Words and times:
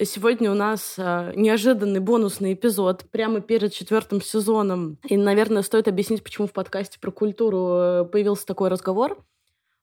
Сегодня 0.00 0.52
у 0.52 0.54
нас 0.54 0.94
э, 0.96 1.32
неожиданный 1.34 1.98
бонусный 1.98 2.52
эпизод 2.52 3.06
прямо 3.10 3.40
перед 3.40 3.72
четвертым 3.72 4.22
сезоном. 4.22 4.98
И, 5.08 5.16
наверное, 5.16 5.62
стоит 5.62 5.88
объяснить, 5.88 6.22
почему 6.22 6.46
в 6.46 6.52
подкасте 6.52 7.00
про 7.00 7.10
культуру 7.10 7.68
э, 7.72 8.04
появился 8.04 8.46
такой 8.46 8.68
разговор. 8.68 9.18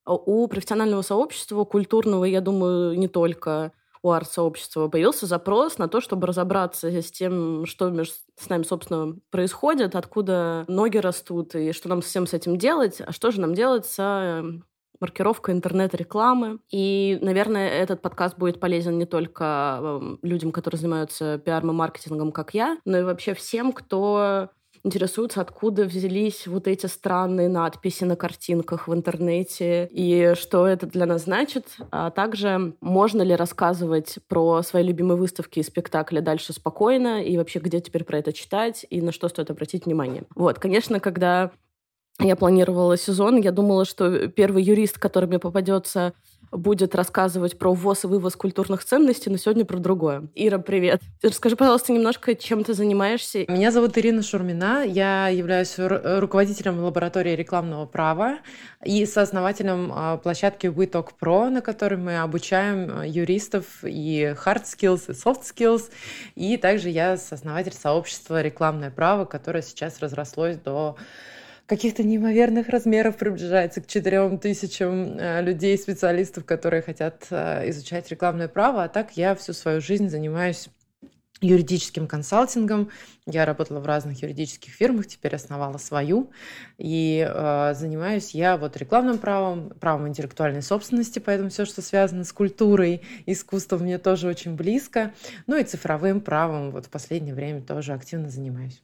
У 0.06 0.48
профессионального 0.48 1.02
сообщества, 1.02 1.66
культурного, 1.66 2.24
я 2.24 2.40
думаю, 2.40 2.98
не 2.98 3.10
только 3.10 3.74
у 4.04 4.12
арт-сообщества, 4.12 4.88
появился 4.88 5.26
запрос 5.26 5.80
на 5.80 5.90
то, 5.90 6.00
чтобы 6.00 6.28
разобраться 6.28 6.88
с 6.90 7.12
тем, 7.12 7.66
что 7.66 7.92
с 8.06 8.50
нами, 8.50 8.64
собственно, 8.64 9.18
происходит, 9.32 9.96
откуда 9.96 10.64
ноги 10.70 10.98
растут, 10.98 11.56
и 11.56 11.74
что 11.74 11.90
нам 11.90 12.02
всем 12.02 12.26
с 12.26 12.34
этим 12.34 12.58
делать, 12.58 13.02
а 13.02 13.12
что 13.12 13.32
же 13.32 13.42
нам 13.42 13.54
делать 13.54 13.86
с 13.86 13.96
эм, 14.00 14.64
маркировка 15.00 15.52
интернет-рекламы. 15.52 16.60
И, 16.72 17.18
наверное, 17.22 17.70
этот 17.70 18.02
подкаст 18.02 18.38
будет 18.38 18.60
полезен 18.60 18.98
не 18.98 19.06
только 19.06 19.80
эм, 19.82 20.20
людям, 20.22 20.52
которые 20.52 20.80
занимаются 20.80 21.38
пиаром 21.38 21.72
и 21.72 21.74
маркетингом, 21.74 22.32
как 22.32 22.54
я, 22.54 22.78
но 22.86 23.00
и 23.00 23.04
вообще 23.04 23.34
всем, 23.34 23.72
кто 23.72 24.50
интересуются, 24.86 25.42
откуда 25.42 25.86
взялись 25.86 26.46
вот 26.46 26.68
эти 26.68 26.86
странные 26.86 27.50
надписи 27.50 28.04
на 28.04 28.16
картинках 28.16 28.88
в 28.88 28.94
интернете 28.94 29.90
и 29.92 30.34
что 30.36 30.68
это 30.68 30.86
для 30.86 31.08
нас 31.08 31.24
значит, 31.24 31.78
а 31.92 32.12
также 32.12 32.76
можно 32.82 33.24
ли 33.24 33.36
рассказывать 33.36 34.20
про 34.28 34.62
свои 34.62 34.84
любимые 34.84 35.18
выставки 35.18 35.60
и 35.60 35.64
спектакли 35.64 36.20
дальше 36.20 36.54
спокойно 36.54 37.24
и 37.24 37.36
вообще 37.36 37.60
где 37.60 37.82
теперь 37.82 38.04
про 38.04 38.20
это 38.20 38.32
читать 38.32 38.86
и 38.90 39.02
на 39.02 39.12
что 39.12 39.28
стоит 39.28 39.50
обратить 39.50 39.88
внимание. 39.88 40.24
Вот, 40.36 40.60
конечно, 40.60 41.00
когда 41.00 41.52
я 42.20 42.36
планировала 42.36 42.98
сезон, 42.98 43.38
я 43.42 43.52
думала, 43.52 43.86
что 43.86 44.28
первый 44.28 44.64
юрист, 44.64 44.98
который 44.98 45.28
мне 45.28 45.40
попадется 45.40 46.14
будет 46.52 46.96
рассказывать 46.96 47.58
про 47.58 47.74
ввоз 47.74 48.04
и 48.04 48.08
вывоз 48.08 48.36
культурных 48.36 48.84
ценностей, 48.84 49.30
но 49.30 49.38
сегодня 49.38 49.66
про 49.66 49.78
другое. 49.78 50.28
Ира, 50.36 50.58
привет. 50.58 51.02
Расскажи, 51.22 51.56
пожалуйста, 51.56 51.94
немножко, 51.94 52.36
чем 52.36 52.64
ты 52.64 52.74
занимаешься. 52.74 53.46
Меня 53.48 53.72
зовут 53.72 53.98
Ирина 53.98 54.24
Шурмина. 54.24 54.84
Я 54.86 55.28
являюсь 55.28 55.76
руководителем 55.78 56.80
лаборатории 56.84 57.36
рекламного 57.36 57.86
права 57.86 58.40
и 58.84 59.06
сооснователем 59.06 59.92
а, 59.94 60.18
площадки 60.18 60.68
WeTalk 60.68 61.10
Pro, 61.20 61.50
на 61.50 61.62
которой 61.62 61.96
мы 61.96 62.20
обучаем 62.20 63.00
а, 63.00 63.06
юристов 63.06 63.66
и 63.84 64.36
hard 64.46 64.64
skills, 64.64 65.06
и 65.10 65.12
soft 65.12 65.42
skills. 65.44 65.92
И 66.36 66.58
также 66.58 66.90
я 66.90 67.18
сооснователь 67.18 67.74
сообщества 67.74 68.42
«Рекламное 68.42 68.92
право», 68.92 69.26
которое 69.26 69.62
сейчас 69.62 70.00
разрослось 70.00 70.58
до 70.58 70.96
каких-то 71.66 72.04
неимоверных 72.04 72.70
размеров 72.70 73.18
приближается 73.18 73.82
к 73.82 73.88
4 73.88 74.38
тысячам 74.38 75.18
э, 75.18 75.42
людей, 75.42 75.78
специалистов, 75.78 76.46
которые 76.46 76.82
хотят 76.82 77.28
э, 77.30 77.70
изучать 77.70 78.10
рекламное 78.10 78.48
право. 78.48 78.84
А 78.84 78.90
так 78.90 79.18
я 79.18 79.36
всю 79.36 79.54
свою 79.54 79.82
жизнь 79.82 80.10
занимаюсь 80.10 80.70
юридическим 81.42 82.08
консалтингом. 82.08 82.90
Я 83.26 83.46
работала 83.46 83.80
в 83.80 83.86
разных 83.86 84.22
юридических 84.22 84.72
фирмах, 84.72 85.08
теперь 85.08 85.36
основала 85.36 85.78
свою. 85.78 86.32
И 86.78 87.28
э, 87.28 87.74
занимаюсь 87.76 88.32
я 88.32 88.58
вот 88.58 88.78
рекламным 88.78 89.18
правом, 89.18 89.70
правом 89.80 90.08
интеллектуальной 90.08 90.62
собственности, 90.62 91.20
поэтому 91.20 91.50
все, 91.50 91.66
что 91.66 91.82
связано 91.82 92.24
с 92.24 92.32
культурой, 92.32 93.02
искусством, 93.26 93.82
мне 93.82 93.98
тоже 93.98 94.28
очень 94.28 94.56
близко. 94.56 95.14
Ну 95.48 95.58
и 95.58 95.64
цифровым 95.64 96.22
правом 96.22 96.72
вот 96.72 96.86
в 96.86 96.90
последнее 96.90 97.34
время 97.34 97.62
тоже 97.62 97.94
активно 97.94 98.30
занимаюсь. 98.30 98.82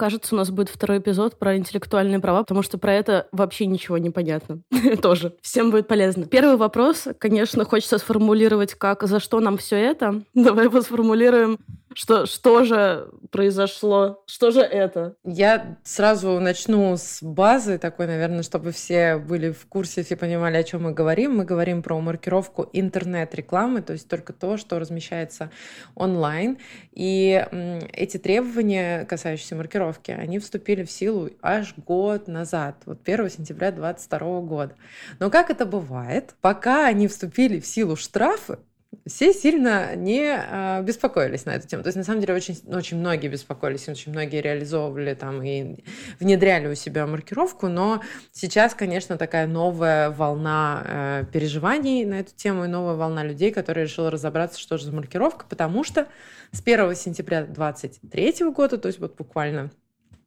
Кажется, 0.00 0.34
у 0.34 0.38
нас 0.38 0.50
будет 0.50 0.70
второй 0.70 0.96
эпизод 0.96 1.38
про 1.38 1.58
интеллектуальные 1.58 2.20
права, 2.20 2.40
потому 2.42 2.62
что 2.62 2.78
про 2.78 2.94
это 2.94 3.26
вообще 3.32 3.66
ничего 3.66 3.98
не 3.98 4.08
понятно. 4.08 4.62
Тоже. 5.02 5.34
Всем 5.42 5.70
будет 5.70 5.88
полезно. 5.88 6.24
Первый 6.24 6.56
вопрос, 6.56 7.06
конечно, 7.18 7.66
хочется 7.66 7.98
сформулировать, 7.98 8.72
как 8.72 9.02
за 9.02 9.20
что 9.20 9.40
нам 9.40 9.58
все 9.58 9.76
это. 9.76 10.22
Давай 10.32 10.64
его 10.64 10.80
сформулируем 10.80 11.58
что, 11.94 12.26
что 12.26 12.64
же 12.64 13.08
произошло? 13.30 14.22
Что 14.26 14.50
же 14.50 14.60
это? 14.60 15.16
Я 15.24 15.78
сразу 15.82 16.38
начну 16.38 16.96
с 16.96 17.22
базы 17.22 17.78
такой, 17.78 18.06
наверное, 18.06 18.42
чтобы 18.42 18.70
все 18.70 19.16
были 19.16 19.50
в 19.50 19.66
курсе, 19.66 20.04
все 20.04 20.16
понимали, 20.16 20.56
о 20.56 20.62
чем 20.62 20.84
мы 20.84 20.92
говорим. 20.92 21.36
Мы 21.36 21.44
говорим 21.44 21.82
про 21.82 22.00
маркировку 22.00 22.68
интернет-рекламы, 22.72 23.82
то 23.82 23.92
есть 23.92 24.08
только 24.08 24.32
то, 24.32 24.56
что 24.56 24.78
размещается 24.78 25.50
онлайн. 25.94 26.58
И 26.92 27.44
эти 27.92 28.18
требования, 28.18 29.04
касающиеся 29.06 29.56
маркировки, 29.56 30.12
они 30.12 30.38
вступили 30.38 30.84
в 30.84 30.90
силу 30.90 31.30
аж 31.42 31.74
год 31.76 32.28
назад, 32.28 32.76
вот 32.86 33.00
1 33.04 33.30
сентября 33.30 33.72
2022 33.72 34.40
года. 34.42 34.74
Но 35.18 35.30
как 35.30 35.50
это 35.50 35.66
бывает, 35.66 36.34
пока 36.40 36.86
они 36.86 37.08
вступили 37.08 37.58
в 37.58 37.66
силу 37.66 37.96
штрафы, 37.96 38.58
все 39.06 39.32
сильно 39.32 39.94
не 39.94 40.36
э, 40.36 40.82
беспокоились 40.82 41.44
на 41.44 41.50
эту 41.50 41.66
тему. 41.66 41.82
То 41.82 41.88
есть, 41.88 41.96
на 41.96 42.04
самом 42.04 42.20
деле, 42.20 42.34
очень, 42.34 42.58
очень 42.66 42.98
многие 42.98 43.28
беспокоились, 43.28 43.88
очень 43.88 44.12
многие 44.12 44.40
реализовывали 44.40 45.14
там 45.14 45.42
и 45.42 45.84
внедряли 46.18 46.68
у 46.68 46.74
себя 46.74 47.06
маркировку, 47.06 47.68
но 47.68 48.02
сейчас, 48.32 48.74
конечно, 48.74 49.16
такая 49.16 49.46
новая 49.46 50.10
волна 50.10 50.82
э, 50.84 51.24
переживаний 51.32 52.04
на 52.04 52.20
эту 52.20 52.34
тему 52.34 52.64
и 52.64 52.68
новая 52.68 52.94
волна 52.94 53.22
людей, 53.22 53.52
которые 53.52 53.84
решили 53.84 54.06
разобраться, 54.06 54.58
что 54.58 54.76
же 54.76 54.86
за 54.86 54.92
маркировка, 54.92 55.46
потому 55.48 55.84
что 55.84 56.08
с 56.52 56.60
1 56.60 56.94
сентября 56.96 57.44
2023 57.44 58.50
года, 58.50 58.76
то 58.76 58.88
есть 58.88 58.98
вот 58.98 59.16
буквально 59.16 59.70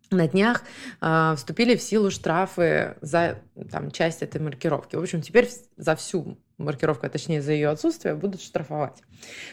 на 0.10 0.28
днях 0.28 0.64
э, 1.02 1.34
вступили 1.36 1.76
в 1.76 1.82
силу 1.82 2.12
штрафы 2.12 2.96
за 3.02 3.40
там, 3.72 3.92
часть 3.92 4.22
этой 4.22 4.40
маркировки. 4.40 4.96
В 4.96 5.02
общем, 5.02 5.22
теперь 5.22 5.50
за 5.76 5.96
всю 5.96 6.38
маркировку, 6.58 7.06
а 7.06 7.10
точнее 7.10 7.42
за 7.42 7.54
ее 7.54 7.70
отсутствие, 7.70 8.16
будут 8.16 8.42
штрафовать. 8.42 9.02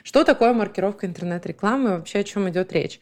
Что 0.02 0.24
такое 0.24 0.52
маркировка 0.52 1.06
интернет-рекламы? 1.06 1.90
Вообще 1.98 2.20
о 2.20 2.24
чем 2.24 2.48
идет 2.48 2.72
речь? 2.72 3.00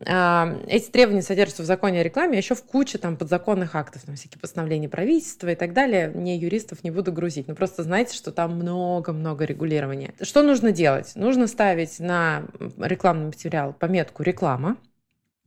Э, 0.00 0.64
эти 0.66 0.90
требования 0.90 1.22
содержатся 1.22 1.62
в 1.62 1.66
законе 1.66 2.00
о 2.00 2.02
рекламе, 2.02 2.34
а 2.34 2.36
еще 2.38 2.54
в 2.54 2.64
куче 2.64 2.98
там 2.98 3.16
подзаконных 3.16 3.74
актов, 3.74 4.02
там 4.02 4.16
всякие 4.16 4.40
постановления 4.40 4.88
правительства 4.88 5.48
и 5.48 5.54
так 5.54 5.72
далее. 5.72 6.10
Не 6.14 6.38
юристов 6.38 6.84
не 6.84 6.90
буду 6.90 7.12
грузить, 7.12 7.48
но 7.48 7.54
просто 7.54 7.82
знайте, 7.82 8.14
что 8.14 8.32
там 8.32 8.54
много-много 8.56 9.44
регулирования. 9.44 10.14
Что 10.20 10.42
нужно 10.42 10.72
делать? 10.72 11.12
Нужно 11.14 11.46
ставить 11.46 12.00
на 12.00 12.44
рекламный 12.78 13.26
материал 13.26 13.72
пометку 13.72 14.22
«реклама», 14.22 14.76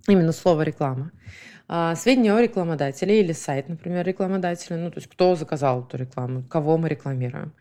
именно 0.08 0.32
слово 0.32 0.64
реклама, 0.64 1.12
а, 1.68 1.96
сведения 1.96 2.34
о 2.34 2.42
рекламодателе 2.42 3.20
или 3.20 3.34
сайт, 3.34 3.70
например, 3.70 4.06
рекламодателя, 4.06 4.78
ну, 4.78 4.90
то 4.90 5.00
есть 5.00 5.10
кто 5.10 5.36
заказал 5.36 5.84
эту 5.84 5.98
рекламу, 5.98 6.44
кого 6.44 6.78
мы 6.78 6.90
рекламируем. 6.90 7.54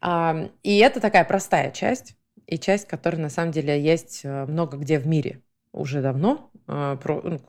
А, 0.00 0.50
и 0.62 0.78
это 0.78 1.00
такая 1.00 1.24
простая 1.24 1.70
часть, 1.70 2.16
и 2.46 2.58
часть, 2.58 2.86
которая 2.86 3.20
на 3.20 3.28
самом 3.28 3.52
деле 3.52 3.80
есть 3.80 4.20
э, 4.24 4.46
много 4.46 4.76
где 4.76 4.98
в 4.98 5.06
мире 5.06 5.42
уже 5.72 6.00
давно. 6.00 6.50
А, 6.66 6.98
ну, 7.04 7.40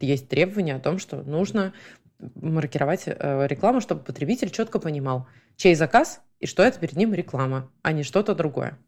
есть 0.00 0.28
требования 0.28 0.76
о 0.76 0.80
том, 0.80 0.98
что 0.98 1.22
нужно 1.22 1.72
маркировать 2.34 3.04
э, 3.06 3.46
рекламу, 3.48 3.80
чтобы 3.80 4.02
потребитель 4.02 4.50
четко 4.50 4.78
понимал, 4.78 5.26
чей 5.56 5.74
заказ 5.74 6.20
и 6.40 6.46
что 6.46 6.62
это 6.62 6.78
перед 6.78 6.96
ним 6.96 7.12
реклама, 7.14 7.70
а 7.82 7.92
не 7.92 8.02
что-то 8.02 8.34
другое. 8.34 8.78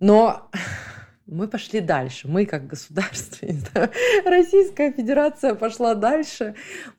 Но 0.00 0.50
мы 1.28 1.46
пошли 1.46 1.80
дальше. 1.80 2.26
Мы, 2.26 2.46
как 2.46 2.66
государство, 2.66 3.46
Российская 4.24 4.92
Федерация 4.92 5.54
пошла 5.54 5.94
дальше 5.94 6.54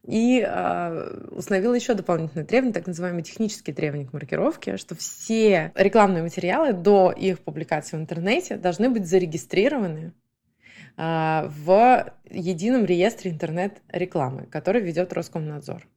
и 0.05 0.45
э, 0.47 1.27
установила 1.31 1.73
еще 1.73 1.95
дополнительные 1.95 2.45
требования, 2.45 2.73
так 2.73 2.87
называемые 2.87 3.23
технические 3.23 3.75
требования 3.75 4.05
к 4.05 4.13
маркировке, 4.13 4.77
что 4.77 4.95
все 4.95 5.71
рекламные 5.75 6.21
материалы 6.21 6.73
до 6.73 7.11
их 7.11 7.39
публикации 7.39 7.97
в 7.97 8.01
интернете 8.01 8.55
должны 8.55 8.89
быть 8.89 9.07
зарегистрированы 9.07 10.13
э, 10.95 11.49
в 11.65 12.13
едином 12.29 12.85
реестре 12.85 13.31
интернет-рекламы, 13.31 14.45
который 14.45 14.81
ведет 14.81 15.11
Роскомнадзор. 15.11 15.87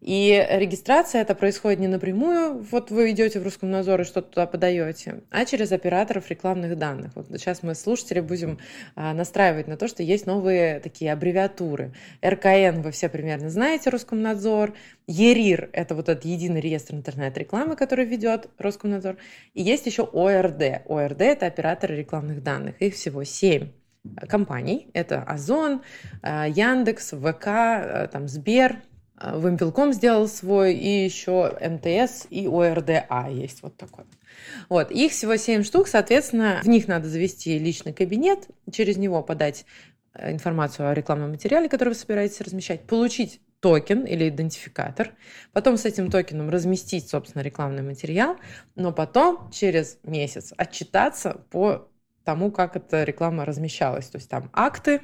И 0.00 0.46
регистрация 0.50 1.22
это 1.22 1.34
происходит 1.34 1.80
не 1.80 1.88
напрямую, 1.88 2.62
вот 2.70 2.92
вы 2.92 3.10
идете 3.10 3.40
в 3.40 3.42
русском 3.42 3.70
надзор 3.70 4.02
и 4.02 4.04
что-то 4.04 4.28
туда 4.28 4.46
подаете, 4.46 5.22
а 5.30 5.44
через 5.44 5.72
операторов 5.72 6.30
рекламных 6.30 6.78
данных. 6.78 7.10
Вот 7.16 7.26
сейчас 7.30 7.64
мы 7.64 7.74
слушатели 7.74 8.20
будем 8.20 8.58
а, 8.94 9.12
настраивать 9.12 9.66
на 9.66 9.76
то, 9.76 9.88
что 9.88 10.04
есть 10.04 10.26
новые 10.26 10.78
такие 10.78 11.12
аббревиатуры. 11.12 11.94
РКН 12.24 12.80
вы 12.82 12.92
все 12.92 13.08
примерно 13.08 13.50
знаете, 13.50 13.90
Роскомнадзор. 13.90 14.74
ЕРИР– 15.08 15.70
это 15.72 15.96
вот 15.96 16.08
этот 16.08 16.24
единый 16.24 16.60
реестр 16.60 16.94
интернет-рекламы, 16.94 17.74
который 17.74 18.04
ведет 18.04 18.50
Роскомнадзор. 18.58 19.16
И 19.54 19.62
есть 19.62 19.86
еще 19.86 20.04
ОРД. 20.04 20.82
ОРД– 20.86 21.20
это 21.22 21.46
операторы 21.46 21.96
рекламных 21.96 22.44
данных. 22.44 22.80
Их 22.80 22.94
всего 22.94 23.24
семь 23.24 23.70
компаний. 24.28 24.90
Это 24.94 25.22
Озон, 25.22 25.82
а, 26.22 26.46
Яндекс, 26.46 27.10
ВК, 27.10 27.46
а, 27.46 28.08
там, 28.12 28.28
Сбер, 28.28 28.82
Вымпелком 29.20 29.92
сделал 29.92 30.28
свой, 30.28 30.74
и 30.74 31.04
еще 31.04 31.56
МТС 31.60 32.26
и 32.30 32.46
ОРДА 32.46 33.28
есть 33.30 33.62
вот 33.62 33.76
такой. 33.76 34.04
Вот, 34.68 34.90
их 34.90 35.12
всего 35.12 35.36
7 35.36 35.64
штук, 35.64 35.88
соответственно, 35.88 36.60
в 36.62 36.68
них 36.68 36.86
надо 36.88 37.08
завести 37.08 37.58
личный 37.58 37.92
кабинет, 37.92 38.48
через 38.70 38.96
него 38.96 39.22
подать 39.22 39.64
э, 40.14 40.32
информацию 40.32 40.88
о 40.88 40.94
рекламном 40.94 41.30
материале, 41.30 41.68
который 41.68 41.90
вы 41.90 41.94
собираетесь 41.94 42.40
размещать, 42.40 42.82
получить 42.82 43.40
токен 43.60 44.04
или 44.04 44.28
идентификатор, 44.28 45.10
потом 45.52 45.76
с 45.76 45.84
этим 45.84 46.10
токеном 46.10 46.48
разместить, 46.48 47.08
собственно, 47.08 47.42
рекламный 47.42 47.82
материал, 47.82 48.36
но 48.76 48.92
потом 48.92 49.50
через 49.50 49.98
месяц 50.04 50.52
отчитаться 50.56 51.42
по 51.50 51.88
тому, 52.24 52.52
как 52.52 52.76
эта 52.76 53.04
реклама 53.04 53.44
размещалась. 53.44 54.06
То 54.08 54.18
есть 54.18 54.28
там 54.30 54.50
акты 54.52 55.00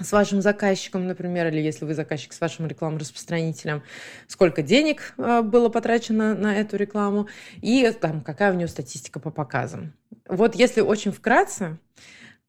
с 0.00 0.12
вашим 0.12 0.40
заказчиком, 0.40 1.06
например, 1.06 1.48
или 1.48 1.60
если 1.60 1.84
вы 1.84 1.94
заказчик 1.94 2.32
с 2.32 2.40
вашим 2.40 2.66
рекламным 2.66 3.00
распространителем, 3.00 3.82
сколько 4.26 4.62
денег 4.62 5.14
а, 5.18 5.42
было 5.42 5.68
потрачено 5.68 6.34
на 6.34 6.56
эту 6.56 6.76
рекламу 6.76 7.28
и 7.60 7.90
там, 8.00 8.20
какая 8.20 8.52
у 8.52 8.56
нее 8.56 8.68
статистика 8.68 9.20
по 9.20 9.30
показам. 9.30 9.92
Вот 10.28 10.54
если 10.54 10.80
очень 10.80 11.12
вкратце, 11.12 11.78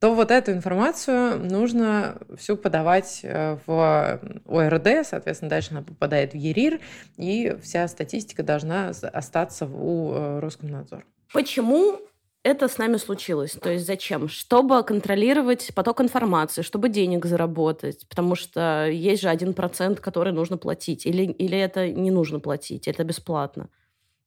то 0.00 0.14
вот 0.14 0.30
эту 0.30 0.52
информацию 0.52 1.38
нужно 1.38 2.18
всю 2.38 2.56
подавать 2.56 3.20
э, 3.22 3.58
в 3.66 4.20
ОРД, 4.46 5.06
соответственно, 5.06 5.50
дальше 5.50 5.72
она 5.72 5.82
попадает 5.82 6.32
в 6.32 6.36
ЕРИР, 6.36 6.80
и 7.18 7.56
вся 7.62 7.86
статистика 7.86 8.42
должна 8.42 8.88
остаться 8.88 9.66
у 9.66 10.12
э, 10.14 10.40
Роскомнадзора. 10.40 11.04
Почему 11.34 12.00
это 12.42 12.68
с 12.68 12.78
нами 12.78 12.96
случилось. 12.96 13.52
То 13.52 13.70
есть 13.70 13.86
зачем? 13.86 14.28
Чтобы 14.28 14.82
контролировать 14.82 15.70
поток 15.74 16.00
информации, 16.00 16.62
чтобы 16.62 16.88
денег 16.88 17.26
заработать, 17.26 18.06
потому 18.08 18.34
что 18.34 18.88
есть 18.88 19.22
же 19.22 19.28
один 19.28 19.52
процент, 19.52 20.00
который 20.00 20.32
нужно 20.32 20.56
платить. 20.56 21.06
Или, 21.06 21.24
или 21.24 21.58
это 21.58 21.88
не 21.90 22.10
нужно 22.10 22.40
платить, 22.40 22.88
это 22.88 23.04
бесплатно. 23.04 23.68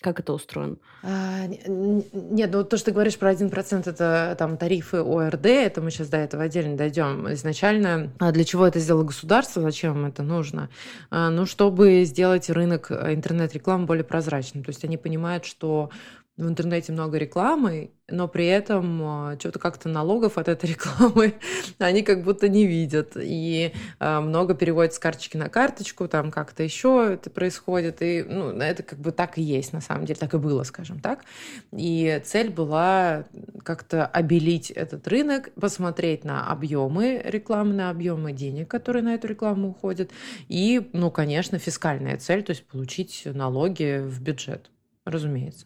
Как 0.04 0.20
это 0.20 0.34
устроено? 0.34 0.76
А, 1.02 1.48
нет, 1.48 2.50
ну 2.52 2.66
то, 2.66 2.76
что 2.76 2.88
ты 2.88 2.92
говоришь 2.92 3.18
про 3.18 3.32
1%, 3.32 3.90
это 3.90 4.36
там 4.38 4.58
тарифы 4.58 4.98
ОРД, 4.98 5.46
это 5.46 5.82
мы 5.82 5.92
сейчас 5.92 6.10
до 6.10 6.18
этого 6.18 6.44
отдельно 6.44 6.76
дойдем. 6.76 7.32
Изначально 7.32 8.12
а 8.20 8.34
для 8.34 8.44
чего 8.44 8.68
это 8.68 8.80
сделало 8.80 9.06
государство, 9.06 9.62
зачем 9.62 10.06
это 10.06 10.22
нужно? 10.22 10.70
А, 11.10 11.30
ну, 11.30 11.46
чтобы 11.46 12.04
сделать 12.04 12.50
рынок 12.50 12.92
интернет-рекламы 12.92 13.86
более 13.86 14.04
прозрачным. 14.04 14.66
То 14.66 14.72
есть 14.72 14.84
они 14.84 14.98
понимают, 14.98 15.46
что 15.46 15.90
в 16.36 16.48
интернете 16.48 16.92
много 16.92 17.20
рекламы, 17.20 17.92
но 18.10 18.28
при 18.28 18.48
этом 18.48 19.02
а, 19.04 19.36
что-то 19.40 19.60
как-то 19.60 19.88
налогов 19.88 20.40
от 20.40 20.48
этой 20.48 20.70
рекламы 20.72 21.36
они 21.78 22.02
как 22.02 22.24
будто 22.24 22.50
не 22.50 22.66
видят. 22.66 23.12
И 23.16 23.72
а, 24.00 24.20
много 24.20 24.56
переводят 24.56 24.96
с 24.96 25.00
карточки 25.00 25.38
на 25.38 25.50
карточку, 25.50 26.08
там 26.08 26.32
как-то 26.32 26.64
еще 26.64 27.12
это 27.14 27.30
происходит. 27.30 28.02
И 28.02 28.24
ну, 28.24 28.50
это 28.50 28.82
как 28.82 28.98
бы 28.98 29.12
так 29.12 29.38
и 29.38 29.44
есть, 29.44 29.74
на 29.74 29.82
самом 29.82 30.06
деле, 30.06 30.20
так 30.20 30.34
и 30.34 30.40
было, 30.40 30.64
скажем 30.64 31.00
так. 31.00 31.24
И 31.72 32.20
цель 32.26 32.50
была 32.50 33.26
как-то 33.64 34.08
обелить 34.08 34.72
этот 34.72 35.08
рынок, 35.08 35.52
посмотреть 35.54 36.24
на 36.24 36.48
объемы 36.48 37.22
рекламы, 37.24 37.74
на 37.76 37.92
объемы 37.92 38.34
денег, 38.34 38.68
которые 38.70 39.04
на 39.04 39.14
эту 39.14 39.28
рекламу 39.28 39.70
уходят. 39.70 40.10
И, 40.50 40.90
ну, 40.94 41.12
конечно, 41.12 41.60
фискальная 41.60 42.18
цель, 42.18 42.42
то 42.42 42.52
есть 42.52 42.66
получить 42.66 43.22
налоги 43.26 44.00
в 44.04 44.20
бюджет, 44.20 44.72
разумеется. 45.06 45.66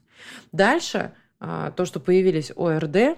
Дальше 0.52 1.14
а, 1.40 1.72
то, 1.72 1.86
что 1.86 2.00
появились 2.00 2.52
ОРД, 2.56 3.18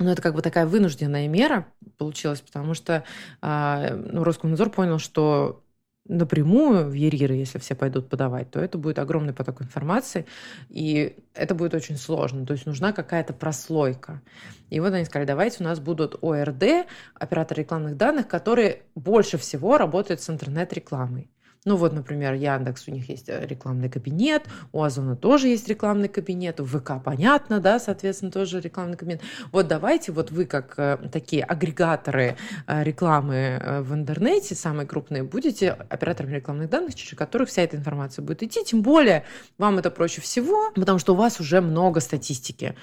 ну, 0.00 0.10
это 0.10 0.22
как 0.22 0.34
бы 0.34 0.42
такая 0.42 0.66
вынужденная 0.66 1.26
мера 1.28 1.66
получилась, 1.96 2.40
потому 2.40 2.74
что 2.74 3.04
а, 3.40 3.94
ну, 3.94 4.22
Роскомнадзор 4.22 4.70
понял, 4.70 4.98
что 4.98 5.64
напрямую 6.08 6.88
в 6.88 6.92
ЕРИРы, 6.94 7.34
если 7.34 7.58
все 7.58 7.74
пойдут 7.74 8.08
подавать, 8.08 8.50
то 8.50 8.58
это 8.58 8.78
будет 8.78 8.98
огромный 8.98 9.34
поток 9.34 9.60
информации, 9.62 10.26
и 10.70 11.16
это 11.34 11.54
будет 11.54 11.74
очень 11.74 11.96
сложно. 11.96 12.46
То 12.46 12.54
есть 12.54 12.66
нужна 12.66 12.92
какая-то 12.92 13.34
прослойка. 13.34 14.22
И 14.70 14.80
вот 14.80 14.92
они 14.92 15.04
сказали, 15.04 15.26
давайте 15.26 15.62
у 15.62 15.64
нас 15.64 15.80
будут 15.80 16.16
ОРД, 16.22 16.86
операторы 17.14 17.62
рекламных 17.62 17.96
данных, 17.96 18.26
которые 18.26 18.82
больше 18.94 19.36
всего 19.36 19.76
работают 19.76 20.22
с 20.22 20.30
интернет-рекламой. 20.30 21.30
Ну 21.68 21.76
вот, 21.76 21.92
например, 21.92 22.32
Яндекс, 22.32 22.88
у 22.88 22.92
них 22.92 23.10
есть 23.10 23.28
э, 23.28 23.44
рекламный 23.46 23.90
кабинет, 23.90 24.44
у 24.72 24.82
Озона 24.82 25.16
тоже 25.16 25.48
есть 25.48 25.68
рекламный 25.68 26.08
кабинет, 26.08 26.60
у 26.60 26.64
ВК 26.64 26.92
понятно, 27.04 27.60
да, 27.60 27.78
соответственно, 27.78 28.32
тоже 28.32 28.62
рекламный 28.62 28.96
кабинет. 28.96 29.20
Вот 29.52 29.68
давайте 29.68 30.12
вот 30.12 30.30
вы 30.30 30.46
как 30.46 30.78
э, 30.78 30.96
такие 31.12 31.44
агрегаторы 31.44 32.38
э, 32.66 32.82
рекламы 32.82 33.82
в 33.82 33.92
интернете, 33.92 34.54
самые 34.54 34.86
крупные, 34.86 35.24
будете 35.24 35.72
операторами 35.72 36.36
рекламных 36.36 36.70
данных, 36.70 36.94
через 36.94 37.18
которых 37.18 37.50
вся 37.50 37.60
эта 37.60 37.76
информация 37.76 38.24
будет 38.24 38.42
идти, 38.42 38.64
тем 38.64 38.80
более 38.80 39.26
вам 39.58 39.76
это 39.76 39.90
проще 39.90 40.22
всего, 40.22 40.70
потому 40.74 40.98
что 40.98 41.12
у 41.12 41.16
вас 41.16 41.38
уже 41.38 41.60
много 41.60 42.00
статистики, 42.00 42.76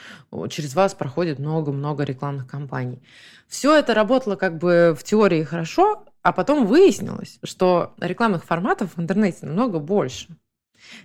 через 0.49 0.75
вас 0.75 0.93
проходит 0.93 1.39
много-много 1.39 2.03
рекламных 2.03 2.45
кампаний. 2.45 3.01
Все 3.47 3.75
это 3.75 3.95
работало 3.95 4.35
как 4.35 4.59
бы 4.59 4.95
в 4.95 5.03
теории 5.03 5.43
хорошо, 5.43 6.05
а 6.25 6.31
потом 6.31 6.65
выяснилось, 6.65 7.37
что 7.43 7.93
рекламных 7.99 8.45
форматов 8.45 8.95
в 8.95 8.99
интернете 8.99 9.45
намного 9.45 9.77
больше 9.77 10.35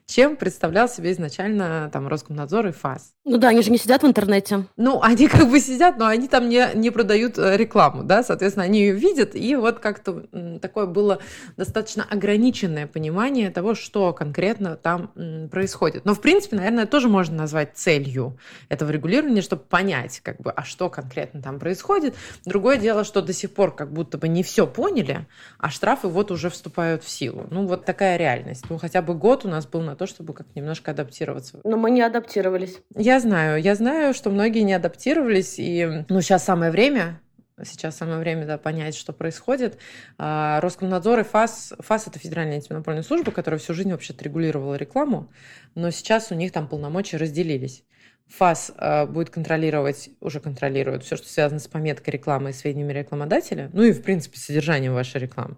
чем 0.06 0.36
представлял 0.36 0.88
себе 0.88 1.12
изначально 1.12 1.90
там 1.92 2.08
Роскомнадзор 2.08 2.68
и 2.68 2.72
ФАС. 2.72 3.14
Ну 3.26 3.36
да, 3.36 3.48
они 3.48 3.60
же 3.60 3.70
не 3.70 3.76
сидят 3.76 4.02
в 4.02 4.06
интернете. 4.06 4.64
Ну, 4.78 5.02
они 5.02 5.28
как 5.28 5.50
бы 5.50 5.60
сидят, 5.60 5.98
но 5.98 6.06
они 6.06 6.26
там 6.26 6.48
не, 6.48 6.70
не 6.74 6.90
продают 6.90 7.38
э, 7.38 7.56
рекламу, 7.58 8.02
да, 8.02 8.22
соответственно, 8.22 8.64
они 8.64 8.80
ее 8.80 8.94
видят, 8.94 9.34
и 9.34 9.56
вот 9.56 9.78
как-то 9.78 10.24
такое 10.60 10.86
было 10.86 11.20
достаточно 11.58 12.06
ограниченное 12.08 12.86
понимание 12.86 13.50
того, 13.50 13.74
что 13.74 14.14
конкретно 14.14 14.76
там 14.76 15.12
происходит. 15.50 16.06
Но, 16.06 16.14
в 16.14 16.22
принципе, 16.22 16.56
наверное, 16.56 16.86
тоже 16.86 17.08
можно 17.08 17.36
назвать 17.36 17.72
целью 17.74 18.38
этого 18.70 18.90
регулирования, 18.90 19.42
чтобы 19.42 19.62
понять, 19.64 20.20
как 20.20 20.40
бы, 20.40 20.50
а 20.50 20.64
что 20.64 20.88
конкретно 20.88 21.42
там 21.42 21.58
происходит. 21.58 22.14
Другое 22.46 22.78
дело, 22.78 23.04
что 23.04 23.20
до 23.20 23.34
сих 23.34 23.52
пор 23.52 23.74
как 23.74 23.92
будто 23.92 24.16
бы 24.16 24.28
не 24.28 24.42
все 24.42 24.66
поняли, 24.66 25.26
а 25.58 25.68
штрафы 25.68 26.08
вот 26.08 26.30
уже 26.30 26.48
вступают 26.48 27.04
в 27.04 27.10
силу. 27.10 27.46
Ну, 27.50 27.66
вот 27.66 27.84
такая 27.84 28.16
реальность. 28.16 28.64
Ну, 28.70 28.78
хотя 28.78 29.02
бы 29.02 29.12
год 29.14 29.44
у 29.44 29.48
нас 29.48 29.66
был 29.66 29.82
на 29.82 29.94
то, 29.94 30.06
чтобы 30.06 30.32
как 30.32 30.46
немножко 30.54 30.92
адаптироваться. 30.92 31.60
Но 31.64 31.76
мы 31.76 31.90
не 31.90 32.00
адаптировались. 32.00 32.78
Я 32.96 33.09
знаю, 33.18 33.60
я 33.60 33.74
знаю, 33.74 34.14
что 34.14 34.30
многие 34.30 34.60
не 34.60 34.74
адаптировались, 34.74 35.58
и 35.58 36.04
ну, 36.08 36.20
сейчас 36.20 36.44
самое 36.44 36.70
время 36.70 37.20
Сейчас 37.64 37.96
самое 37.96 38.18
время 38.18 38.46
да, 38.46 38.58
понять, 38.58 38.96
что 38.96 39.12
происходит. 39.12 39.78
А, 40.18 40.60
Роскомнадзор 40.60 41.20
и 41.20 41.22
ФАС, 41.24 41.74
ФАС 41.78 42.06
это 42.06 42.18
Федеральная 42.18 42.56
антимонопольная 42.56 43.02
служба, 43.02 43.32
которая 43.32 43.58
всю 43.58 43.74
жизнь 43.74 43.90
вообще 43.90 44.14
регулировала 44.18 44.76
рекламу, 44.76 45.30
но 45.74 45.90
сейчас 45.90 46.30
у 46.30 46.34
них 46.34 46.52
там 46.52 46.68
полномочия 46.68 47.18
разделились. 47.18 47.84
ФАС 48.30 48.72
э, 48.76 49.06
будет 49.06 49.30
контролировать, 49.30 50.10
уже 50.20 50.40
контролирует 50.40 51.02
все, 51.02 51.16
что 51.16 51.28
связано 51.28 51.58
с 51.58 51.66
пометкой 51.66 52.12
рекламы 52.12 52.50
и 52.50 52.52
сведениями 52.52 52.92
рекламодателя, 52.92 53.70
ну 53.72 53.82
и, 53.82 53.92
в 53.92 54.02
принципе, 54.02 54.38
содержанием 54.38 54.94
вашей 54.94 55.20
рекламы. 55.20 55.56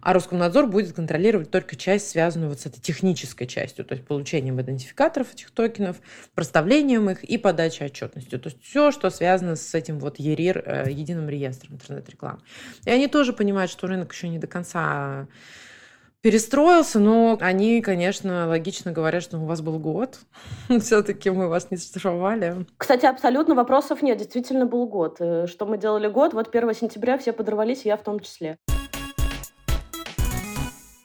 А 0.00 0.12
Роскомнадзор 0.12 0.66
будет 0.66 0.94
контролировать 0.94 1.50
только 1.50 1.76
часть, 1.76 2.10
связанную 2.10 2.48
вот 2.48 2.60
с 2.60 2.66
этой 2.66 2.80
технической 2.80 3.46
частью, 3.46 3.84
то 3.84 3.94
есть 3.94 4.06
получением 4.06 4.60
идентификаторов 4.60 5.32
этих 5.34 5.50
токенов, 5.50 5.96
проставлением 6.34 7.10
их 7.10 7.24
и 7.24 7.38
подачей 7.38 7.86
отчетностью. 7.86 8.38
То 8.40 8.48
есть 8.48 8.62
все, 8.62 8.92
что 8.92 9.10
связано 9.10 9.56
с 9.56 9.74
этим 9.74 9.98
вот 9.98 10.18
ЕРИР, 10.18 10.62
э, 10.64 10.90
единым 10.90 11.28
реестром 11.28 11.74
интернет-рекламы. 11.74 12.40
И 12.84 12.90
они 12.90 13.08
тоже 13.08 13.32
понимают, 13.32 13.70
что 13.70 13.86
рынок 13.86 14.12
еще 14.12 14.28
не 14.28 14.38
до 14.38 14.46
конца 14.46 15.26
перестроился, 16.22 17.00
но 17.00 17.36
они, 17.40 17.82
конечно, 17.82 18.48
логично 18.48 18.92
говорят, 18.92 19.22
что 19.22 19.38
у 19.38 19.44
вас 19.44 19.60
был 19.60 19.78
год. 19.78 20.20
Все-таки 20.80 21.30
мы 21.30 21.48
вас 21.48 21.70
не 21.70 21.76
штрафовали. 21.76 22.64
Кстати, 22.78 23.06
абсолютно 23.06 23.54
вопросов 23.54 24.02
нет. 24.02 24.18
Действительно 24.18 24.64
был 24.64 24.86
год. 24.86 25.16
Э, 25.20 25.46
что 25.46 25.66
мы 25.66 25.76
делали 25.78 26.08
год? 26.08 26.32
Вот 26.32 26.54
1 26.54 26.74
сентября 26.74 27.18
все 27.18 27.32
подорвались, 27.32 27.84
я 27.84 27.96
в 27.96 28.02
том 28.02 28.20
числе. 28.20 28.56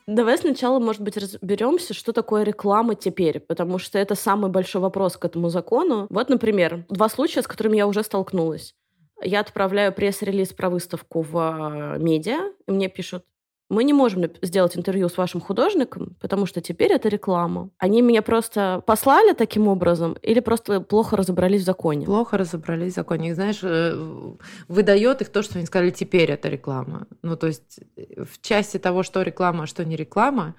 Давай 0.05 0.37
сначала, 0.37 0.79
может 0.79 1.01
быть, 1.01 1.17
разберемся, 1.17 1.93
что 1.93 2.13
такое 2.13 2.43
реклама 2.43 2.95
теперь, 2.95 3.41
потому 3.41 3.77
что 3.77 3.99
это 3.99 4.15
самый 4.15 4.49
большой 4.49 4.81
вопрос 4.81 5.17
к 5.17 5.25
этому 5.25 5.49
закону. 5.49 6.07
Вот, 6.09 6.29
например, 6.29 6.85
два 6.87 7.09
случая, 7.09 7.41
с 7.41 7.47
которыми 7.47 7.75
я 7.75 7.87
уже 7.87 8.03
столкнулась. 8.03 8.73
Я 9.21 9.41
отправляю 9.41 9.91
пресс-релиз 9.91 10.53
про 10.53 10.69
выставку 10.69 11.23
в 11.23 11.35
э, 11.35 11.99
медиа, 11.99 12.53
и 12.67 12.71
мне 12.71 12.87
пишут, 12.87 13.25
мы 13.69 13.83
не 13.83 13.93
можем 13.93 14.25
сделать 14.41 14.77
интервью 14.77 15.09
с 15.09 15.17
вашим 15.17 15.41
художником, 15.41 16.15
потому 16.21 16.45
что 16.45 16.61
теперь 16.61 16.91
это 16.93 17.09
реклама. 17.09 17.69
Они 17.77 18.01
меня 18.01 18.21
просто 18.21 18.81
послали 18.85 19.33
таким 19.33 19.67
образом 19.67 20.13
или 20.21 20.39
просто 20.39 20.79
плохо 20.79 21.17
разобрались 21.17 21.61
в 21.61 21.65
законе? 21.65 22.05
Плохо 22.05 22.37
разобрались 22.37 22.93
в 22.93 22.95
законе. 22.95 23.29
Их, 23.29 23.35
знаешь, 23.35 23.59
э, 23.63 23.93
выдает 24.67 25.21
их 25.21 25.29
то, 25.29 25.41
что 25.41 25.57
они 25.57 25.65
сказали, 25.67 25.89
теперь 25.89 26.31
это 26.31 26.47
реклама. 26.47 27.07
Ну, 27.21 27.35
то 27.35 27.47
есть 27.47 27.79
э, 27.97 28.23
в 28.23 28.41
части 28.41 28.77
того, 28.77 29.03
что 29.03 29.21
реклама, 29.21 29.63
а 29.63 29.67
что 29.67 29.83
не 29.83 29.95
реклама, 29.95 30.55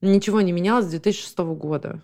ничего 0.00 0.40
не 0.40 0.52
менялось 0.52 0.86
с 0.86 0.90
2006 0.90 1.38
года. 1.38 2.02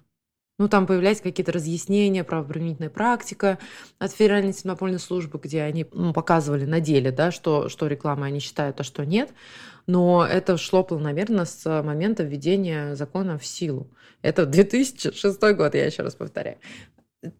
Ну, 0.57 0.69
там 0.69 0.87
появлялись 0.87 1.21
какие-то 1.21 1.51
разъяснения, 1.51 2.23
правоприменительная 2.23 2.91
практика 2.91 3.59
от 3.99 4.13
Федеральной 4.13 4.51
антимонопольной 4.51 5.01
службы, 5.01 5.41
где 5.43 5.63
они 5.63 5.85
ну, 5.93 6.13
показывали 6.13 6.65
на 6.65 6.79
деле, 6.79 7.11
да, 7.11 7.33
что, 7.33 7.69
что 7.69 7.89
реклама 7.89 8.27
они 8.27 8.39
считают, 8.39 8.81
а 8.81 8.85
что 8.85 9.05
нет. 9.05 9.31
Но 9.89 10.25
это 10.25 10.57
шло 10.57 10.85
планомерно 10.85 11.45
с 11.45 11.83
момента 11.83 12.23
введения 12.23 12.95
закона 12.95 13.37
в 13.37 13.45
силу. 13.45 13.91
Это 14.23 14.47
2006 14.47 15.41
год, 15.57 15.75
я 15.75 15.87
еще 15.87 16.03
раз 16.03 16.15
повторяю. 16.15 16.59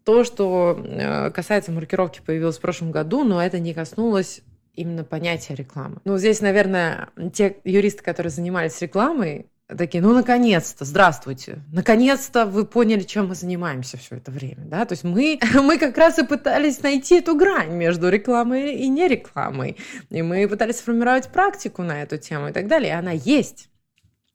То, 0.03 0.25
что 0.25 0.77
э, 0.83 1.31
касается 1.31 1.71
маркировки, 1.71 2.19
появилось 2.25 2.57
в 2.57 2.61
прошлом 2.61 2.91
году, 2.91 3.23
но 3.23 3.41
это 3.41 3.59
не 3.59 3.73
коснулось 3.73 4.41
именно 4.73 5.05
понятия 5.05 5.55
рекламы. 5.55 6.01
Ну, 6.03 6.17
здесь, 6.17 6.41
наверное, 6.41 7.09
те 7.33 7.57
юристы, 7.63 8.03
которые 8.03 8.31
занимались 8.31 8.81
рекламой, 8.81 9.47
такие, 9.67 10.01
ну, 10.01 10.13
наконец-то, 10.13 10.85
здравствуйте, 10.85 11.63
наконец-то 11.71 12.45
вы 12.45 12.65
поняли, 12.65 13.01
чем 13.01 13.27
мы 13.27 13.35
занимаемся 13.35 13.97
все 13.97 14.17
это 14.17 14.31
время, 14.31 14.65
да, 14.65 14.85
то 14.85 14.93
есть 14.93 15.03
мы, 15.03 15.39
мы 15.53 15.77
как 15.77 15.97
раз 15.97 16.19
и 16.19 16.25
пытались 16.25 16.81
найти 16.83 17.15
эту 17.15 17.35
грань 17.35 17.71
между 17.71 18.09
рекламой 18.09 18.75
и 18.75 18.87
нерекламой, 18.87 19.77
и 20.09 20.21
мы 20.21 20.47
пытались 20.47 20.77
сформировать 20.77 21.29
практику 21.29 21.83
на 21.83 22.03
эту 22.03 22.17
тему 22.17 22.49
и 22.49 22.51
так 22.51 22.67
далее, 22.67 22.89
и 22.89 22.95
она 22.95 23.11
есть. 23.11 23.69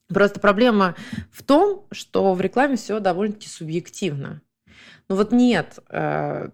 Просто 0.08 0.40
проблема 0.40 0.96
в 1.30 1.44
том, 1.44 1.86
что 1.92 2.34
в 2.34 2.40
рекламе 2.40 2.76
все 2.76 2.98
довольно-таки 2.98 3.46
субъективно. 3.46 4.42
Ну 5.08 5.14
вот 5.14 5.30
нет 5.30 5.78
э, 5.88 6.50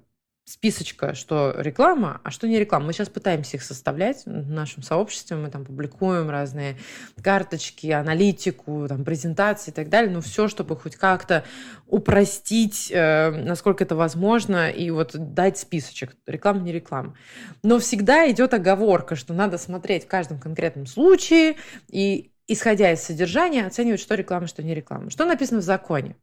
списочка, 0.47 1.15
что 1.15 1.53
реклама, 1.59 2.21
а 2.23 2.31
что 2.31 2.47
не 2.47 2.59
реклама. 2.59 2.87
Мы 2.87 2.93
сейчас 2.93 3.09
пытаемся 3.09 3.57
их 3.57 3.65
составлять 3.65 4.25
в 4.25 4.49
нашем 4.49 4.85
сообществе, 4.85 5.37
мы 5.37 5.51
там 5.51 5.65
публикуем 5.65 6.31
разные 6.31 6.77
карточки, 7.21 7.89
аналитику, 7.89 8.87
там, 8.89 9.05
презентации 9.05 9.73
и 9.73 9.75
так 9.75 9.89
далее, 9.89 10.11
но 10.11 10.21
все, 10.21 10.47
чтобы 10.47 10.77
хоть 10.77 10.95
как-то 10.95 11.45
упростить, 11.89 12.93
э, 12.93 13.31
насколько 13.31 13.83
это 13.83 13.97
возможно, 13.97 14.71
и 14.71 14.89
вот 14.91 15.17
дать 15.35 15.59
списочек, 15.59 16.17
реклама, 16.27 16.61
не 16.61 16.73
реклама. 16.73 17.17
Но 17.65 17.81
всегда 17.81 18.31
идет 18.31 18.55
оговорка, 18.55 19.17
что 19.17 19.35
надо 19.35 19.59
смотреть 19.59 20.05
в 20.05 20.09
каждом 20.09 20.39
конкретном 20.39 20.87
случае 20.87 21.57
и 21.91 22.31
исходя 22.47 22.93
из 22.93 23.03
содержания, 23.03 23.67
оценивать, 23.67 24.01
что 24.01 24.15
реклама, 24.15 24.47
что 24.47 24.63
не 24.63 24.75
реклама. 24.75 25.11
Что 25.11 25.25
написано 25.25 25.61
в 25.61 25.65
законе? 25.65 26.15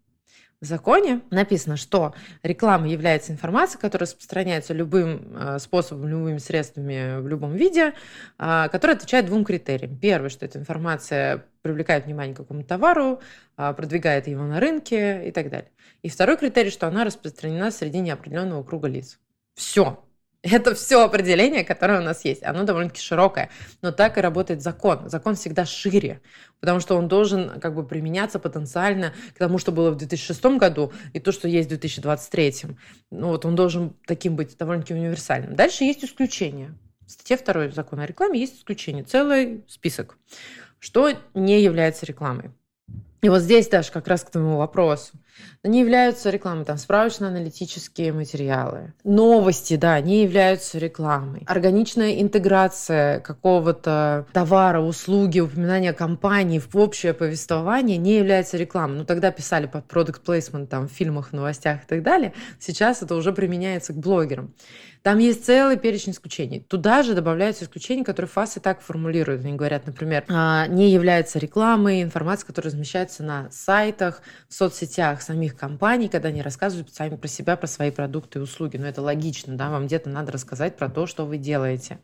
Законе 0.65 1.21
написано, 1.29 1.77
что 1.77 2.13
реклама 2.41 2.87
является 2.87 3.31
информацией, 3.31 3.81
которая 3.81 4.07
распространяется 4.07 4.73
любым 4.73 5.35
э, 5.35 5.59
способом, 5.59 6.07
любыми 6.07 6.37
средствами 6.37 7.19
в 7.21 7.27
любом 7.27 7.55
виде, 7.55 7.93
а, 8.37 8.67
которая 8.69 8.97
отвечает 8.97 9.25
двум 9.25 9.43
критериям. 9.43 9.97
Первый, 9.97 10.29
что 10.29 10.45
эта 10.45 10.59
информация 10.59 11.45
привлекает 11.61 12.05
внимание 12.05 12.33
к 12.33 12.37
какому-то 12.37 12.67
товару, 12.67 13.21
а, 13.57 13.73
продвигает 13.73 14.27
его 14.27 14.43
на 14.43 14.59
рынке 14.59 15.27
и 15.27 15.31
так 15.31 15.49
далее. 15.49 15.71
И 16.01 16.09
второй 16.09 16.37
критерий, 16.37 16.69
что 16.69 16.87
она 16.87 17.03
распространена 17.03 17.71
среди 17.71 17.99
неопределенного 17.99 18.63
круга 18.63 18.87
лиц. 18.87 19.19
Все. 19.55 20.03
Это 20.43 20.75
все 20.75 21.05
определение, 21.05 21.63
которое 21.63 22.01
у 22.01 22.03
нас 22.03 22.25
есть. 22.25 22.43
Оно 22.43 22.65
довольно-таки 22.65 23.01
широкое. 23.01 23.49
Но 23.81 23.93
так 23.93 24.17
и 24.17 24.21
работает 24.21 24.61
закон. 24.61 25.09
Закон 25.09 25.35
всегда 25.35 25.65
шире, 25.65 26.21
потому 26.59 26.81
что 26.81 26.97
он 26.97 27.07
должен 27.07 27.61
как 27.61 27.73
бы 27.73 27.87
применяться 27.87 28.39
потенциально 28.39 29.13
к 29.33 29.37
тому, 29.37 29.57
что 29.57 29.71
было 29.71 29.91
в 29.91 29.95
2006 29.95 30.43
году, 30.57 30.91
и 31.13 31.21
то, 31.21 31.31
что 31.31 31.47
есть 31.47 31.67
в 31.67 31.69
2023. 31.69 32.55
Ну 33.09 33.27
вот 33.29 33.45
он 33.45 33.55
должен 33.55 33.95
таким 34.05 34.35
быть 34.35 34.57
довольно-таки 34.57 34.93
универсальным. 34.93 35.55
Дальше 35.55 35.85
есть 35.85 36.03
исключения. 36.03 36.77
В 37.07 37.11
статье 37.11 37.37
2 37.37 37.69
закона 37.69 38.03
о 38.03 38.05
рекламе 38.05 38.41
есть 38.41 38.59
исключение. 38.59 39.05
Целый 39.05 39.63
список. 39.69 40.17
Что 40.79 41.13
не 41.33 41.61
является 41.61 42.05
рекламой. 42.05 42.51
И 43.21 43.29
вот 43.29 43.39
здесь 43.39 43.69
даже 43.69 43.93
как 43.93 44.09
раз 44.09 44.25
к 44.25 44.31
твоему 44.31 44.57
вопросу. 44.57 45.13
Они 45.63 45.79
являются 45.79 46.29
рекламой, 46.29 46.65
там 46.65 46.77
справочно-аналитические 46.77 48.11
материалы. 48.11 48.93
Новости, 49.03 49.75
да, 49.75 49.99
не 50.01 50.23
являются 50.23 50.77
рекламой. 50.77 51.43
Органичная 51.47 52.21
интеграция 52.21 53.19
какого-то 53.21 54.27
товара, 54.33 54.81
услуги, 54.81 55.39
упоминание 55.39 55.93
компании 55.93 56.59
в 56.59 56.75
общее 56.75 57.13
повествование 57.13 57.97
не 57.97 58.17
является 58.17 58.57
рекламой. 58.57 58.97
Ну, 58.97 59.05
тогда 59.05 59.31
писали 59.31 59.67
под 59.67 59.85
product 59.85 60.21
placement 60.25 60.67
там, 60.67 60.87
в 60.87 60.91
фильмах, 60.91 61.31
новостях 61.31 61.83
и 61.83 61.87
так 61.87 62.03
далее. 62.03 62.33
Сейчас 62.59 63.01
это 63.01 63.15
уже 63.15 63.31
применяется 63.31 63.93
к 63.93 63.97
блогерам. 63.97 64.53
Там 65.03 65.17
есть 65.17 65.45
целый 65.45 65.77
перечень 65.77 66.13
исключений. 66.13 66.61
Туда 66.61 67.03
же 67.03 67.13
добавляются 67.13 67.65
исключения, 67.65 68.05
которые 68.05 68.29
ФАС 68.29 68.55
и 68.55 68.61
так 68.61 68.79
формулируют. 68.79 69.43
Они 69.43 69.53
говорят, 69.53 69.85
например, 69.85 70.23
«А, 70.29 70.65
не 70.67 70.91
является 70.91 71.39
рекламой 71.39 72.01
информация, 72.01 72.47
которая 72.47 72.71
размещается 72.71 73.21
на 73.21 73.51
сайтах, 73.51 74.21
в 74.47 74.53
соцсетях 74.53 75.21
самих 75.21 75.57
компаний, 75.57 76.07
когда 76.07 76.29
они 76.29 76.41
рассказывают 76.41 76.93
сами 76.93 77.17
про 77.17 77.27
себя, 77.27 77.57
про 77.57 77.67
свои 77.67 77.91
продукты 77.91 78.39
и 78.39 78.41
услуги. 78.41 78.77
Но 78.77 78.87
это 78.87 79.01
логично, 79.01 79.57
да, 79.57 79.69
вам 79.69 79.87
где-то 79.87 80.09
надо 80.09 80.31
рассказать 80.31 80.77
про 80.77 80.87
то, 80.87 81.05
что 81.05 81.25
вы 81.25 81.37
делаете. 81.37 81.99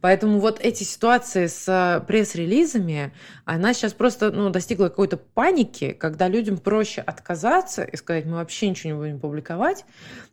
Поэтому 0.00 0.40
вот 0.40 0.58
эти 0.58 0.84
ситуации 0.84 1.48
с 1.48 2.02
пресс-релизами, 2.08 3.12
она 3.44 3.74
сейчас 3.74 3.92
просто 3.92 4.30
ну, 4.30 4.48
достигла 4.48 4.88
какой-то 4.88 5.18
паники, 5.18 5.92
когда 5.92 6.28
людям 6.28 6.56
проще 6.56 7.02
отказаться 7.02 7.82
и 7.82 7.94
сказать, 7.98 8.24
мы 8.24 8.36
вообще 8.36 8.70
ничего 8.70 8.92
не 8.94 8.98
будем 8.98 9.20
публиковать, 9.20 9.84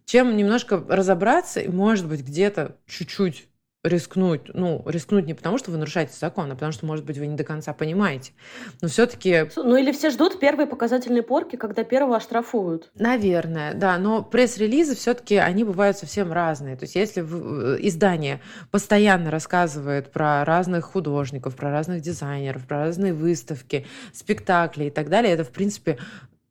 чем 0.05 0.37
немножко 0.37 0.83
разобраться 0.87 1.59
и, 1.59 1.67
может 1.67 2.07
быть, 2.07 2.21
где-то 2.21 2.77
чуть-чуть 2.87 3.47
рискнуть, 3.85 4.49
ну, 4.53 4.83
рискнуть 4.87 5.25
не 5.25 5.33
потому, 5.33 5.57
что 5.57 5.71
вы 5.71 5.77
нарушаете 5.77 6.13
закон, 6.19 6.51
а 6.51 6.55
потому 6.55 6.71
что, 6.71 6.85
может 6.85 7.05
быть, 7.05 7.17
вы 7.17 7.27
не 7.27 7.35
до 7.35 7.43
конца 7.43 7.73
понимаете. 7.73 8.33
Но 8.81 8.87
все-таки... 8.87 9.45
Ну, 9.55 9.75
или 9.75 9.91
все 9.91 10.09
ждут 10.09 10.39
первые 10.39 10.67
показательные 10.67 11.23
порки, 11.23 11.55
когда 11.55 11.83
первого 11.83 12.17
оштрафуют. 12.17 12.91
Наверное, 12.95 13.73
да. 13.73 13.97
Но 13.97 14.23
пресс-релизы 14.23 14.95
все-таки, 14.95 15.35
они 15.35 15.63
бывают 15.63 15.97
совсем 15.97 16.33
разные. 16.33 16.75
То 16.75 16.85
есть, 16.85 16.95
если 16.95 17.21
э, 17.21 17.77
издание 17.81 18.41
постоянно 18.71 19.29
рассказывает 19.29 20.11
про 20.11 20.43
разных 20.45 20.85
художников, 20.85 21.55
про 21.55 21.69
разных 21.69 22.01
дизайнеров, 22.01 22.65
про 22.65 22.85
разные 22.85 23.13
выставки, 23.13 23.85
спектакли 24.13 24.85
и 24.85 24.89
так 24.89 25.09
далее, 25.09 25.33
это, 25.33 25.43
в 25.43 25.51
принципе, 25.51 25.97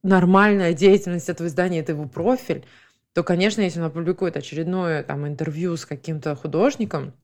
нормальная 0.02 0.72
деятельность 0.72 1.28
этого 1.28 1.48
издания, 1.48 1.80
это 1.80 1.92
его 1.92 2.06
профиль, 2.06 2.64
то, 3.14 3.22
конечно, 3.22 3.60
если 3.60 3.78
он 3.80 3.86
опубликует 3.86 4.36
очередное 4.36 5.02
там, 5.04 5.26
интервью 5.26 5.76
с 5.76 5.86
каким-то 5.86 6.34
художником, 6.34 7.14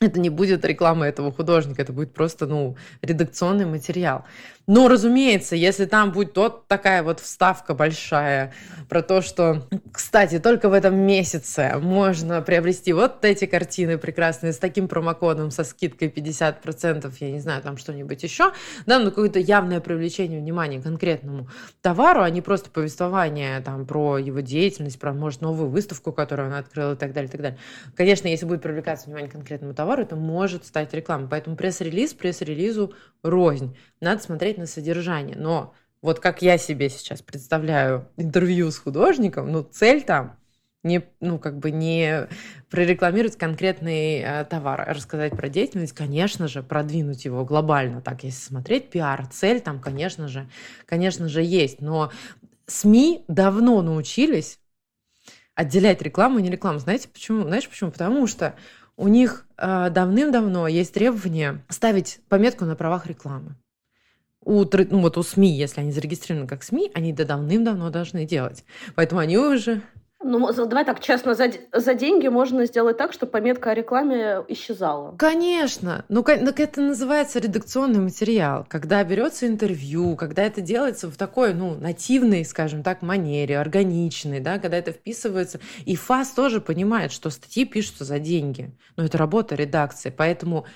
это 0.00 0.20
не 0.20 0.30
будет 0.30 0.64
реклама 0.64 1.06
этого 1.06 1.32
художника, 1.32 1.82
это 1.82 1.92
будет 1.92 2.14
просто, 2.14 2.46
ну, 2.46 2.76
редакционный 3.02 3.66
материал. 3.66 4.24
Но, 4.68 4.86
разумеется, 4.86 5.56
если 5.56 5.86
там 5.86 6.12
будет 6.12 6.36
вот 6.36 6.68
такая 6.68 7.02
вот 7.02 7.20
вставка 7.20 7.72
большая 7.72 8.52
про 8.90 9.00
то, 9.00 9.22
что, 9.22 9.66
кстати, 9.90 10.38
только 10.38 10.68
в 10.68 10.74
этом 10.74 10.94
месяце 10.94 11.78
можно 11.80 12.42
приобрести 12.42 12.92
вот 12.92 13.24
эти 13.24 13.46
картины 13.46 13.96
прекрасные 13.96 14.52
с 14.52 14.58
таким 14.58 14.86
промокодом, 14.86 15.50
со 15.50 15.64
скидкой 15.64 16.08
50%, 16.08 17.10
я 17.20 17.30
не 17.30 17.40
знаю, 17.40 17.62
там 17.62 17.78
что-нибудь 17.78 18.22
еще, 18.22 18.52
да, 18.84 18.98
ну, 18.98 19.06
какое-то 19.06 19.38
явное 19.38 19.80
привлечение 19.80 20.38
внимания 20.38 20.80
к 20.80 20.82
конкретному 20.82 21.48
товару, 21.80 22.20
а 22.20 22.28
не 22.28 22.42
просто 22.42 22.68
повествование 22.68 23.60
там 23.60 23.86
про 23.86 24.18
его 24.18 24.40
деятельность, 24.40 25.00
про, 25.00 25.14
может, 25.14 25.40
новую 25.40 25.70
выставку, 25.70 26.12
которую 26.12 26.50
он 26.50 26.54
открыл 26.54 26.92
и 26.92 26.96
так 26.96 27.14
далее, 27.14 27.28
и 27.28 27.32
так 27.32 27.40
далее. 27.40 27.58
Конечно, 27.96 28.28
если 28.28 28.44
будет 28.44 28.60
привлекаться 28.60 29.06
внимание 29.06 29.30
к 29.30 29.32
конкретному 29.32 29.72
товару, 29.72 29.87
это 29.96 30.16
может 30.16 30.64
стать 30.66 30.92
рекламой. 30.92 31.28
Поэтому 31.28 31.56
пресс-релиз 31.56 32.14
пресс-релизу 32.14 32.94
рознь. 33.22 33.76
Надо 34.00 34.22
смотреть 34.22 34.58
на 34.58 34.66
содержание. 34.66 35.36
Но 35.36 35.74
вот 36.02 36.20
как 36.20 36.42
я 36.42 36.58
себе 36.58 36.90
сейчас 36.90 37.22
представляю 37.22 38.08
интервью 38.16 38.70
с 38.70 38.78
художником, 38.78 39.50
ну, 39.50 39.62
цель 39.62 40.02
там 40.02 40.36
не, 40.84 41.02
ну, 41.20 41.38
как 41.38 41.58
бы 41.58 41.70
не 41.70 42.28
прорекламировать 42.70 43.36
конкретный 43.36 44.20
э, 44.20 44.44
товар, 44.44 44.82
а 44.82 44.94
рассказать 44.94 45.36
про 45.36 45.48
деятельность, 45.48 45.92
конечно 45.92 46.46
же, 46.46 46.62
продвинуть 46.62 47.24
его 47.24 47.44
глобально. 47.44 48.00
Так, 48.00 48.22
если 48.22 48.40
смотреть 48.40 48.90
пиар, 48.90 49.26
цель 49.26 49.60
там, 49.60 49.80
конечно 49.80 50.28
же, 50.28 50.48
конечно 50.86 51.28
же, 51.28 51.42
есть. 51.42 51.80
Но 51.80 52.12
СМИ 52.66 53.24
давно 53.26 53.82
научились 53.82 54.60
отделять 55.54 56.00
рекламу 56.02 56.38
и 56.38 56.42
не 56.42 56.50
рекламу. 56.50 56.78
Знаете 56.78 57.08
почему? 57.08 57.42
Знаешь 57.42 57.68
почему? 57.68 57.90
Потому 57.90 58.28
что 58.28 58.54
у 58.98 59.08
них 59.08 59.46
э, 59.56 59.88
давным-давно 59.90 60.68
есть 60.68 60.92
требование 60.92 61.64
ставить 61.70 62.20
пометку 62.28 62.66
на 62.66 62.76
правах 62.76 63.06
рекламы 63.06 63.56
у, 64.48 64.64
ну, 64.64 65.00
вот 65.00 65.18
у 65.18 65.22
СМИ, 65.22 65.50
если 65.56 65.82
они 65.82 65.92
зарегистрированы 65.92 66.48
как 66.48 66.62
СМИ, 66.62 66.90
они 66.94 67.12
это 67.12 67.26
давным-давно 67.26 67.90
должны 67.90 68.24
делать. 68.24 68.64
Поэтому 68.94 69.20
они 69.20 69.36
уже 69.36 69.82
ну, 70.22 70.52
давай 70.52 70.84
так 70.84 71.00
честно, 71.00 71.34
за, 71.34 71.50
за 71.72 71.94
деньги 71.94 72.26
можно 72.28 72.66
сделать 72.66 72.96
так, 72.96 73.12
чтобы 73.12 73.30
пометка 73.30 73.70
о 73.70 73.74
рекламе 73.74 74.44
исчезала. 74.48 75.14
Конечно. 75.16 76.04
Ну, 76.08 76.22
так 76.22 76.58
это 76.58 76.80
называется 76.80 77.38
редакционный 77.38 78.00
материал. 78.00 78.66
Когда 78.68 79.02
берется 79.04 79.46
интервью, 79.46 80.16
когда 80.16 80.42
это 80.42 80.60
делается 80.60 81.08
в 81.08 81.16
такой, 81.16 81.54
ну, 81.54 81.74
нативной, 81.76 82.44
скажем 82.44 82.82
так, 82.82 83.02
манере, 83.02 83.58
органичной, 83.58 84.40
да, 84.40 84.58
когда 84.58 84.76
это 84.76 84.92
вписывается. 84.92 85.60
И 85.84 85.94
ФАС 85.94 86.32
тоже 86.32 86.60
понимает, 86.60 87.12
что 87.12 87.30
статьи 87.30 87.64
пишутся 87.64 88.04
за 88.04 88.18
деньги. 88.18 88.72
Но 88.96 89.04
это 89.04 89.18
работа 89.18 89.54
редакции. 89.54 90.12
Поэтому 90.14 90.66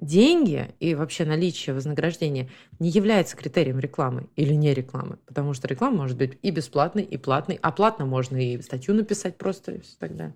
деньги 0.00 0.74
и 0.80 0.94
вообще 0.94 1.24
наличие 1.24 1.74
вознаграждения 1.74 2.48
не 2.78 2.90
является 2.90 3.36
критерием 3.36 3.78
рекламы 3.78 4.28
или 4.36 4.54
не 4.54 4.72
рекламы, 4.74 5.18
потому 5.26 5.54
что 5.54 5.68
реклама 5.68 5.98
может 5.98 6.16
быть 6.16 6.38
и 6.42 6.50
бесплатной, 6.50 7.02
и 7.02 7.16
платной, 7.16 7.58
а 7.62 7.72
платно 7.72 8.06
можно 8.06 8.36
и 8.36 8.60
статью 8.62 8.94
написать 8.94 9.36
просто 9.36 9.72
и 9.72 9.80
все 9.80 9.96
так 9.98 10.16
далее. 10.16 10.34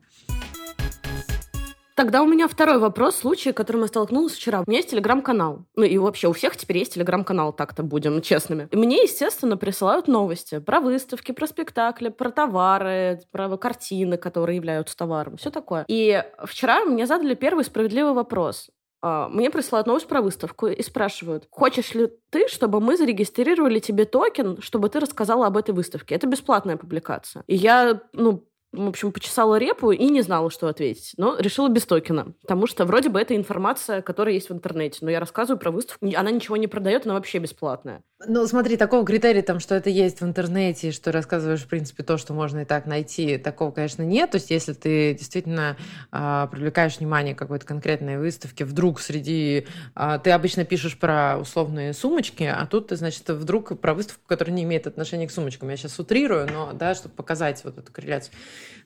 Тогда 1.94 2.22
у 2.22 2.26
меня 2.26 2.48
второй 2.48 2.78
вопрос, 2.78 3.16
случай, 3.16 3.52
с 3.52 3.54
которым 3.54 3.82
я 3.82 3.86
столкнулась 3.86 4.32
вчера. 4.32 4.62
У 4.62 4.64
меня 4.66 4.78
есть 4.78 4.90
телеграм-канал. 4.90 5.66
Ну 5.76 5.84
и 5.84 5.98
вообще 5.98 6.26
у 6.26 6.32
всех 6.32 6.56
теперь 6.56 6.78
есть 6.78 6.94
телеграм-канал, 6.94 7.52
так-то 7.52 7.82
будем 7.82 8.22
честными. 8.22 8.66
И 8.70 8.76
мне, 8.76 9.02
естественно, 9.02 9.58
присылают 9.58 10.08
новости 10.08 10.58
про 10.58 10.80
выставки, 10.80 11.32
про 11.32 11.46
спектакли, 11.46 12.08
про 12.08 12.30
товары, 12.30 13.20
про 13.30 13.56
картины, 13.58 14.16
которые 14.16 14.56
являются 14.56 14.96
товаром, 14.96 15.36
все 15.36 15.50
такое. 15.50 15.84
И 15.86 16.24
вчера 16.44 16.84
мне 16.86 17.06
задали 17.06 17.34
первый 17.34 17.64
справедливый 17.64 18.14
вопрос. 18.14 18.70
А, 19.02 19.28
мне 19.28 19.50
присылают 19.50 19.88
новость 19.88 20.06
про 20.06 20.22
выставку 20.22 20.68
и 20.68 20.82
спрашивают, 20.82 21.48
хочешь 21.50 21.92
ли 21.94 22.08
ты, 22.30 22.46
чтобы 22.48 22.80
мы 22.80 22.96
зарегистрировали 22.96 23.80
тебе 23.80 24.04
токен, 24.04 24.62
чтобы 24.62 24.88
ты 24.88 25.00
рассказала 25.00 25.46
об 25.48 25.56
этой 25.56 25.74
выставке? 25.74 26.14
Это 26.14 26.28
бесплатная 26.28 26.76
публикация. 26.76 27.42
И 27.48 27.56
я, 27.56 28.00
ну, 28.12 28.46
в 28.72 28.88
общем, 28.88 29.12
почесала 29.12 29.56
репу 29.56 29.92
и 29.92 30.08
не 30.08 30.22
знала, 30.22 30.50
что 30.50 30.68
ответить. 30.68 31.12
Но 31.16 31.36
решила 31.38 31.68
без 31.68 31.84
токена, 31.84 32.32
потому 32.40 32.66
что 32.66 32.84
вроде 32.84 33.08
бы 33.10 33.20
это 33.20 33.36
информация, 33.36 34.02
которая 34.02 34.34
есть 34.34 34.48
в 34.48 34.52
интернете. 34.52 34.98
Но 35.02 35.10
я 35.10 35.20
рассказываю 35.20 35.58
про 35.58 35.70
выставку, 35.70 36.06
она 36.14 36.30
ничего 36.30 36.56
не 36.56 36.66
продает, 36.66 37.04
она 37.04 37.14
вообще 37.14 37.38
бесплатная. 37.38 38.02
Ну, 38.26 38.46
смотри, 38.46 38.76
такого 38.76 39.04
критерия, 39.04 39.42
там, 39.42 39.58
что 39.58 39.74
это 39.74 39.90
есть 39.90 40.20
в 40.20 40.24
интернете, 40.24 40.92
что 40.92 41.10
рассказываешь, 41.10 41.62
в 41.62 41.66
принципе, 41.68 42.02
то, 42.04 42.18
что 42.18 42.32
можно 42.34 42.60
и 42.60 42.64
так 42.64 42.86
найти, 42.86 43.36
такого, 43.36 43.72
конечно, 43.72 44.02
нет. 44.02 44.30
То 44.30 44.36
есть, 44.36 44.50
если 44.50 44.74
ты 44.74 45.14
действительно 45.14 45.76
э, 46.12 46.48
привлекаешь 46.50 46.98
внимание 46.98 47.34
какой-то 47.34 47.66
конкретной 47.66 48.18
выставки, 48.18 48.62
вдруг 48.62 49.00
среди... 49.00 49.66
Э, 49.96 50.20
ты 50.22 50.30
обычно 50.30 50.64
пишешь 50.64 50.96
про 50.96 51.38
условные 51.38 51.92
сумочки, 51.94 52.44
а 52.44 52.64
тут 52.66 52.90
значит, 52.92 53.28
вдруг 53.28 53.78
про 53.80 53.92
выставку, 53.92 54.22
которая 54.26 54.54
не 54.54 54.62
имеет 54.62 54.86
отношения 54.86 55.26
к 55.26 55.32
сумочкам. 55.32 55.70
Я 55.70 55.76
сейчас 55.76 55.98
утрирую, 55.98 56.46
но, 56.52 56.72
да, 56.72 56.94
чтобы 56.94 57.14
показать 57.14 57.64
вот 57.64 57.78
эту 57.78 57.92
корреляцию. 57.92 58.32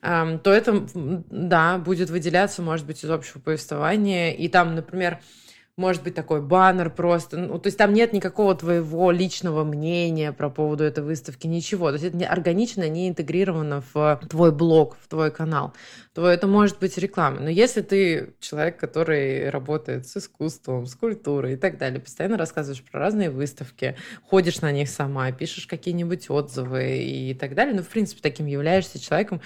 То 0.01 0.41
это, 0.45 0.87
да, 0.93 1.77
будет 1.77 2.09
выделяться, 2.09 2.61
может 2.61 2.85
быть, 2.85 3.03
из 3.03 3.09
общего 3.09 3.39
повествования. 3.39 4.31
И 4.31 4.47
там, 4.47 4.75
например, 4.75 5.19
может 5.77 6.03
быть 6.03 6.15
такой 6.15 6.41
баннер 6.41 6.89
просто. 6.89 7.37
Ну, 7.37 7.59
то 7.59 7.67
есть 7.67 7.77
там 7.77 7.93
нет 7.93 8.11
никакого 8.11 8.55
твоего 8.55 9.11
личного 9.11 9.63
мнения 9.63 10.31
про 10.31 10.49
поводу 10.49 10.83
этой 10.83 11.03
выставки, 11.03 11.45
ничего. 11.45 11.89
То 11.89 11.93
есть 11.93 12.05
это 12.05 12.17
не 12.17 12.25
органично, 12.25 12.89
не 12.89 13.07
интегрировано 13.07 13.83
в 13.93 14.19
твой 14.27 14.51
блог, 14.51 14.97
в 14.99 15.07
твой 15.07 15.29
канал. 15.29 15.73
То 16.15 16.27
это 16.27 16.47
может 16.47 16.79
быть 16.79 16.97
реклама. 16.97 17.39
Но 17.39 17.49
если 17.49 17.81
ты 17.81 18.33
человек, 18.39 18.77
который 18.77 19.51
работает 19.51 20.07
с 20.07 20.17
искусством, 20.17 20.87
с 20.87 20.95
культурой 20.95 21.53
и 21.53 21.57
так 21.57 21.77
далее, 21.77 21.99
постоянно 21.99 22.37
рассказываешь 22.37 22.83
про 22.83 22.99
разные 22.99 23.29
выставки, 23.29 23.95
ходишь 24.23 24.61
на 24.61 24.71
них 24.71 24.89
сама, 24.89 25.31
пишешь 25.31 25.67
какие-нибудь 25.67 26.31
отзывы 26.31 26.97
и 26.97 27.35
так 27.35 27.53
далее, 27.53 27.75
ну, 27.75 27.83
в 27.83 27.87
принципе, 27.87 28.21
таким 28.23 28.47
являешься 28.47 28.99
человеком, 28.99 29.41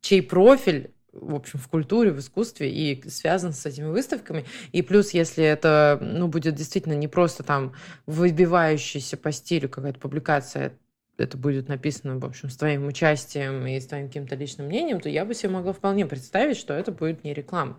чей 0.00 0.20
профиль 0.20 0.95
в 1.20 1.34
общем, 1.34 1.58
в 1.58 1.68
культуре, 1.68 2.12
в 2.12 2.18
искусстве 2.18 2.70
и 2.70 3.08
связан 3.08 3.52
с 3.52 3.64
этими 3.66 3.86
выставками. 3.86 4.44
И 4.72 4.82
плюс, 4.82 5.10
если 5.10 5.44
это, 5.44 5.98
ну, 6.00 6.28
будет 6.28 6.54
действительно 6.54 6.94
не 6.94 7.08
просто 7.08 7.42
там 7.42 7.74
выбивающаяся 8.06 9.16
по 9.16 9.32
стилю 9.32 9.68
какая-то 9.68 9.98
публикация, 9.98 10.72
это 11.18 11.36
будет 11.36 11.68
написано, 11.68 12.18
в 12.18 12.24
общем, 12.24 12.50
с 12.50 12.56
твоим 12.56 12.86
участием 12.86 13.66
и 13.66 13.80
с 13.80 13.86
твоим 13.86 14.08
каким-то 14.08 14.34
личным 14.34 14.66
мнением, 14.66 15.00
то 15.00 15.08
я 15.08 15.24
бы 15.24 15.34
себе 15.34 15.50
могла 15.50 15.72
вполне 15.72 16.06
представить, 16.06 16.56
что 16.56 16.74
это 16.74 16.92
будет 16.92 17.24
не 17.24 17.32
рекламой. 17.32 17.76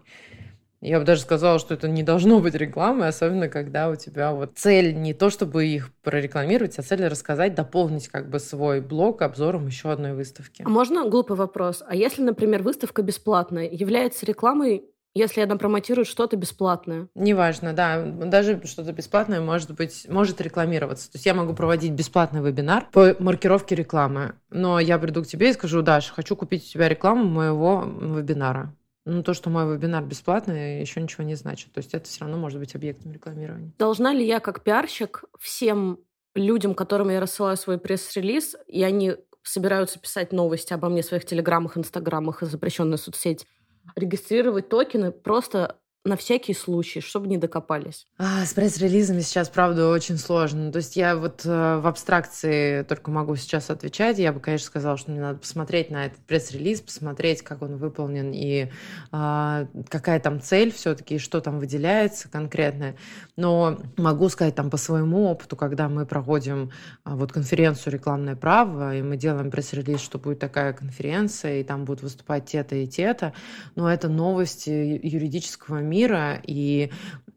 Я 0.81 0.99
бы 0.99 1.05
даже 1.05 1.21
сказала, 1.21 1.59
что 1.59 1.73
это 1.73 1.87
не 1.87 2.03
должно 2.03 2.39
быть 2.39 2.53
рекламой, 2.53 3.07
особенно 3.07 3.49
когда 3.49 3.89
у 3.89 3.95
тебя 3.95 4.31
вот 4.31 4.51
цель 4.55 4.95
не 4.95 5.13
то, 5.13 5.29
чтобы 5.29 5.65
их 5.65 5.91
прорекламировать, 6.03 6.77
а 6.77 6.83
цель 6.83 7.05
рассказать, 7.07 7.55
дополнить 7.55 8.07
как 8.09 8.29
бы 8.29 8.39
свой 8.39 8.81
блог 8.81 9.21
обзором 9.21 9.67
еще 9.67 9.91
одной 9.91 10.13
выставки. 10.13 10.63
А 10.65 10.69
можно 10.69 11.09
глупый 11.09 11.35
вопрос? 11.35 11.83
А 11.87 11.95
если, 11.95 12.21
например, 12.21 12.61
выставка 12.61 13.01
бесплатная, 13.01 13.67
является 13.69 14.25
рекламой 14.25 14.83
если 15.17 15.41
она 15.41 15.55
промотирует 15.55 16.07
что-то 16.07 16.37
бесплатное. 16.37 17.07
Неважно, 17.15 17.73
да. 17.73 18.03
Даже 18.03 18.61
что-то 18.65 18.93
бесплатное 18.93 19.41
может 19.41 19.73
быть, 19.73 20.05
может 20.07 20.39
рекламироваться. 20.41 21.11
То 21.11 21.15
есть 21.15 21.25
я 21.25 21.33
могу 21.33 21.53
проводить 21.53 21.93
бесплатный 21.93 22.41
вебинар 22.41 22.85
по 22.91 23.15
маркировке 23.17 23.73
рекламы. 23.73 24.35
Но 24.51 24.79
я 24.79 24.99
приду 24.99 25.23
к 25.23 25.27
тебе 25.27 25.49
и 25.49 25.53
скажу, 25.53 25.81
Даша, 25.81 26.13
хочу 26.13 26.35
купить 26.35 26.65
у 26.65 26.71
тебя 26.71 26.87
рекламу 26.87 27.23
моего 27.23 27.83
вебинара. 27.83 28.75
Ну, 29.09 29.23
то, 29.23 29.33
что 29.33 29.49
мой 29.49 29.73
вебинар 29.73 30.03
бесплатный, 30.03 30.81
еще 30.81 31.01
ничего 31.01 31.23
не 31.23 31.35
значит. 31.35 31.71
То 31.71 31.77
есть 31.77 31.93
это 31.93 32.09
все 32.09 32.21
равно 32.21 32.37
может 32.37 32.59
быть 32.59 32.75
объектом 32.75 33.13
рекламирования. 33.13 33.71
Должна 33.79 34.11
ли 34.11 34.27
я, 34.27 34.41
как 34.41 34.63
пиарщик, 34.63 35.23
всем 35.39 35.99
людям, 36.35 36.75
которым 36.75 37.09
я 37.09 37.21
рассылаю 37.21 37.55
свой 37.55 37.77
пресс-релиз, 37.77 38.57
и 38.67 38.83
они 38.83 39.15
собираются 39.43 39.97
писать 39.97 40.33
новости 40.33 40.73
обо 40.73 40.89
мне 40.89 41.03
в 41.03 41.05
своих 41.05 41.25
телеграммах, 41.25 41.77
инстаграмах 41.77 42.43
и 42.43 42.47
запрещенной 42.47 42.97
соцсеть, 42.97 43.47
регистрировать 43.95 44.67
токены 44.67 45.13
просто 45.13 45.79
на 46.05 46.15
всякий 46.15 46.53
случай, 46.53 47.01
чтобы 47.01 47.27
не 47.27 47.37
докопались? 47.37 48.07
А, 48.17 48.45
с 48.45 48.53
пресс-релизами 48.53 49.19
сейчас, 49.21 49.49
правда, 49.49 49.89
очень 49.89 50.17
сложно. 50.17 50.71
То 50.71 50.77
есть 50.77 50.95
я 50.95 51.15
вот 51.15 51.45
э, 51.45 51.79
в 51.79 51.85
абстракции 51.85 52.83
только 52.83 53.11
могу 53.11 53.35
сейчас 53.35 53.69
отвечать. 53.69 54.17
Я 54.17 54.31
бы, 54.31 54.39
конечно, 54.39 54.67
сказала, 54.67 54.97
что 54.97 55.11
мне 55.11 55.19
надо 55.19 55.39
посмотреть 55.39 55.91
на 55.91 56.05
этот 56.05 56.19
пресс-релиз, 56.25 56.81
посмотреть, 56.81 57.41
как 57.41 57.61
он 57.61 57.77
выполнен 57.77 58.31
и 58.33 58.69
э, 59.11 59.67
какая 59.89 60.19
там 60.19 60.41
цель 60.41 60.71
все-таки, 60.71 61.17
что 61.17 61.41
там 61.41 61.59
выделяется 61.59 62.29
конкретное. 62.29 62.95
Но 63.35 63.77
могу 63.97 64.29
сказать 64.29 64.55
там 64.55 64.69
по 64.69 64.77
своему 64.77 65.25
опыту, 65.25 65.55
когда 65.55 65.89
мы 65.89 66.05
проводим 66.05 66.71
э, 67.05 67.11
вот 67.13 67.31
конференцию 67.31 67.93
«Рекламное 67.93 68.35
право», 68.35 68.95
и 68.95 69.01
мы 69.01 69.17
делаем 69.17 69.51
пресс-релиз, 69.51 69.99
что 69.99 70.19
будет 70.19 70.39
такая 70.39 70.73
конференция, 70.73 71.59
и 71.59 71.63
там 71.63 71.83
будут 71.83 72.03
выступать 72.03 72.45
те-то 72.45 72.75
и 72.75 72.87
те-то, 72.87 73.33
но 73.75 73.91
это 73.91 74.07
новости 74.07 74.69
юридического 75.03 75.81
мира, 75.87 76.39
и 76.43 76.91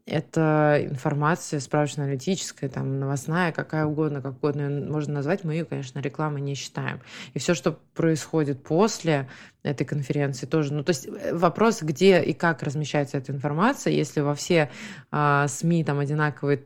это 0.05 0.79
информация 0.83 1.59
справочно-аналитическая, 1.59 2.69
там, 2.69 2.99
новостная, 2.99 3.51
какая 3.51 3.85
угодно, 3.85 4.21
как 4.21 4.37
угодно 4.37 4.69
можно 4.69 5.15
назвать, 5.15 5.43
мы 5.43 5.53
ее, 5.53 5.65
конечно, 5.65 5.99
рекламой 5.99 6.41
не 6.41 6.55
считаем. 6.55 7.01
И 7.33 7.39
все, 7.39 7.53
что 7.53 7.79
происходит 7.93 8.63
после 8.63 9.29
этой 9.63 9.85
конференции 9.85 10.45
тоже. 10.45 10.73
Ну, 10.73 10.83
то 10.83 10.89
есть 10.89 11.07
э, 11.07 11.33
вопрос, 11.33 11.81
где 11.81 12.21
и 12.21 12.33
как 12.33 12.63
размещается 12.63 13.17
эта 13.17 13.31
информация, 13.31 13.93
если 13.93 14.21
во 14.21 14.35
все 14.35 14.69
э, 15.11 15.45
СМИ 15.47 15.83
там 15.83 15.99
одинаковые 15.99 16.63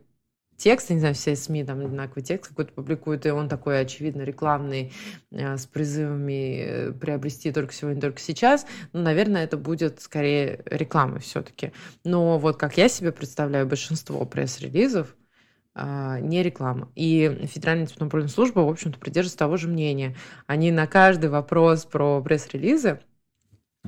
текст, 0.56 0.90
не 0.90 0.98
знаю, 0.98 1.14
все 1.14 1.36
СМИ 1.36 1.64
там 1.64 1.80
одинаковый 1.80 2.22
текст 2.22 2.48
какой-то 2.48 2.72
публикуют, 2.72 3.26
и 3.26 3.30
он 3.30 3.48
такой, 3.48 3.80
очевидно, 3.80 4.22
рекламный, 4.22 4.92
э, 5.30 5.56
с 5.56 5.66
призывами 5.66 6.58
э, 6.58 6.92
приобрести 6.92 7.52
только 7.52 7.72
сегодня, 7.72 8.00
только 8.00 8.20
сейчас, 8.20 8.66
ну, 8.92 9.02
наверное, 9.02 9.44
это 9.44 9.56
будет 9.56 10.00
скорее 10.00 10.62
рекламой 10.66 11.20
все-таки. 11.20 11.72
Но 12.04 12.38
вот 12.38 12.56
как 12.56 12.76
я 12.76 12.88
себе 12.88 13.12
представляю, 13.12 13.66
большинство 13.66 14.24
пресс-релизов, 14.24 15.14
а, 15.78 16.20
не 16.20 16.42
реклама. 16.42 16.90
И 16.94 17.46
Федеральная 17.52 17.84
антимонопольная 17.84 18.28
служба, 18.28 18.60
в 18.60 18.68
общем-то, 18.70 18.98
придерживается 18.98 19.38
того 19.38 19.58
же 19.58 19.68
мнения. 19.68 20.16
Они 20.46 20.72
на 20.72 20.86
каждый 20.86 21.28
вопрос 21.28 21.84
про 21.84 22.22
пресс-релизы 22.22 23.00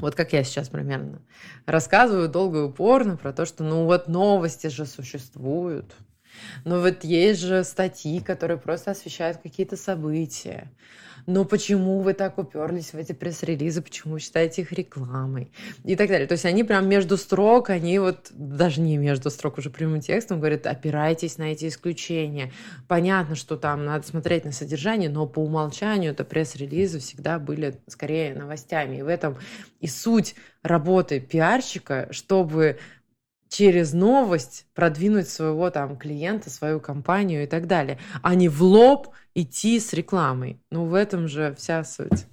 вот 0.00 0.14
как 0.14 0.32
я 0.32 0.44
сейчас 0.44 0.68
примерно, 0.68 1.22
рассказываю 1.66 2.28
долго 2.28 2.58
и 2.58 2.62
упорно 2.62 3.16
про 3.16 3.32
то, 3.32 3.44
что 3.44 3.64
ну 3.64 3.84
вот 3.84 4.08
новости 4.08 4.68
же 4.68 4.86
существуют, 4.86 5.94
но 6.64 6.80
вот 6.80 7.04
есть 7.04 7.40
же 7.40 7.64
статьи, 7.64 8.20
которые 8.20 8.58
просто 8.58 8.92
освещают 8.92 9.38
какие-то 9.38 9.76
события. 9.76 10.70
Но 11.26 11.44
почему 11.44 12.00
вы 12.00 12.14
так 12.14 12.38
уперлись 12.38 12.94
в 12.94 12.96
эти 12.96 13.12
пресс-релизы, 13.12 13.82
почему 13.82 14.18
считаете 14.18 14.62
их 14.62 14.72
рекламой 14.72 15.52
и 15.84 15.94
так 15.94 16.08
далее. 16.08 16.26
То 16.26 16.32
есть 16.32 16.46
они 16.46 16.64
прям 16.64 16.88
между 16.88 17.18
строк, 17.18 17.68
они 17.68 17.98
вот 17.98 18.28
даже 18.30 18.80
не 18.80 18.96
между 18.96 19.28
строк, 19.28 19.58
уже 19.58 19.68
прямым 19.68 20.00
текстом 20.00 20.38
говорят, 20.38 20.66
опирайтесь 20.66 21.36
на 21.36 21.52
эти 21.52 21.68
исключения. 21.68 22.50
Понятно, 22.86 23.34
что 23.34 23.58
там 23.58 23.84
надо 23.84 24.06
смотреть 24.06 24.46
на 24.46 24.52
содержание, 24.52 25.10
но 25.10 25.26
по 25.26 25.40
умолчанию 25.40 26.12
это 26.12 26.24
пресс-релизы 26.24 26.98
всегда 26.98 27.38
были 27.38 27.78
скорее 27.88 28.34
новостями. 28.34 28.96
И 28.96 29.02
в 29.02 29.08
этом 29.08 29.36
и 29.80 29.86
суть 29.86 30.34
работы 30.62 31.20
пиарщика, 31.20 32.08
чтобы 32.10 32.78
через 33.48 33.92
новость 33.92 34.66
продвинуть 34.74 35.28
своего 35.28 35.70
там 35.70 35.96
клиента, 35.96 36.50
свою 36.50 36.80
компанию 36.80 37.44
и 37.44 37.46
так 37.46 37.66
далее, 37.66 37.98
а 38.22 38.34
не 38.34 38.48
в 38.48 38.62
лоб 38.62 39.08
идти 39.34 39.80
с 39.80 39.92
рекламой. 39.92 40.60
Ну, 40.70 40.84
в 40.86 40.94
этом 40.94 41.28
же 41.28 41.54
вся 41.58 41.84
суть. 41.84 42.26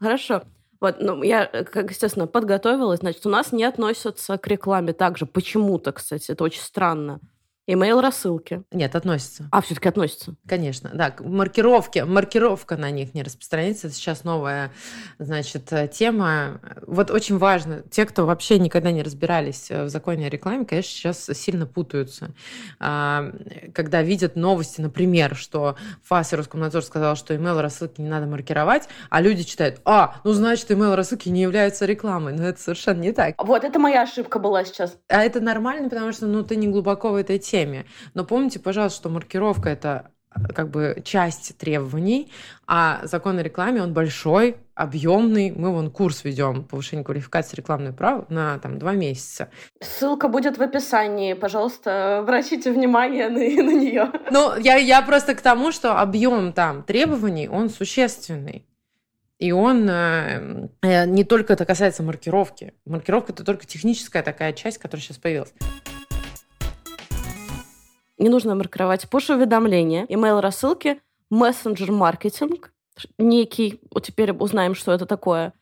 Хорошо. 0.00 0.42
Вот, 0.80 0.96
ну, 1.00 1.22
я, 1.22 1.46
как, 1.46 1.90
естественно, 1.90 2.26
подготовилась. 2.26 3.00
Значит, 3.00 3.24
у 3.26 3.30
нас 3.30 3.52
не 3.52 3.64
относятся 3.64 4.36
к 4.36 4.46
рекламе 4.46 4.92
также. 4.92 5.24
Почему-то, 5.24 5.92
кстати, 5.92 6.30
это 6.30 6.44
очень 6.44 6.60
странно. 6.60 7.20
Имейл 7.68 8.00
рассылки. 8.00 8.62
Нет, 8.70 8.94
относится. 8.94 9.48
А, 9.50 9.60
все-таки 9.60 9.88
относится. 9.88 10.36
Конечно, 10.46 10.90
да. 10.94 11.12
Маркировки, 11.18 11.98
маркировка 11.98 12.76
на 12.76 12.92
них 12.92 13.12
не 13.12 13.24
распространяется. 13.24 13.88
Это 13.88 13.96
сейчас 13.96 14.22
новая, 14.22 14.70
значит, 15.18 15.72
тема. 15.90 16.60
Вот 16.86 17.10
очень 17.10 17.38
важно, 17.38 17.82
те, 17.90 18.06
кто 18.06 18.24
вообще 18.24 18.60
никогда 18.60 18.92
не 18.92 19.02
разбирались 19.02 19.68
в 19.68 19.88
законе 19.88 20.28
о 20.28 20.30
рекламе, 20.30 20.64
конечно, 20.64 20.90
сейчас 20.90 21.24
сильно 21.34 21.66
путаются. 21.66 22.30
А, 22.78 23.32
когда 23.74 24.00
видят 24.00 24.36
новости, 24.36 24.80
например, 24.80 25.34
что 25.34 25.74
ФАС 26.04 26.34
и 26.34 26.36
Роскомнадзор 26.36 26.84
сказал, 26.84 27.16
что 27.16 27.34
имейл 27.34 27.60
рассылки 27.60 28.00
не 28.00 28.08
надо 28.08 28.26
маркировать, 28.26 28.84
а 29.10 29.20
люди 29.20 29.42
читают, 29.42 29.80
а, 29.84 30.20
ну 30.22 30.32
значит, 30.32 30.70
имейл 30.70 30.94
рассылки 30.94 31.28
не 31.28 31.42
являются 31.42 31.84
рекламой. 31.84 32.32
Но 32.32 32.44
это 32.44 32.60
совершенно 32.60 33.00
не 33.00 33.10
так. 33.10 33.34
Вот 33.42 33.64
это 33.64 33.80
моя 33.80 34.02
ошибка 34.02 34.38
была 34.38 34.64
сейчас. 34.64 34.96
А 35.08 35.24
это 35.24 35.40
нормально, 35.40 35.88
потому 35.88 36.12
что, 36.12 36.26
ну, 36.26 36.44
ты 36.44 36.54
не 36.54 36.68
глубоко 36.68 37.10
в 37.10 37.16
этой 37.16 37.40
теме 37.40 37.55
теме. 37.56 37.86
Но 38.14 38.24
помните, 38.24 38.58
пожалуйста, 38.58 38.98
что 38.98 39.08
маркировка 39.08 39.70
это 39.70 40.10
как 40.54 40.68
бы 40.68 41.00
часть 41.02 41.56
требований, 41.56 42.30
а 42.66 43.00
закон 43.04 43.38
о 43.38 43.42
рекламе, 43.42 43.82
он 43.82 43.94
большой, 43.94 44.56
объемный. 44.74 45.50
Мы 45.50 45.72
вон 45.72 45.90
курс 45.90 46.24
ведем 46.24 46.64
повышение 46.64 47.04
квалификации 47.04 47.56
рекламной 47.56 47.94
права 47.94 48.26
на 48.28 48.58
там 48.58 48.78
два 48.78 48.92
месяца. 48.92 49.48
Ссылка 49.80 50.28
будет 50.28 50.58
в 50.58 50.62
описании. 50.62 51.32
Пожалуйста, 51.32 52.18
обратите 52.18 52.70
внимание 52.70 53.30
на, 53.30 53.38
на 53.62 53.74
нее. 53.74 54.12
Ну, 54.30 54.58
я, 54.58 54.76
я 54.76 55.00
просто 55.00 55.34
к 55.34 55.40
тому, 55.40 55.72
что 55.72 55.98
объем 55.98 56.52
там 56.52 56.82
требований, 56.82 57.48
он 57.48 57.70
существенный. 57.70 58.66
И 59.38 59.52
он 59.52 59.88
э, 59.88 60.68
э, 60.82 61.06
не 61.06 61.24
только 61.24 61.54
это 61.54 61.64
касается 61.64 62.02
маркировки. 62.02 62.74
Маркировка 62.84 63.32
это 63.32 63.42
только 63.42 63.66
техническая 63.66 64.22
такая 64.22 64.52
часть, 64.52 64.76
которая 64.76 65.02
сейчас 65.02 65.16
появилась. 65.16 65.54
Не 68.18 68.28
нужно 68.28 68.54
маркировать 68.54 69.08
пуш-уведомления, 69.08 70.06
email-рассылки, 70.06 71.00
мессенджер-маркетинг, 71.30 72.72
некий, 73.18 73.80
вот 73.92 74.04
теперь 74.04 74.32
узнаем, 74.32 74.74
что 74.74 74.92
это 74.92 75.06
такое. 75.06 75.52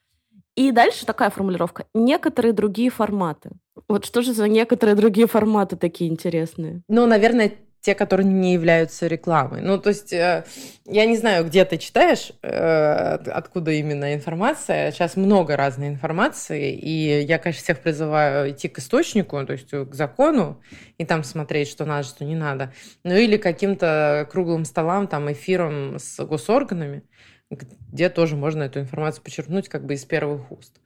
И 0.55 0.71
дальше 0.71 1.05
такая 1.05 1.31
формулировка. 1.31 1.87
Некоторые 1.95 2.53
другие 2.53 2.91
форматы. 2.91 3.51
Вот 3.89 4.05
что 4.05 4.23
же 4.23 4.33
за 4.33 4.49
некоторые 4.49 4.95
другие 4.95 5.27
форматы 5.27 5.77
такие 5.77 6.11
интересные? 6.11 6.83
Ну, 6.89 7.07
наверное, 7.07 7.55
те, 7.85 7.95
которые 7.95 8.27
не 8.27 8.55
являются 8.55 9.07
рекламой. 9.07 9.61
Ну, 9.61 9.77
то 9.77 9.91
есть, 9.91 10.11
э, 10.15 10.47
я 10.87 11.05
не 11.05 11.19
знаю, 11.19 11.45
где 11.45 11.67
ты 11.67 11.77
читаешь, 11.77 12.33
э, 12.43 13.17
откуда 13.27 13.73
именно 13.73 14.15
информация. 14.15 14.91
Сейчас 14.91 15.17
много 15.17 15.55
разной 15.55 15.89
информации, 15.89 16.73
и 16.73 17.21
я, 17.21 17.39
конечно, 17.39 17.63
всех 17.63 17.81
призываю 17.81 18.53
идти 18.53 18.69
к 18.69 18.79
источнику, 18.79 19.45
то 19.45 19.53
есть 19.53 19.69
к 19.69 19.95
закону, 19.95 20.63
и 20.97 21.05
там 21.05 21.23
смотреть, 21.25 21.69
что 21.69 21.85
надо, 21.85 22.09
что 22.09 22.25
не 22.25 22.37
надо. 22.37 22.73
Ну, 23.05 23.15
или 23.15 23.37
каким-то 23.37 24.27
круглым 24.33 24.65
столам, 24.65 25.07
там, 25.07 25.31
эфиром 25.31 25.99
с 25.99 26.25
госорганами, 26.25 27.03
где 27.51 28.09
тоже 28.09 28.35
можно 28.35 28.63
эту 28.63 28.81
информацию 28.81 29.23
почерпнуть 29.23 29.69
как 29.69 29.85
бы 29.85 29.93
из 29.93 30.07
первых 30.07 30.51
уст 30.51 30.81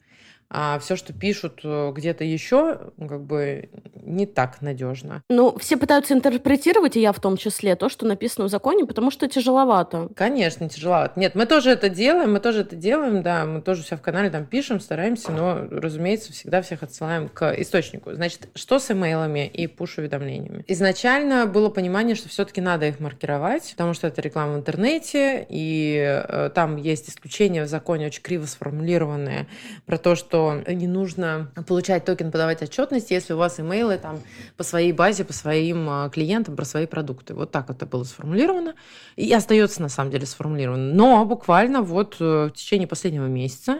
а 0.51 0.79
все, 0.79 0.95
что 0.95 1.13
пишут 1.13 1.59
э, 1.63 1.91
где-то 1.93 2.23
еще, 2.23 2.91
ну, 2.97 3.07
как 3.07 3.21
бы 3.21 3.69
не 3.93 4.25
так 4.25 4.61
надежно. 4.61 5.21
Ну, 5.29 5.55
все 5.59 5.77
пытаются 5.77 6.15
интерпретировать, 6.15 6.97
и 6.97 7.01
я 7.01 7.11
в 7.11 7.19
том 7.19 7.37
числе, 7.37 7.75
то, 7.75 7.87
что 7.89 8.07
написано 8.07 8.47
в 8.47 8.49
законе, 8.49 8.85
потому 8.85 9.11
что 9.11 9.27
тяжеловато. 9.27 10.09
Конечно, 10.15 10.67
тяжеловато. 10.67 11.19
Нет, 11.19 11.35
мы 11.35 11.45
тоже 11.45 11.69
это 11.69 11.89
делаем, 11.89 12.33
мы 12.33 12.39
тоже 12.39 12.61
это 12.61 12.75
делаем, 12.75 13.21
да, 13.21 13.45
мы 13.45 13.61
тоже 13.61 13.83
все 13.83 13.95
в 13.95 14.01
канале 14.01 14.31
там 14.31 14.45
пишем, 14.45 14.79
стараемся, 14.79 15.31
но, 15.31 15.67
разумеется, 15.69 16.33
всегда 16.33 16.63
всех 16.63 16.81
отсылаем 16.81 17.29
к 17.29 17.53
источнику. 17.59 18.13
Значит, 18.13 18.49
что 18.55 18.79
с 18.79 18.89
имейлами 18.89 19.47
и 19.47 19.67
пуш-уведомлениями? 19.67 20.63
Изначально 20.67 21.45
было 21.45 21.69
понимание, 21.69 22.15
что 22.15 22.27
все-таки 22.27 22.61
надо 22.61 22.87
их 22.87 22.99
маркировать, 22.99 23.71
потому 23.71 23.93
что 23.93 24.07
это 24.07 24.19
реклама 24.21 24.53
в 24.53 24.57
интернете, 24.57 25.45
и 25.47 26.23
э, 26.27 26.49
там 26.55 26.77
есть 26.77 27.09
исключения 27.09 27.63
в 27.63 27.67
законе 27.67 28.07
очень 28.07 28.23
криво 28.23 28.45
сформулированные 28.45 29.47
про 29.85 29.99
то, 29.99 30.15
что 30.15 30.38
что 30.39 30.63
не 30.71 30.87
нужно 30.87 31.51
получать 31.67 32.05
токен, 32.05 32.31
подавать 32.31 32.61
отчетность, 32.61 33.11
если 33.11 33.33
у 33.33 33.37
вас 33.37 33.59
имейлы 33.59 33.97
там 33.97 34.19
по 34.55 34.63
своей 34.63 34.91
базе, 34.93 35.25
по 35.25 35.33
своим 35.33 35.89
а, 35.89 36.09
клиентам, 36.09 36.55
про 36.55 36.65
свои 36.65 36.85
продукты. 36.85 37.33
Вот 37.33 37.51
так 37.51 37.69
это 37.69 37.85
было 37.85 38.03
сформулировано. 38.03 38.75
И 39.15 39.31
остается 39.33 39.81
на 39.81 39.89
самом 39.89 40.11
деле 40.11 40.25
сформулировано. 40.25 40.93
Но 40.93 41.25
буквально 41.25 41.81
вот 41.81 42.17
э, 42.19 42.45
в 42.45 42.51
течение 42.51 42.87
последнего 42.87 43.25
месяца 43.25 43.79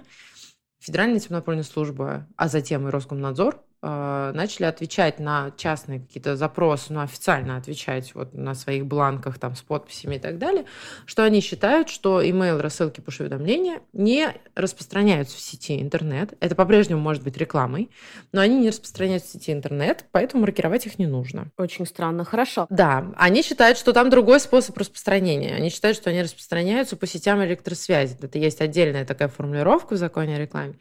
Федеральная 0.79 1.15
антимонопольная 1.15 1.63
служба, 1.63 2.27
а 2.35 2.47
затем 2.47 2.87
и 2.87 2.91
Роскомнадзор 2.91 3.61
начали 3.81 4.65
отвечать 4.65 5.19
на 5.19 5.51
частные 5.55 5.99
какие-то 6.01 6.35
запросы, 6.35 6.91
ну, 6.91 6.99
официально 6.99 7.55
отвечать 7.55 8.13
вот 8.13 8.33
на 8.33 8.53
своих 8.53 8.85
бланках 8.85 9.39
там 9.39 9.55
с 9.55 9.61
подписями 9.61 10.15
и 10.15 10.19
так 10.19 10.37
далее, 10.37 10.65
что 11.05 11.23
они 11.23 11.39
считают, 11.39 11.89
что 11.89 12.21
email 12.21 12.59
рассылки 12.59 12.99
push-уведомления 12.99 13.81
не 13.93 14.33
распространяются 14.55 15.37
в 15.37 15.39
сети 15.39 15.81
интернет. 15.81 16.33
Это 16.41 16.55
по-прежнему 16.55 16.99
может 16.99 17.23
быть 17.23 17.37
рекламой, 17.37 17.89
но 18.33 18.41
они 18.41 18.59
не 18.59 18.69
распространяются 18.69 19.29
в 19.29 19.31
сети 19.31 19.53
интернет, 19.53 20.05
поэтому 20.11 20.41
маркировать 20.41 20.85
их 20.85 20.99
не 20.99 21.07
нужно. 21.07 21.47
Очень 21.57 21.85
странно. 21.85 22.25
Хорошо. 22.25 22.67
Да, 22.69 23.13
они 23.15 23.43
считают, 23.43 23.77
что 23.77 23.93
там 23.93 24.09
другой 24.09 24.41
способ 24.41 24.77
распространения. 24.77 25.55
Они 25.55 25.69
считают, 25.69 25.95
что 25.95 26.09
они 26.09 26.21
распространяются 26.21 26.97
по 26.97 27.07
сетям 27.07 27.43
электросвязи. 27.45 28.17
Это 28.21 28.37
есть 28.37 28.59
отдельная 28.59 29.05
такая 29.05 29.29
формулировка 29.29 29.93
в 29.93 29.97
законе 29.97 30.35
о 30.35 30.39
рекламе. 30.39 30.75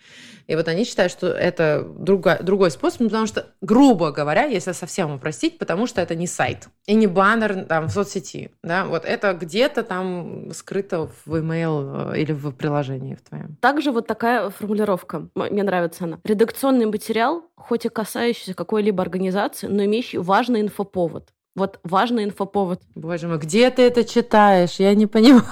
И 0.49 0.57
вот 0.57 0.67
они 0.67 0.85
считают, 0.85 1.13
что 1.13 1.29
это 1.29 1.87
другой, 1.87 2.43
другой 2.43 2.71
способ, 2.71 2.88
потому 2.97 3.27
что, 3.27 3.47
грубо 3.61 4.11
говоря, 4.11 4.45
если 4.45 4.73
совсем 4.73 5.13
упростить, 5.13 5.59
потому 5.59 5.87
что 5.87 6.01
это 6.01 6.15
не 6.15 6.27
сайт 6.27 6.69
и 6.87 6.95
не 6.95 7.07
баннер 7.07 7.65
там 7.65 7.87
в 7.87 7.91
соцсети, 7.91 8.51
да, 8.63 8.85
вот 8.85 9.05
это 9.05 9.33
где-то 9.35 9.83
там 9.83 10.53
скрыто 10.53 11.09
в 11.25 11.35
email 11.35 12.13
э, 12.13 12.21
или 12.21 12.33
в 12.33 12.51
приложении 12.53 13.15
в 13.15 13.23
твоем. 13.23 13.57
Также 13.61 13.93
вот 13.93 14.07
такая 14.07 14.51
формулировка, 14.51 15.29
мне 15.35 15.63
нравится 15.63 16.05
она. 16.05 16.19
Редакционный 16.25 16.87
материал, 16.87 17.45
хоть 17.57 17.85
и 17.85 17.89
касающийся 17.89 18.55
какой-либо 18.55 19.03
организации, 19.03 19.67
но 19.67 19.85
имеющий 19.85 20.19
важный 20.19 20.61
инфоповод. 20.61 21.29
Вот 21.59 21.81
важный 21.83 22.23
инфоповод. 22.23 22.81
Боже 22.95 23.27
мой, 23.27 23.39
где 23.39 23.69
ты 23.71 23.83
это 23.83 24.05
читаешь? 24.05 24.77
Я 24.79 24.95
не 24.95 25.07
понимаю. 25.07 25.45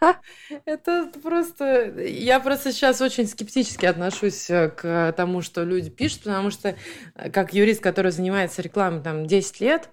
Это 0.64 1.10
просто... 1.22 2.00
Я 2.00 2.40
просто 2.40 2.72
сейчас 2.72 3.02
очень 3.02 3.26
скептически 3.26 3.84
отношусь 3.84 4.48
э, 4.48 4.70
к 4.70 5.12
тому, 5.16 5.42
что 5.42 5.62
люди 5.62 5.90
пишут, 5.90 6.22
потому 6.22 6.50
что 6.50 6.74
э, 7.14 7.30
как 7.30 7.52
юрист, 7.52 7.82
который 7.82 8.12
занимается 8.12 8.62
рекламой 8.62 9.02
там 9.02 9.26
10 9.26 9.60
лет, 9.60 9.90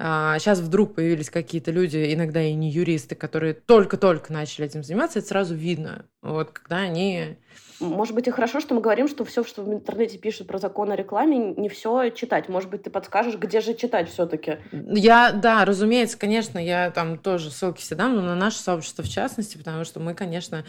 сейчас 0.00 0.60
а, 0.60 0.62
вдруг 0.62 0.94
появились 0.94 1.28
какие-то 1.28 1.70
люди, 1.70 2.14
иногда 2.14 2.42
и 2.42 2.54
не 2.54 2.70
юристы, 2.70 3.14
которые 3.14 3.52
только-только 3.52 4.32
начали 4.32 4.64
этим 4.64 4.82
заниматься, 4.82 5.18
это 5.18 5.28
сразу 5.28 5.54
видно. 5.54 6.06
Вот 6.22 6.52
когда 6.52 6.78
они 6.78 7.36
может 7.80 8.14
быть, 8.14 8.28
и 8.28 8.30
хорошо, 8.30 8.60
что 8.60 8.74
мы 8.74 8.82
говорим, 8.82 9.08
что 9.08 9.24
все, 9.24 9.42
что 9.42 9.62
в 9.62 9.72
интернете 9.72 10.18
пишут 10.18 10.46
про 10.46 10.58
закон 10.58 10.92
о 10.92 10.96
рекламе, 10.96 11.54
не 11.56 11.70
все 11.70 12.10
читать. 12.10 12.50
Может 12.50 12.68
быть, 12.68 12.82
ты 12.82 12.90
подскажешь, 12.90 13.36
где 13.36 13.62
же 13.62 13.72
читать 13.72 14.10
все-таки? 14.10 14.58
Я, 14.70 15.32
да, 15.32 15.64
разумеется, 15.64 16.18
конечно, 16.18 16.58
я 16.58 16.90
там 16.90 17.16
тоже 17.16 17.50
ссылки 17.50 17.80
все 17.80 17.94
дам, 17.94 18.16
но 18.16 18.20
на 18.20 18.34
наше 18.34 18.58
сообщество 18.58 19.02
в 19.02 19.08
частности, 19.08 19.56
потому 19.56 19.84
что 19.84 19.98
мы, 19.98 20.12
конечно, 20.12 20.64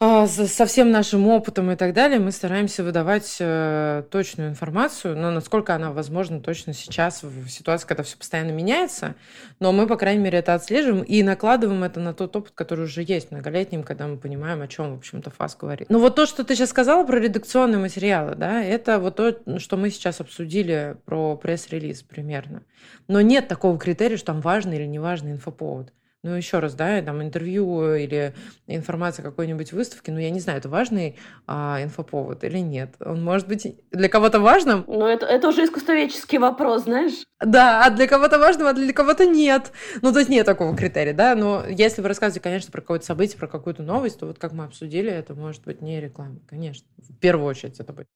со 0.00 0.64
всем 0.66 0.92
нашим 0.92 1.26
опытом 1.26 1.72
и 1.72 1.76
так 1.76 1.92
далее 1.92 2.20
мы 2.20 2.30
стараемся 2.30 2.84
выдавать 2.84 3.38
э, 3.40 4.04
точную 4.12 4.50
информацию, 4.50 5.16
но 5.16 5.32
насколько 5.32 5.74
она 5.74 5.90
возможна 5.90 6.40
точно 6.40 6.72
сейчас 6.72 7.24
в 7.24 7.48
ситуации, 7.48 7.88
когда 7.88 8.04
все 8.04 8.16
постоянно 8.16 8.52
меняется. 8.52 9.16
Но 9.58 9.72
мы, 9.72 9.88
по 9.88 9.96
крайней 9.96 10.22
мере, 10.22 10.38
это 10.38 10.54
отслеживаем 10.54 11.02
и 11.02 11.20
накладываем 11.24 11.82
это 11.82 11.98
на 11.98 12.14
тот 12.14 12.36
опыт, 12.36 12.52
который 12.54 12.84
уже 12.84 13.02
есть 13.02 13.32
многолетним, 13.32 13.82
когда 13.82 14.06
мы 14.06 14.18
понимаем, 14.18 14.62
о 14.62 14.68
чем, 14.68 14.94
в 14.94 14.98
общем-то, 14.98 15.30
ФАС 15.30 15.56
говорит. 15.56 15.90
Но 15.90 15.98
вот 15.98 16.14
то, 16.14 16.26
что 16.26 16.44
ты 16.44 16.54
сейчас 16.54 16.70
сказала 16.70 17.04
про 17.04 17.18
редакционные 17.18 17.78
материалы, 17.78 18.36
да, 18.36 18.62
это 18.62 19.00
вот 19.00 19.16
то, 19.16 19.58
что 19.58 19.76
мы 19.76 19.90
сейчас 19.90 20.20
обсудили 20.20 20.96
про 21.06 21.36
пресс-релиз 21.36 22.04
примерно. 22.04 22.62
Но 23.08 23.20
нет 23.20 23.48
такого 23.48 23.76
критерия, 23.76 24.16
что 24.16 24.26
там 24.26 24.42
важный 24.42 24.76
или 24.76 24.86
неважный 24.86 25.32
инфоповод. 25.32 25.92
Ну, 26.24 26.34
еще 26.34 26.58
раз, 26.58 26.74
да, 26.74 27.00
там 27.00 27.22
интервью 27.22 27.94
или 27.94 28.34
информация 28.66 29.22
какой-нибудь 29.22 29.72
выставки, 29.72 30.10
ну, 30.10 30.18
я 30.18 30.30
не 30.30 30.40
знаю, 30.40 30.58
это 30.58 30.68
важный 30.68 31.16
а, 31.46 31.78
инфоповод 31.80 32.42
или 32.42 32.58
нет. 32.58 32.96
Он 32.98 33.22
может 33.22 33.46
быть 33.46 33.76
для 33.92 34.08
кого-то 34.08 34.40
важным. 34.40 34.84
Ну, 34.88 35.06
это, 35.06 35.26
это 35.26 35.48
уже 35.48 35.64
искусствоведческий 35.64 36.38
вопрос, 36.38 36.84
знаешь? 36.84 37.24
Да, 37.40 37.84
а 37.84 37.90
для 37.90 38.08
кого-то 38.08 38.40
важным, 38.40 38.66
а 38.66 38.72
для 38.72 38.92
кого-то 38.92 39.26
нет. 39.26 39.70
Ну, 40.02 40.12
то 40.12 40.18
есть 40.18 40.28
нет 40.28 40.44
такого 40.44 40.76
критерия, 40.76 41.14
да, 41.14 41.36
но 41.36 41.64
если 41.68 42.02
вы 42.02 42.08
рассказываете, 42.08 42.40
конечно, 42.42 42.72
про 42.72 42.80
какое-то 42.80 43.06
событие, 43.06 43.38
про 43.38 43.46
какую-то 43.46 43.84
новость, 43.84 44.18
то 44.18 44.26
вот 44.26 44.40
как 44.40 44.52
мы 44.52 44.64
обсудили, 44.64 45.12
это 45.12 45.34
может 45.34 45.62
быть 45.64 45.80
не 45.82 46.00
реклама, 46.00 46.40
конечно. 46.48 46.88
В 46.96 47.16
первую 47.16 47.46
очередь 47.46 47.78
это 47.78 47.92
будет. 47.92 48.08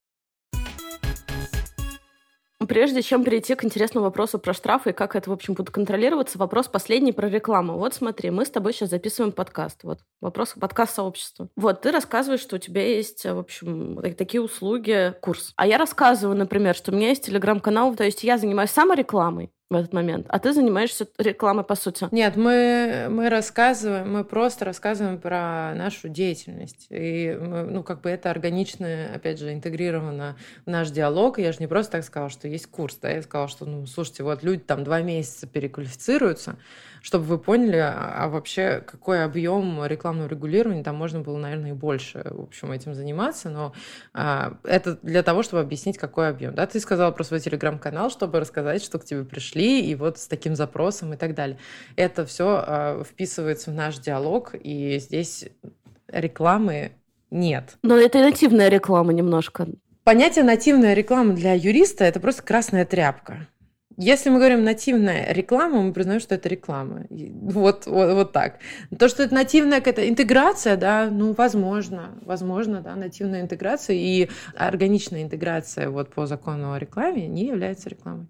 Прежде 2.69 3.03
чем 3.03 3.25
перейти 3.25 3.55
к 3.55 3.65
интересному 3.65 4.05
вопросу 4.05 4.39
про 4.39 4.53
штрафы 4.53 4.91
и 4.91 4.93
как 4.93 5.17
это, 5.17 5.31
в 5.31 5.33
общем, 5.33 5.55
будет 5.55 5.71
контролироваться, 5.71 6.39
вопрос 6.39 6.69
последний 6.69 7.13
про 7.13 7.29
рекламу. 7.29 7.79
Вот 7.79 7.95
смотри, 7.95 8.31
мы 8.31 8.45
с 8.45 8.51
тобой 8.51 8.73
сейчас 8.73 8.91
записываем 8.91 9.33
подкаст. 9.33 9.85
Вот 9.85 10.01
вопрос 10.21 10.55
подкаст 10.59 10.95
сообщества. 10.95 11.49
Вот 11.57 11.81
ты 11.83 11.91
рассказываешь, 11.91 12.41
что 12.41 12.57
у 12.57 12.59
тебя 12.59 12.87
есть, 12.87 13.25
в 13.25 13.39
общем, 13.39 14.01
такие 14.17 14.41
услуги, 14.41 15.15
курс. 15.21 15.53
А 15.57 15.67
я 15.67 15.79
рассказываю, 15.79 16.37
например, 16.37 16.75
что 16.75 16.93
у 16.93 16.95
меня 16.95 17.09
есть 17.09 17.27
телеграм-канал, 17.27 17.95
то 17.95 18.05
есть 18.05 18.23
я 18.25 18.39
занимаюсь 18.39 18.71
саморекламой, 18.71 19.51
в 19.73 19.77
этот 19.77 19.93
момент. 19.93 20.27
А 20.29 20.39
ты 20.39 20.53
занимаешься 20.53 21.07
рекламой, 21.19 21.65
по 21.65 21.75
сути. 21.75 22.07
Нет, 22.11 22.37
мы, 22.37 23.07
мы 23.11 23.29
рассказываем, 23.29 24.13
мы 24.13 24.25
просто 24.25 24.65
рассказываем 24.65 25.19
про 25.19 25.75
нашу 25.75 26.09
деятельность. 26.09 26.87
И, 26.91 27.37
мы, 27.41 27.63
ну, 27.63 27.83
как 27.83 28.03
бы 28.03 28.11
это 28.11 28.31
органично, 28.31 29.11
опять 29.15 29.39
же, 29.39 29.53
интегрировано 29.53 30.37
в 30.67 30.71
наш 30.71 30.91
диалог. 30.91 31.39
Я 31.39 31.53
же 31.53 31.59
не 31.61 31.67
просто 31.67 31.93
так 31.93 32.05
сказала, 32.05 32.31
что 32.31 32.49
есть 32.49 32.67
курс, 32.67 32.99
да, 33.01 33.11
я 33.11 33.23
сказала, 33.23 33.49
что, 33.49 33.65
ну, 33.65 33.87
слушайте, 33.87 34.23
вот 34.23 34.43
люди 34.43 34.63
там 34.63 34.85
два 34.85 35.01
месяца 35.01 35.47
переквалифицируются, 35.47 36.57
чтобы 37.01 37.25
вы 37.25 37.39
поняли, 37.39 37.77
а, 37.77 38.15
а 38.17 38.29
вообще 38.29 38.83
какой 38.87 39.25
объем 39.25 39.85
рекламного 39.85 40.29
регулирования, 40.29 40.85
там 40.85 40.97
можно 40.97 41.21
было, 41.21 41.37
наверное, 41.39 41.71
и 41.71 41.75
больше, 41.75 42.23
в 42.31 42.43
общем, 42.43 42.71
этим 42.71 42.95
заниматься, 42.95 43.51
но 43.51 43.73
а, 44.15 44.59
это 44.63 44.99
для 45.03 45.23
того, 45.23 45.43
чтобы 45.43 45.63
объяснить, 45.63 45.99
какой 45.99 46.29
объем. 46.29 46.55
Да, 46.55 46.67
ты 46.67 46.79
сказала 46.79 47.11
про 47.11 47.25
свой 47.25 47.41
телеграм-канал, 47.41 48.11
чтобы 48.11 48.39
рассказать, 48.39 48.83
что 48.85 48.99
к 48.99 49.05
тебе 49.05 49.25
пришли 49.25 49.62
пришли, 49.63 49.91
и 49.91 49.95
вот 49.95 50.19
с 50.19 50.27
таким 50.27 50.55
запросом 50.57 51.13
и 51.15 51.17
так 51.17 51.35
далее. 51.35 51.59
Это 51.97 52.25
все 52.27 52.65
э, 52.67 53.05
вписывается 53.05 53.71
в 53.71 53.75
наш 53.75 53.99
диалог, 53.99 54.55
и 54.55 54.99
здесь 54.99 55.47
рекламы 56.09 56.93
нет. 57.31 57.79
Но 57.83 57.97
это 57.97 58.19
и 58.19 58.23
нативная 58.23 58.69
реклама 58.69 59.13
немножко. 59.13 59.67
Понятие 60.05 60.45
нативная 60.45 60.95
реклама 60.95 61.33
для 61.33 61.55
юриста 61.55 62.05
это 62.05 62.21
просто 62.21 62.43
красная 62.43 62.85
тряпка. 62.85 63.47
Если 63.99 64.31
мы 64.31 64.39
говорим 64.39 64.65
нативная 64.65 65.33
реклама, 65.33 65.83
мы 65.83 65.93
признаем, 65.93 66.19
что 66.21 66.35
это 66.35 66.49
реклама. 66.49 67.05
Вот, 67.11 67.87
вот, 67.87 68.15
вот 68.15 68.33
так. 68.33 68.59
То, 68.99 69.09
что 69.09 69.23
это 69.23 69.35
нативная 69.35 69.79
какая-то 69.79 70.09
интеграция, 70.09 70.77
да, 70.77 71.09
ну, 71.11 71.35
возможно, 71.35 72.19
возможно, 72.25 72.81
да, 72.81 72.97
нативная 72.97 73.43
интеграция 73.43 73.95
и 73.97 74.29
органичная 74.57 75.23
интеграция 75.23 75.91
вот 75.91 76.09
по 76.09 76.27
закону 76.27 76.73
о 76.73 76.79
рекламе 76.79 77.29
не 77.29 77.47
является 77.47 77.91
рекламой. 77.91 78.27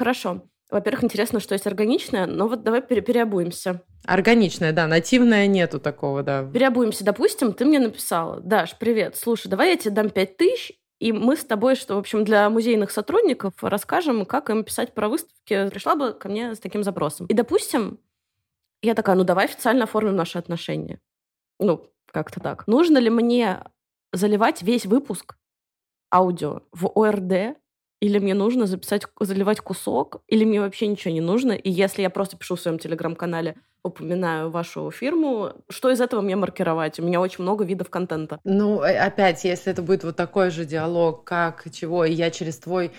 Хорошо. 0.00 0.42
Во-первых, 0.70 1.04
интересно, 1.04 1.40
что 1.40 1.54
есть 1.54 1.66
органичная, 1.66 2.26
но 2.26 2.48
вот 2.48 2.62
давай 2.62 2.82
пере 2.82 3.00
переобуемся. 3.00 3.82
Органичная, 4.04 4.72
да, 4.72 4.86
нативная 4.86 5.46
нету 5.46 5.80
такого, 5.80 6.22
да. 6.22 6.44
Переобуемся. 6.44 7.04
Допустим, 7.04 7.52
ты 7.52 7.64
мне 7.64 7.78
написала, 7.78 8.40
Даш, 8.40 8.76
привет, 8.78 9.16
слушай, 9.16 9.48
давай 9.48 9.70
я 9.70 9.76
тебе 9.76 9.90
дам 9.90 10.10
5 10.10 10.36
тысяч, 10.36 10.72
и 11.00 11.12
мы 11.12 11.36
с 11.36 11.44
тобой, 11.44 11.76
что, 11.76 11.96
в 11.96 11.98
общем, 11.98 12.24
для 12.24 12.48
музейных 12.50 12.90
сотрудников 12.90 13.54
расскажем, 13.62 14.26
как 14.26 14.50
им 14.50 14.64
писать 14.64 14.92
про 14.94 15.08
выставки. 15.08 15.68
Пришла 15.70 15.96
бы 15.96 16.12
ко 16.12 16.28
мне 16.28 16.54
с 16.54 16.60
таким 16.60 16.84
запросом. 16.84 17.26
И, 17.26 17.34
допустим, 17.34 17.98
я 18.82 18.94
такая, 18.94 19.16
ну 19.16 19.24
давай 19.24 19.46
официально 19.46 19.84
оформим 19.84 20.14
наши 20.14 20.38
отношения. 20.38 21.00
Ну, 21.58 21.86
как-то 22.06 22.40
так. 22.40 22.66
Нужно 22.66 22.98
ли 22.98 23.10
мне 23.10 23.62
заливать 24.12 24.62
весь 24.62 24.86
выпуск 24.86 25.36
аудио 26.12 26.62
в 26.72 26.90
ОРД 26.94 27.56
или 28.00 28.18
мне 28.18 28.34
нужно 28.34 28.66
записать, 28.66 29.04
заливать 29.20 29.60
кусок, 29.60 30.22
или 30.26 30.44
мне 30.44 30.60
вообще 30.60 30.86
ничего 30.86 31.12
не 31.12 31.20
нужно. 31.20 31.52
И 31.52 31.70
если 31.70 32.02
я 32.02 32.10
просто 32.10 32.36
пишу 32.36 32.56
в 32.56 32.60
своем 32.60 32.78
телеграм-канале, 32.78 33.56
упоминаю 33.82 34.50
вашу 34.50 34.90
фирму, 34.90 35.52
что 35.68 35.90
из 35.90 36.00
этого 36.00 36.20
мне 36.20 36.36
маркировать? 36.36 36.98
У 36.98 37.02
меня 37.02 37.20
очень 37.20 37.42
много 37.42 37.64
видов 37.64 37.88
контента. 37.90 38.38
Ну, 38.44 38.82
э, 38.82 38.96
опять, 38.96 39.44
если 39.44 39.72
это 39.72 39.82
будет 39.82 40.04
вот 40.04 40.16
такой 40.16 40.50
же 40.50 40.64
диалог, 40.64 41.24
как 41.24 41.66
чего, 41.72 42.04
и 42.04 42.12
я 42.12 42.30
через 42.30 42.58
твой 42.58 42.92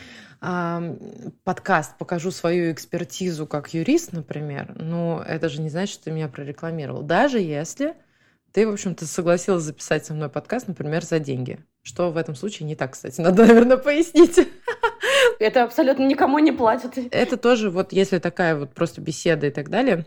подкаст 1.44 2.00
покажу 2.00 2.32
свою 2.32 2.72
экспертизу 2.72 3.46
как 3.46 3.76
юрист, 3.76 4.12
например, 4.12 4.74
ну, 4.76 5.20
это 5.20 5.50
же 5.50 5.62
не 5.62 5.70
значит, 5.70 5.94
что 5.94 6.06
ты 6.06 6.12
меня 6.12 6.28
прорекламировал. 6.30 7.04
Даже 7.04 7.40
если 7.40 7.94
ты, 8.52 8.68
в 8.68 8.74
общем-то, 8.74 9.06
согласилась 9.06 9.62
записать 9.62 10.04
со 10.04 10.16
мной 10.16 10.30
подкаст, 10.30 10.68
например, 10.68 11.04
за 11.04 11.20
деньги. 11.20 11.60
Что 11.84 12.12
в 12.12 12.18
этом 12.18 12.36
случае 12.36 12.68
не 12.68 12.76
так, 12.76 12.94
кстати, 12.94 13.22
надо, 13.22 13.46
наверное, 13.46 13.78
пояснить. 13.78 14.48
Это 15.40 15.64
абсолютно 15.64 16.04
никому 16.04 16.40
не 16.40 16.52
платят. 16.52 16.98
Это 17.12 17.38
тоже 17.38 17.70
вот 17.70 17.94
если 17.94 18.20
такая 18.20 18.56
вот 18.56 18.74
просто 18.74 19.02
беседа 19.02 19.48
и 19.48 19.52
так 19.52 19.70
далее, 19.70 20.06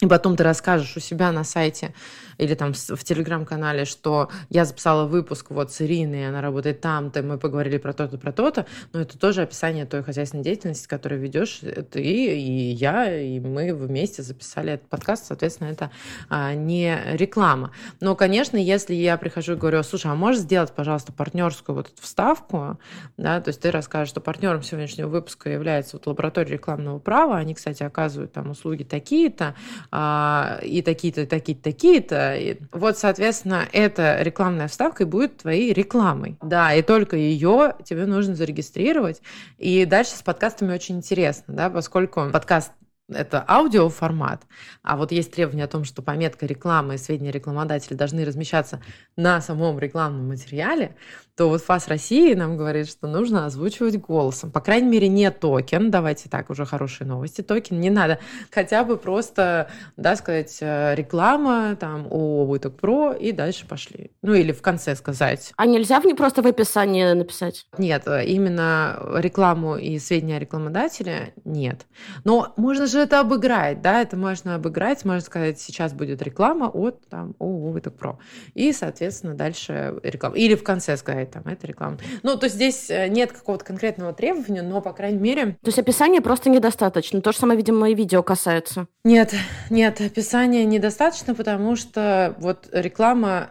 и 0.00 0.06
потом 0.06 0.36
ты 0.36 0.42
расскажешь 0.42 0.96
у 0.96 1.00
себя 1.00 1.30
на 1.32 1.44
сайте 1.44 1.94
или 2.38 2.54
там 2.54 2.72
в 2.72 3.04
телеграм-канале, 3.04 3.84
что 3.84 4.30
я 4.48 4.64
записала 4.64 5.06
выпуск 5.06 5.50
вот 5.50 5.72
с 5.72 5.80
Ириной, 5.80 6.28
она 6.28 6.40
работает 6.40 6.80
там-то, 6.80 7.22
мы 7.22 7.38
поговорили 7.38 7.76
про 7.78 7.92
то-то, 7.92 8.18
про 8.18 8.32
то-то, 8.32 8.66
но 8.92 9.00
это 9.00 9.16
тоже 9.18 9.42
описание 9.42 9.86
той 9.86 10.02
хозяйственной 10.02 10.42
деятельности, 10.42 10.88
которую 10.88 11.20
ведешь 11.20 11.60
ты 11.90 12.00
и 12.02 12.70
я, 12.72 13.20
и 13.20 13.38
мы 13.38 13.72
вместе 13.74 14.22
записали 14.22 14.72
этот 14.72 14.88
подкаст, 14.88 15.26
соответственно, 15.26 15.68
это 15.68 15.90
а, 16.28 16.54
не 16.54 16.98
реклама. 17.12 17.70
Но, 18.00 18.16
конечно, 18.16 18.56
если 18.56 18.94
я 18.94 19.16
прихожу 19.18 19.52
и 19.52 19.56
говорю, 19.56 19.82
слушай, 19.84 20.10
а 20.10 20.14
можешь 20.14 20.42
сделать, 20.42 20.72
пожалуйста, 20.72 21.12
партнерскую 21.12 21.76
вот 21.76 21.88
эту 21.92 22.02
вставку, 22.02 22.78
да, 23.16 23.40
то 23.40 23.50
есть 23.50 23.60
ты 23.60 23.70
расскажешь, 23.70 24.08
что 24.08 24.20
партнером 24.20 24.62
сегодняшнего 24.62 25.08
выпуска 25.08 25.50
является 25.50 25.96
вот 25.96 26.06
лаборатория 26.06 26.54
рекламного 26.54 26.98
права, 26.98 27.36
они, 27.36 27.54
кстати, 27.54 27.82
оказывают 27.82 28.32
там 28.32 28.50
услуги 28.50 28.82
такие-то, 28.82 29.54
и 29.90 30.82
такие-то, 30.82 31.26
такие-то, 31.26 31.62
такие-то. 31.62 32.38
Вот, 32.72 32.98
соответственно, 32.98 33.66
эта 33.72 34.22
рекламная 34.22 34.68
вставка 34.68 35.04
и 35.04 35.06
будет 35.06 35.38
твоей 35.38 35.72
рекламой. 35.72 36.38
Да, 36.42 36.74
и 36.74 36.82
только 36.82 37.16
ее 37.16 37.74
тебе 37.84 38.06
нужно 38.06 38.34
зарегистрировать. 38.34 39.22
И 39.58 39.84
дальше 39.84 40.12
с 40.12 40.22
подкастами 40.22 40.72
очень 40.72 40.96
интересно, 40.96 41.54
да, 41.54 41.70
поскольку 41.70 42.30
подкаст 42.30 42.72
это 43.08 43.44
аудиоформат, 43.46 44.42
а 44.82 44.96
вот 44.96 45.12
есть 45.12 45.32
требование 45.32 45.64
о 45.64 45.68
том, 45.68 45.84
что 45.84 46.02
пометка 46.02 46.46
рекламы 46.46 46.94
и 46.94 46.98
сведения 46.98 47.30
рекламодателя 47.30 47.96
должны 47.96 48.24
размещаться 48.24 48.82
на 49.16 49.40
самом 49.40 49.78
рекламном 49.78 50.28
материале, 50.28 50.96
то 51.36 51.48
вот 51.48 51.62
ФАС 51.62 51.88
России 51.88 52.34
нам 52.34 52.56
говорит, 52.56 52.88
что 52.88 53.06
нужно 53.06 53.46
озвучивать 53.46 53.98
голосом. 53.98 54.50
По 54.50 54.60
крайней 54.60 54.88
мере, 54.88 55.08
не 55.08 55.30
токен, 55.30 55.90
давайте 55.90 56.28
так, 56.28 56.50
уже 56.50 56.66
хорошие 56.66 57.06
новости, 57.06 57.40
токен 57.40 57.80
не 57.80 57.90
надо, 57.90 58.18
хотя 58.50 58.84
бы 58.84 58.98
просто, 58.98 59.70
да, 59.96 60.14
сказать, 60.16 60.58
э, 60.60 60.94
реклама, 60.94 61.76
там, 61.76 62.06
о, 62.10 62.44
вы 62.44 62.58
так 62.58 62.76
про, 62.76 63.12
и 63.12 63.32
дальше 63.32 63.66
пошли. 63.66 64.10
Ну, 64.20 64.34
или 64.34 64.52
в 64.52 64.60
конце 64.60 64.94
сказать. 64.94 65.52
А 65.56 65.64
нельзя 65.64 66.00
в 66.00 66.04
не 66.04 66.14
просто 66.14 66.42
в 66.42 66.46
описании 66.46 67.12
написать? 67.12 67.66
Нет, 67.78 68.06
именно 68.06 68.98
рекламу 69.16 69.76
и 69.76 69.98
сведения 69.98 70.36
о 70.36 70.40
рекламодателе 70.40 71.32
нет. 71.44 71.86
Но 72.24 72.52
можно 72.56 72.86
же 72.86 72.98
это 72.98 73.20
обыграть, 73.20 73.80
да, 73.80 74.02
это 74.02 74.16
можно 74.16 74.56
обыграть, 74.56 75.04
можно 75.06 75.22
сказать, 75.22 75.58
сейчас 75.58 75.94
будет 75.94 76.20
реклама 76.20 76.66
от, 76.66 77.08
там, 77.08 77.34
о, 77.38 77.70
вы 77.70 77.80
так 77.80 77.96
про. 77.96 78.18
И, 78.52 78.72
соответственно, 78.72 79.34
дальше 79.34 79.98
реклама. 80.02 80.36
Или 80.36 80.54
в 80.54 80.62
конце 80.62 80.96
сказать, 80.96 81.21
какая 81.24 81.42
там, 81.42 81.52
это 81.52 81.66
реклама. 81.66 81.98
Ну, 82.22 82.36
то 82.36 82.44
есть 82.44 82.56
здесь 82.56 82.90
э, 82.90 83.08
нет 83.08 83.32
какого-то 83.32 83.64
конкретного 83.64 84.12
требования, 84.12 84.62
но, 84.62 84.80
по 84.80 84.92
крайней 84.92 85.18
мере... 85.18 85.46
То 85.62 85.68
есть 85.68 85.78
описание 85.78 86.20
просто 86.20 86.50
недостаточно. 86.50 87.20
То 87.20 87.32
же 87.32 87.38
самое, 87.38 87.56
видимо, 87.56 87.90
и 87.90 87.94
видео 87.94 88.22
касается. 88.22 88.86
Нет, 89.04 89.34
нет, 89.70 90.00
описание 90.00 90.64
недостаточно, 90.64 91.34
потому 91.34 91.76
что 91.76 92.34
вот 92.38 92.68
реклама 92.72 93.50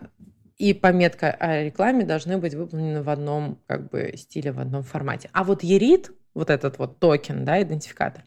и 0.57 0.73
пометка 0.73 1.31
о 1.31 1.63
рекламе 1.63 2.05
должны 2.05 2.37
быть 2.37 2.53
выполнены 2.53 3.01
в 3.01 3.09
одном 3.09 3.57
как 3.65 3.89
бы 3.89 4.13
стиле, 4.15 4.51
в 4.51 4.59
одном 4.59 4.83
формате. 4.83 5.29
А 5.33 5.43
вот 5.43 5.63
Ерит, 5.63 6.11
вот 6.33 6.49
этот 6.49 6.77
вот 6.79 6.99
токен, 6.99 7.43
да, 7.45 7.61
идентификатор, 7.61 8.23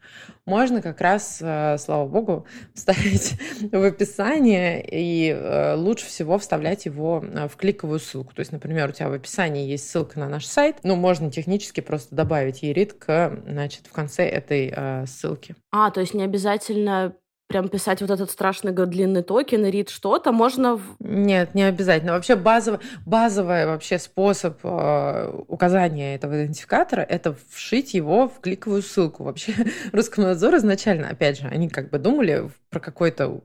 можно 0.47 0.83
как 0.83 1.01
раз, 1.01 1.39
э, 1.41 1.79
слава 1.79 2.07
богу, 2.07 2.47
вставить 2.75 3.37
в 3.73 3.83
описание 3.83 4.85
и 4.87 5.31
э, 5.31 5.75
лучше 5.75 6.07
всего 6.07 6.39
вставлять 6.39 6.85
его 6.85 7.25
э, 7.25 7.49
в 7.49 7.57
кликовую 7.57 7.99
ссылку. 7.99 8.35
То 8.35 8.41
есть, 8.41 8.53
например, 8.53 8.91
у 8.91 8.93
тебя 8.93 9.09
в 9.09 9.13
описании 9.13 9.69
есть 9.69 9.89
ссылка 9.89 10.19
на 10.19 10.29
наш 10.29 10.45
сайт, 10.47 10.79
ну, 10.83 10.97
можно 10.97 11.31
технически 11.31 11.81
просто 11.81 12.15
добавить 12.15 12.63
ерит 12.63 12.93
к, 12.93 13.43
значит, 13.47 13.87
в 13.87 13.93
конце 13.93 14.27
этой 14.27 14.75
ссылки. 15.07 15.55
А, 15.71 15.91
то 15.91 16.01
есть 16.01 16.15
не 16.15 16.25
обязательно 16.25 17.17
прям 17.49 17.69
писать 17.69 18.01
вот 18.01 18.11
этот 18.11 18.31
страшный 18.31 18.73
длинный 18.73 19.23
токен, 19.23 19.65
рид 19.67 19.91
что-то, 19.91 20.33
можно... 20.33 20.81
Нет, 20.99 21.55
не 21.55 21.63
обязательно. 21.63 22.13
Вообще 22.13 22.37
базовый, 22.37 22.81
базовый 23.07 23.67
вообще 23.67 23.99
способ 23.99 24.59
э, 24.65 25.33
указания 25.49 26.15
этого 26.15 26.35
идентификатора– 26.35 27.01
это 27.09 27.37
вшить 27.51 27.95
его 27.95 28.29
в 28.29 28.41
кликовую 28.41 28.83
ссылку. 28.83 29.25
Вообще 29.25 29.55
Роскомнадзор 29.93 30.57
изначально, 30.57 31.09
опять 31.09 31.39
же, 31.39 31.47
они 31.47 31.69
как 31.69 31.91
бы 31.91 31.99
думали 31.99 32.51
про 32.71 32.81
какой-то 32.81 33.41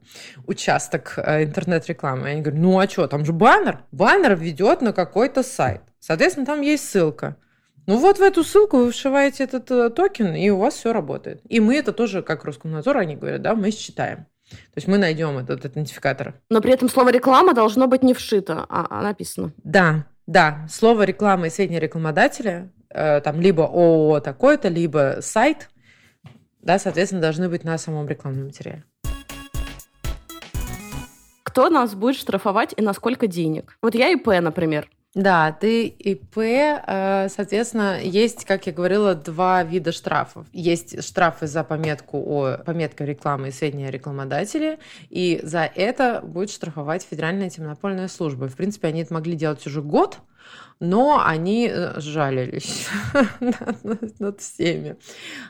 участок 0.47 1.13
э, 1.17 1.43
интернет-рекламы. 1.43 2.29
Они 2.29 2.41
говорят, 2.41 2.61
ну 2.61 2.79
а 2.79 2.87
что, 2.87 3.07
там 3.07 3.25
же 3.25 3.33
баннер. 3.33 3.83
Баннер 3.91 4.35
ведет 4.35 4.81
на 4.81 4.93
какой-то 4.93 5.43
сайт. 5.43 5.81
Соответственно, 5.99 6.45
там 6.45 6.61
есть 6.61 6.89
ссылка. 6.89 7.35
Ну 7.89 7.97
вот 7.97 8.19
в 8.19 8.21
эту 8.21 8.43
ссылку 8.43 8.77
вы 8.77 8.91
вшиваете 8.91 9.45
этот 9.45 9.71
э, 9.71 9.89
токен, 9.89 10.35
и 10.35 10.47
у 10.51 10.59
вас 10.59 10.75
все 10.75 10.93
работает. 10.93 11.41
И 11.49 11.59
мы 11.59 11.75
это 11.75 11.91
тоже, 11.91 12.21
как 12.21 12.43
Роскомнадзор, 12.43 12.95
они 12.97 13.15
говорят, 13.15 13.41
да, 13.41 13.55
мы 13.55 13.71
считаем. 13.71 14.27
То 14.47 14.75
есть 14.75 14.87
мы 14.87 14.99
найдем 14.99 15.39
этот 15.39 15.65
идентификатор. 15.65 16.35
Но 16.51 16.61
при 16.61 16.71
этом 16.71 16.87
слово 16.87 17.09
реклама 17.09 17.55
должно 17.55 17.87
быть 17.87 18.03
не 18.03 18.13
вшито, 18.13 18.63
а, 18.69 18.85
а 18.91 19.01
написано. 19.01 19.53
Да, 19.63 20.05
да. 20.27 20.67
Слово 20.69 21.01
реклама 21.01 21.47
и 21.47 21.49
сведения 21.49 21.79
рекламодателя, 21.79 22.71
э, 22.91 23.21
там 23.21 23.41
либо 23.41 23.63
ООО 23.63 24.19
такой-то, 24.19 24.67
либо 24.67 25.17
сайт, 25.21 25.71
да, 26.61 26.77
соответственно, 26.77 27.23
должны 27.23 27.49
быть 27.49 27.63
на 27.63 27.75
самом 27.79 28.07
рекламном 28.07 28.45
материале. 28.45 28.83
Кто 31.41 31.71
нас 31.71 31.95
будет 31.95 32.17
штрафовать 32.17 32.75
и 32.77 32.83
на 32.83 32.93
сколько 32.93 33.25
денег? 33.25 33.79
Вот 33.81 33.95
я 33.95 34.11
ИП, 34.11 34.27
например. 34.27 34.87
Да, 35.15 35.51
ты 35.51 35.87
ИП, 35.87 36.37
э, 36.37 37.29
соответственно, 37.29 37.99
есть, 37.99 38.45
как 38.45 38.67
я 38.67 38.73
говорила, 38.73 39.15
два 39.15 39.63
вида 39.63 39.91
штрафов. 39.91 40.45
Есть 40.53 41.03
штрафы 41.03 41.47
за 41.47 41.63
пометку 41.63 42.19
о 42.19 42.59
пометке 42.59 43.05
рекламы 43.05 43.47
и 43.47 43.51
сведения 43.51 43.87
о 43.87 43.91
рекламодателе, 43.91 44.77
и 45.09 45.39
за 45.41 45.61
это 45.63 46.21
будет 46.21 46.51
штрафовать 46.51 47.01
Федеральная 47.09 47.45
антимонопольная 47.45 48.07
служба. 48.07 48.49
В 48.49 48.55
принципе, 48.55 48.89
они 48.89 49.01
это 49.01 49.15
могли 49.15 49.35
делать 49.35 49.65
уже 49.65 49.81
год, 49.81 50.19
но 50.79 51.21
они 51.25 51.69
э, 51.71 51.99
жалились 51.99 52.87
над 54.19 54.39
всеми. 54.39 54.95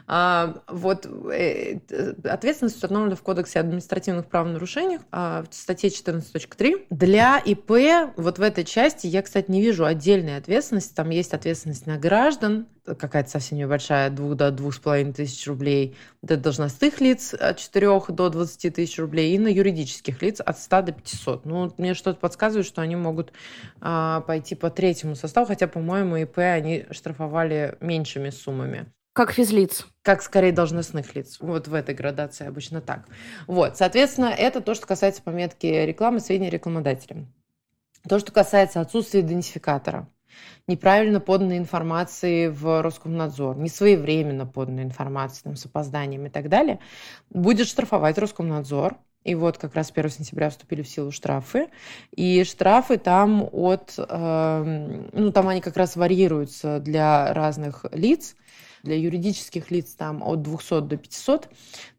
А, 0.08 0.62
вот 0.68 1.06
э, 1.06 1.80
ответственность 2.24 2.76
установлена 2.76 3.16
в 3.16 3.22
Кодексе 3.22 3.60
административных 3.60 4.26
правонарушений 4.26 5.00
а, 5.12 5.44
в 5.50 5.54
статье 5.54 5.90
14.3. 5.90 6.88
Для 6.90 7.38
ИП 7.38 7.72
вот 8.18 8.40
в 8.40 8.42
этой 8.42 8.64
части 8.64 9.06
я, 9.08 9.22
кстати, 9.22 9.52
не 9.52 9.62
вижу 9.62 9.86
отдельной 9.86 10.38
ответственности. 10.38 10.94
Там 10.96 11.10
есть 11.12 11.34
ответственность 11.34 11.86
на 11.86 11.98
граждан, 11.98 12.68
какая-то 12.96 13.30
совсем 13.30 13.58
небольшая, 13.58 14.10
2 14.10 14.36
до 14.36 14.50
2,5 14.50 15.14
тысяч 15.14 15.48
рублей, 15.48 15.96
для 16.22 16.38
должностных 16.38 17.02
лиц 17.02 17.34
от 17.34 17.58
4 17.58 18.02
до 18.10 18.30
20 18.30 18.74
тысяч 18.74 18.98
рублей 19.00 19.36
и 19.36 19.40
на 19.40 19.48
юридических 19.48 20.22
лиц 20.22 20.40
от 20.40 20.60
100 20.60 20.82
до 20.82 20.92
500. 20.92 21.46
Ну, 21.46 21.74
мне 21.78 21.94
что-то 21.94 22.20
подсказывает, 22.20 22.66
что 22.66 22.82
они 22.82 22.96
могут 22.96 23.34
а, 23.82 24.22
пойти 24.22 24.56
по 24.56 24.70
третьему 24.70 25.16
составу, 25.16 25.48
хотя, 25.48 25.68
по-моему, 25.68 26.18
ИП 26.18 26.38
они 26.40 26.86
штрафовали 26.92 27.78
меньшими 27.80 28.30
суммами. 28.30 28.92
Как 29.14 29.34
физлиц. 29.34 29.86
Как 30.02 30.22
скорее 30.22 30.52
должностных 30.52 31.16
лиц. 31.16 31.38
Вот 31.42 31.68
в 31.68 31.74
этой 31.74 31.94
градации 31.94 32.48
обычно 32.48 32.80
так. 32.80 33.06
Вот, 33.48 33.78
соответственно, 33.78 34.28
это 34.28 34.62
то, 34.62 34.76
что 34.76 34.88
касается 34.88 35.22
пометки 35.22 35.66
рекламы, 35.68 36.20
сведения 36.20 36.50
рекламодателя. 36.50 37.28
То, 38.08 38.20
что 38.20 38.32
касается 38.32 38.80
отсутствия 38.80 39.20
идентификатора 39.22 40.08
неправильно 40.68 41.20
поданной 41.20 41.58
информации 41.58 42.48
в 42.48 42.82
Роскомнадзор, 42.82 43.58
несвоевременно 43.58 44.46
поданной 44.46 44.84
информации 44.84 45.44
там, 45.44 45.56
с 45.56 45.66
опозданием 45.66 46.26
и 46.26 46.30
так 46.30 46.50
далее, 46.50 46.80
будет 47.30 47.68
штрафовать 47.68 48.18
Роскомнадзор. 48.18 48.98
И 49.26 49.36
вот 49.36 49.58
как 49.58 49.76
раз 49.76 49.92
1 49.94 50.10
сентября 50.10 50.50
вступили 50.50 50.82
в 50.82 50.88
силу 50.88 51.12
штрафы. 51.12 51.68
И 52.16 52.44
штрафы 52.46 52.98
там 52.98 53.48
от... 53.52 53.96
Э, 53.98 55.08
ну, 55.12 55.32
там 55.32 55.48
они 55.50 55.60
как 55.60 55.76
раз 55.76 55.98
варьируются 55.98 56.80
для 56.80 57.34
разных 57.34 57.86
лиц 57.92 58.36
для 58.84 58.96
юридических 58.96 59.72
лиц 59.72 59.94
там 59.96 60.24
от 60.24 60.42
200 60.42 60.82
до 60.82 60.98
500 60.98 61.50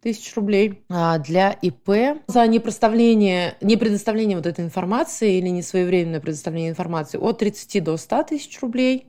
тысяч 0.01 0.35
рублей, 0.35 0.83
а 0.88 1.19
для 1.19 1.53
ИП 1.53 2.23
за 2.27 2.47
непроставление, 2.47 3.57
не 3.61 3.77
предоставление 3.77 4.37
вот 4.37 4.47
этой 4.47 4.64
информации 4.64 5.38
или 5.38 5.49
несвоевременное 5.49 6.21
предоставление 6.21 6.71
информации 6.71 7.19
от 7.19 7.38
30 7.38 7.85
до 7.85 7.97
100 7.97 8.23
тысяч 8.25 8.61
рублей, 8.61 9.07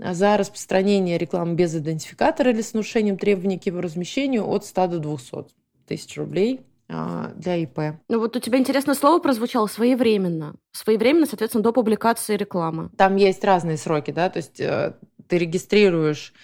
а 0.00 0.14
за 0.14 0.36
распространение 0.36 1.18
рекламы 1.18 1.54
без 1.54 1.74
идентификатора 1.74 2.50
или 2.50 2.62
с 2.62 2.72
нарушением 2.74 3.16
требований 3.16 3.58
к 3.58 3.66
его 3.66 3.80
размещению 3.80 4.48
от 4.48 4.64
100 4.64 4.86
до 4.88 4.98
200 4.98 5.36
тысяч 5.86 6.16
рублей 6.16 6.60
а, 6.88 7.32
для 7.36 7.56
ИП. 7.56 7.78
Ну 8.08 8.18
вот 8.18 8.36
у 8.36 8.40
тебя 8.40 8.58
интересное 8.58 8.94
слово 8.94 9.18
прозвучало 9.18 9.66
«своевременно». 9.66 10.54
Своевременно, 10.72 11.26
соответственно, 11.26 11.62
до 11.62 11.72
публикации 11.72 12.36
рекламы. 12.36 12.90
Там 12.96 13.16
есть 13.16 13.44
разные 13.44 13.76
сроки, 13.76 14.10
да, 14.10 14.28
то 14.28 14.38
есть 14.38 14.60
э, 14.60 14.94
ты 15.28 15.38
регистрируешь 15.38 16.34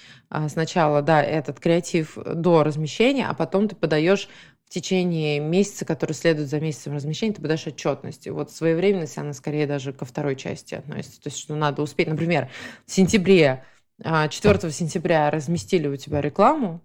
сначала, 0.48 1.02
да, 1.02 1.22
этот 1.22 1.60
креатив 1.60 2.16
до 2.16 2.62
размещения, 2.62 3.26
а 3.26 3.34
потом 3.34 3.68
ты 3.68 3.76
подаешь 3.76 4.28
в 4.70 4.72
течение 4.72 5.40
месяца, 5.40 5.84
который 5.84 6.12
следует 6.12 6.48
за 6.48 6.60
месяцем 6.60 6.94
размещения, 6.94 7.34
ты 7.34 7.42
подаешь 7.42 7.66
отчетность. 7.66 8.28
И 8.28 8.30
вот 8.30 8.52
своевременность, 8.52 9.18
она 9.18 9.32
скорее 9.32 9.66
даже 9.66 9.92
ко 9.92 10.04
второй 10.04 10.36
части 10.36 10.76
относится. 10.76 11.20
То 11.20 11.28
есть, 11.28 11.38
что 11.38 11.56
надо 11.56 11.82
успеть, 11.82 12.06
например, 12.06 12.48
в 12.86 12.92
сентябре, 12.92 13.64
4 13.98 14.08
а, 14.08 14.30
сентября 14.70 15.28
разместили 15.30 15.88
у 15.88 15.96
тебя 15.96 16.20
рекламу, 16.20 16.80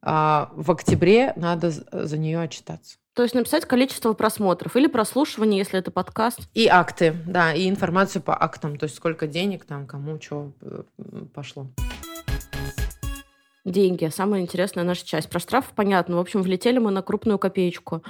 а 0.00 0.52
в 0.54 0.70
октябре 0.70 1.32
надо 1.34 1.72
за 1.72 2.18
нее 2.18 2.40
отчитаться. 2.40 2.98
То 3.14 3.22
есть 3.22 3.34
написать 3.34 3.64
количество 3.64 4.12
просмотров 4.12 4.76
или 4.76 4.86
прослушиваний, 4.86 5.58
если 5.58 5.78
это 5.78 5.90
подкаст. 5.90 6.40
И 6.54 6.68
акты, 6.68 7.16
да, 7.26 7.52
и 7.52 7.68
информацию 7.68 8.22
по 8.22 8.40
актам, 8.40 8.76
то 8.76 8.84
есть 8.84 8.96
сколько 8.96 9.26
денег 9.26 9.64
там, 9.64 9.86
кому 9.86 10.20
что 10.20 10.52
э, 10.60 10.82
пошло 11.32 11.68
деньги. 13.64 14.10
Самая 14.12 14.40
интересная 14.40 14.84
наша 14.84 15.06
часть. 15.06 15.28
Про 15.28 15.40
штраф 15.40 15.72
понятно. 15.74 16.16
В 16.16 16.20
общем, 16.20 16.42
влетели 16.42 16.78
мы 16.78 16.90
на 16.90 17.02
крупную 17.02 17.38
копеечку. 17.38 18.02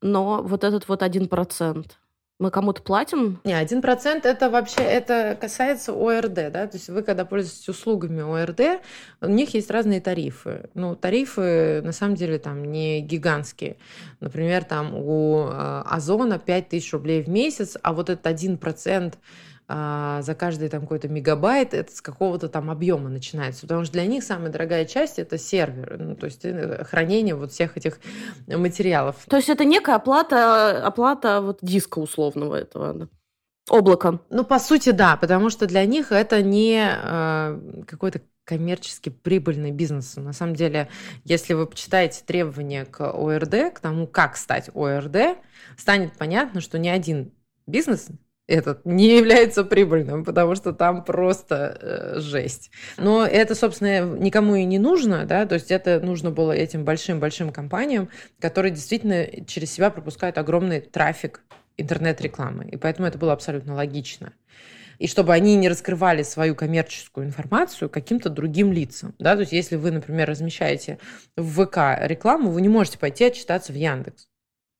Но 0.00 0.42
вот 0.42 0.64
этот 0.64 0.88
вот 0.88 1.02
один 1.02 1.28
процент, 1.28 1.98
мы 2.40 2.50
кому-то 2.50 2.82
платим? 2.82 3.40
Не, 3.44 3.52
один 3.52 3.80
процент 3.80 4.26
это 4.26 4.50
вообще, 4.50 4.82
это 4.82 5.38
касается 5.40 5.92
ОРД, 5.92 6.34
да, 6.34 6.66
то 6.66 6.76
есть 6.76 6.88
вы 6.88 7.04
когда 7.04 7.24
пользуетесь 7.24 7.68
услугами 7.68 8.20
ОРД, 8.20 8.82
у 9.20 9.28
них 9.28 9.54
есть 9.54 9.70
разные 9.70 10.00
тарифы. 10.00 10.68
Ну, 10.74 10.96
тарифы, 10.96 11.82
на 11.82 11.92
самом 11.92 12.16
деле, 12.16 12.40
там 12.40 12.64
не 12.64 13.00
гигантские. 13.00 13.76
Например, 14.18 14.64
там 14.64 14.92
у 14.92 15.46
э, 15.46 15.82
Озона 15.86 16.40
5 16.40 16.68
тысяч 16.68 16.92
рублей 16.92 17.22
в 17.22 17.28
месяц, 17.28 17.76
а 17.80 17.92
вот 17.92 18.10
этот 18.10 18.26
один 18.26 18.58
процент 18.58 19.14
а, 19.14 19.20
за 19.68 20.34
каждый 20.38 20.68
там 20.68 20.82
какой-то 20.82 21.08
мегабайт, 21.08 21.72
это 21.72 21.94
с 21.94 22.02
какого-то 22.02 22.48
там 22.48 22.70
объема 22.70 23.08
начинается. 23.08 23.62
Потому 23.62 23.84
что 23.84 23.94
для 23.94 24.06
них 24.06 24.22
самая 24.24 24.50
дорогая 24.50 24.84
часть 24.84 25.18
это 25.18 25.38
сервер, 25.38 25.96
ну, 25.98 26.16
то 26.16 26.26
есть 26.26 26.44
э, 26.44 26.84
хранение 26.84 27.34
вот 27.34 27.52
всех 27.52 27.76
этих 27.76 27.98
материалов. 28.46 29.16
То 29.28 29.36
есть 29.36 29.48
это 29.48 29.64
некая 29.64 29.96
оплата, 29.96 30.84
оплата 30.84 31.40
вот 31.40 31.58
диска 31.62 32.00
условного 32.00 32.56
этого, 32.56 32.92
да? 32.92 33.08
облака. 33.68 34.20
Ну, 34.30 34.44
по 34.44 34.58
сути, 34.58 34.90
да, 34.90 35.16
потому 35.16 35.50
что 35.50 35.66
для 35.66 35.84
них 35.84 36.12
это 36.12 36.42
не 36.42 36.84
э, 36.84 37.82
какой-то 37.86 38.20
коммерчески 38.44 39.08
прибыльный 39.08 39.70
бизнес. 39.70 40.16
На 40.16 40.32
самом 40.32 40.56
деле, 40.56 40.88
если 41.24 41.54
вы 41.54 41.66
почитаете 41.66 42.22
требования 42.26 42.84
к 42.84 43.00
ОРД, 43.00 43.72
к 43.74 43.80
тому, 43.80 44.06
как 44.06 44.36
стать 44.36 44.68
ОРД, 44.74 45.38
станет 45.76 46.18
понятно, 46.18 46.60
что 46.60 46.78
ни 46.78 46.88
один 46.88 47.32
бизнес 47.66 48.08
этот 48.46 48.84
не 48.84 49.16
является 49.16 49.64
прибыльным, 49.64 50.24
потому 50.24 50.54
что 50.54 50.72
там 50.72 51.04
просто 51.04 51.78
э, 51.80 52.20
жесть. 52.20 52.70
Но 52.96 53.24
это, 53.24 53.54
собственно, 53.54 54.04
никому 54.18 54.56
и 54.56 54.64
не 54.64 54.78
нужно, 54.78 55.24
да, 55.26 55.46
то 55.46 55.54
есть 55.54 55.70
это 55.70 56.00
нужно 56.00 56.30
было 56.30 56.52
этим 56.52 56.84
большим-большим 56.84 57.50
компаниям, 57.50 58.08
которые 58.40 58.72
действительно 58.72 59.26
через 59.46 59.72
себя 59.72 59.90
пропускают 59.90 60.38
огромный 60.38 60.80
трафик 60.80 61.42
интернет-рекламы, 61.76 62.68
и 62.70 62.76
поэтому 62.76 63.08
это 63.08 63.18
было 63.18 63.32
абсолютно 63.32 63.74
логично 63.74 64.32
и 65.02 65.08
чтобы 65.08 65.32
они 65.32 65.56
не 65.56 65.68
раскрывали 65.68 66.22
свою 66.22 66.54
коммерческую 66.54 67.26
информацию 67.26 67.90
каким-то 67.90 68.30
другим 68.30 68.72
лицам. 68.72 69.16
Да? 69.18 69.34
То 69.34 69.40
есть 69.40 69.52
если 69.52 69.74
вы, 69.74 69.90
например, 69.90 70.28
размещаете 70.28 71.00
в 71.36 71.64
ВК 71.64 71.98
рекламу, 72.06 72.52
вы 72.52 72.62
не 72.62 72.68
можете 72.68 72.98
пойти 72.98 73.24
отчитаться 73.24 73.72
в 73.72 73.74
Яндекс. 73.74 74.28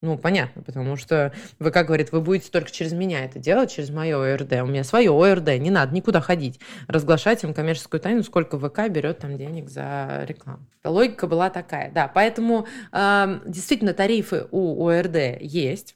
Ну, 0.03 0.19
понятно, 0.19 0.63
потому 0.63 0.97
что 0.97 1.33
ВК 1.61 1.85
говорит, 1.87 2.11
вы 2.11 2.21
будете 2.21 2.51
только 2.51 2.73
через 2.73 2.93
меня 2.93 3.25
это 3.25 3.39
делать, 3.39 3.71
через 3.71 3.91
мое 3.91 4.17
ОРД. 4.35 4.55
У 4.63 4.67
меня 4.67 4.83
свое 4.83 5.13
ОРД, 5.13 5.61
не 5.61 5.71
надо 5.71 5.95
никуда 5.95 6.21
ходить. 6.21 6.59
Разглашать 6.89 7.45
им 7.45 7.55
коммерческую 7.55 8.01
тайну, 8.01 8.25
сколько 8.25 8.59
ВК 8.59 8.89
берет 8.89 9.21
там 9.21 9.39
денег 9.39 9.71
за 9.71 10.25
рекламу. 10.27 10.67
Логика 10.83 11.29
была 11.29 11.51
такая, 11.51 11.93
да. 11.93 12.09
Поэтому 12.09 12.67
э, 12.91 13.41
действительно 13.47 13.95
тарифы 13.95 14.49
у 14.51 14.89
ОРД 14.89 15.41
есть 15.41 15.95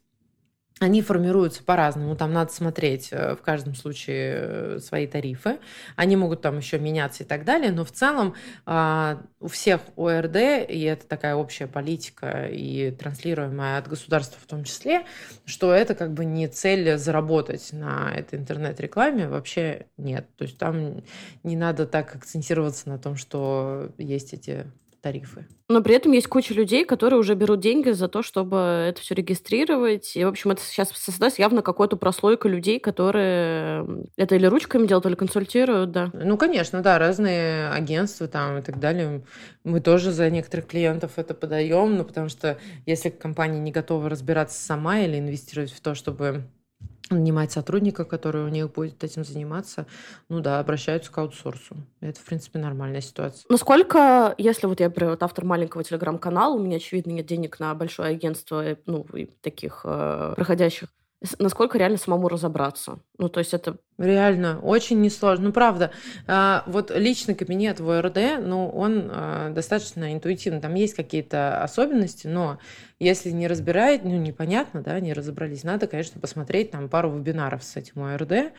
они 0.79 1.01
формируются 1.01 1.63
по-разному. 1.63 2.17
Там 2.17 2.35
надо 2.35 2.53
смотреть 2.53 3.09
э, 3.11 3.35
в 3.35 3.41
каждом 3.41 3.75
случае 3.75 4.35
э, 4.37 4.79
свои 4.81 5.07
тарифы. 5.07 5.59
Они 5.97 6.17
могут 6.17 6.43
там 6.43 6.59
еще 6.59 6.79
меняться 6.79 7.23
и 7.25 7.27
так 7.27 7.47
далее. 7.47 7.73
Но 7.73 7.83
в 7.87 7.93
целом 7.93 8.35
а, 8.67 9.23
у 9.41 9.49
всех 9.49 9.81
ОРД, 9.97 10.37
и 10.69 10.83
это 10.83 11.07
такая 11.07 11.35
общая 11.35 11.67
политика 11.67 12.47
и 12.47 12.91
транслируемая 12.91 13.79
от 13.79 13.89
государства 13.89 14.39
в 14.39 14.47
том 14.47 14.65
числе, 14.65 15.07
что 15.47 15.73
это 15.73 15.95
как 15.95 16.13
бы 16.13 16.27
не 16.27 16.47
цель 16.47 16.99
заработать 16.99 17.73
на 17.73 18.13
этой 18.15 18.39
интернет-рекламе, 18.39 19.29
вообще 19.29 19.87
нет. 19.97 20.29
То 20.37 20.45
есть 20.45 20.59
там 20.59 21.03
не 21.43 21.57
надо 21.57 21.87
так 21.87 22.15
акцентироваться 22.15 22.91
на 22.91 22.99
том, 22.99 23.17
что 23.17 23.93
есть 23.97 24.35
эти 24.35 24.67
тарифы. 25.07 25.47
Но 25.69 25.83
при 25.83 25.95
этом 25.95 26.11
есть 26.11 26.27
куча 26.27 26.53
людей, 26.53 26.85
которые 26.85 27.21
уже 27.21 27.35
берут 27.35 27.61
деньги 27.61 27.91
за 27.91 28.09
то, 28.09 28.23
чтобы 28.23 28.57
это 28.89 29.01
все 29.01 29.15
регистрировать. 29.15 30.17
И, 30.17 30.25
в 30.25 30.29
общем, 30.29 30.51
это 30.51 30.63
сейчас 30.63 30.91
создаст 30.91 31.39
явно 31.39 31.63
какую-то 31.63 31.97
прослойку 31.97 32.49
людей, 32.49 32.81
которые 32.81 33.87
это 34.17 34.35
или 34.35 34.47
ручками 34.47 34.87
делают, 34.87 35.07
или 35.07 35.15
консультируют, 35.15 35.93
да. 35.93 36.11
Ну, 36.13 36.37
конечно, 36.37 36.83
да, 36.83 36.99
разные 36.99 37.69
агентства 37.69 38.27
там 38.27 38.59
и 38.59 38.63
так 38.63 38.81
далее. 38.81 39.23
Мы 39.63 39.81
тоже 39.81 40.11
за 40.11 40.29
некоторых 40.29 40.67
клиентов 40.67 41.13
это 41.17 41.33
подаем, 41.35 41.97
ну, 41.97 42.05
потому 42.05 42.29
что 42.29 42.59
если 42.85 43.11
компания 43.11 43.61
не 43.61 43.71
готова 43.71 44.09
разбираться 44.09 44.61
сама 44.61 45.01
или 45.01 45.19
инвестировать 45.19 45.73
в 45.73 45.81
то, 45.81 45.95
чтобы 45.95 46.45
нанимать 47.11 47.53
сотрудника, 47.53 48.05
который 48.05 48.45
у 48.45 48.49
них 48.49 48.73
будет 48.73 49.03
этим 49.05 49.25
заниматься, 49.25 49.87
ну 50.29 50.41
да, 50.41 50.59
обращаются 50.59 51.13
к 51.13 51.19
аутсорсу. 51.19 51.77
Это, 52.01 52.21
в 52.21 52.25
принципе, 52.25 52.59
нормальная 52.59 53.01
ситуация. 53.01 53.45
Насколько, 53.49 54.35
если 54.39 54.67
вот 54.67 54.81
я, 54.81 54.87
например, 54.87 55.11
вот 55.13 55.23
автор 55.23 55.45
маленького 55.45 55.85
телеграм-канала, 55.85 56.55
у 56.55 56.59
меня, 56.59 56.77
очевидно, 56.77 57.13
нет 57.13 57.27
денег 57.27 57.61
на 57.61 57.75
большое 57.75 58.11
агентство, 58.11 58.65
э, 58.65 58.77
ну, 58.87 59.07
таких 59.43 59.83
э, 59.85 60.35
проходящих 60.37 60.89
насколько 61.39 61.79
реально 61.79 61.99
самому 61.99 62.29
разобраться. 62.29 63.01
Ну, 63.19 63.29
то 63.29 63.41
есть 63.41 63.55
это... 63.55 63.79
Реально, 63.99 64.61
очень 64.61 65.01
несложно. 65.01 65.47
Ну, 65.47 65.53
правда, 65.53 65.91
а, 66.27 66.65
вот 66.67 66.91
личный 66.95 67.35
кабинет 67.35 67.81
в 67.81 67.89
ОРД, 67.89 68.39
ну, 68.41 68.69
он 68.69 69.09
а, 69.11 69.51
достаточно 69.51 70.13
интуитивный. 70.13 70.61
Там 70.61 70.75
есть 70.75 70.95
какие-то 70.95 71.63
особенности, 71.63 72.27
но 72.27 72.59
если 72.99 73.31
не 73.31 73.49
разбирает, 73.49 74.05
ну, 74.05 74.19
непонятно, 74.19 74.83
да, 74.83 75.01
не 75.01 75.15
разобрались, 75.15 75.65
надо, 75.65 75.87
конечно, 75.87 76.21
посмотреть 76.21 76.73
там 76.73 76.91
пару 76.91 77.11
вебинаров 77.11 77.65
с 77.65 77.77
этим 77.77 78.03
ОРД, 78.03 78.53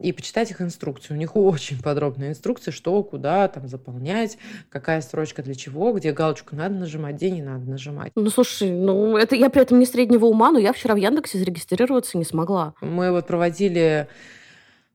и 0.00 0.12
почитать 0.12 0.50
их 0.50 0.60
инструкцию. 0.60 1.16
У 1.16 1.20
них 1.20 1.36
очень 1.36 1.80
подробная 1.82 2.30
инструкция, 2.30 2.72
что, 2.72 3.02
куда 3.02 3.48
там 3.48 3.68
заполнять, 3.68 4.38
какая 4.68 5.00
строчка 5.00 5.42
для 5.42 5.54
чего, 5.54 5.92
где 5.92 6.12
галочку 6.12 6.56
надо 6.56 6.74
нажимать, 6.74 7.16
где 7.16 7.30
не 7.30 7.42
надо 7.42 7.68
нажимать. 7.68 8.12
Ну, 8.14 8.30
слушай, 8.30 8.70
ну, 8.70 9.16
это 9.16 9.34
я 9.36 9.50
при 9.50 9.62
этом 9.62 9.78
не 9.78 9.86
среднего 9.86 10.26
ума, 10.26 10.50
но 10.50 10.58
я 10.58 10.72
вчера 10.72 10.94
в 10.94 10.98
Яндексе 10.98 11.38
зарегистрироваться 11.38 12.18
не 12.18 12.24
смогла. 12.24 12.74
Мы 12.80 13.10
вот 13.10 13.26
проводили 13.26 14.08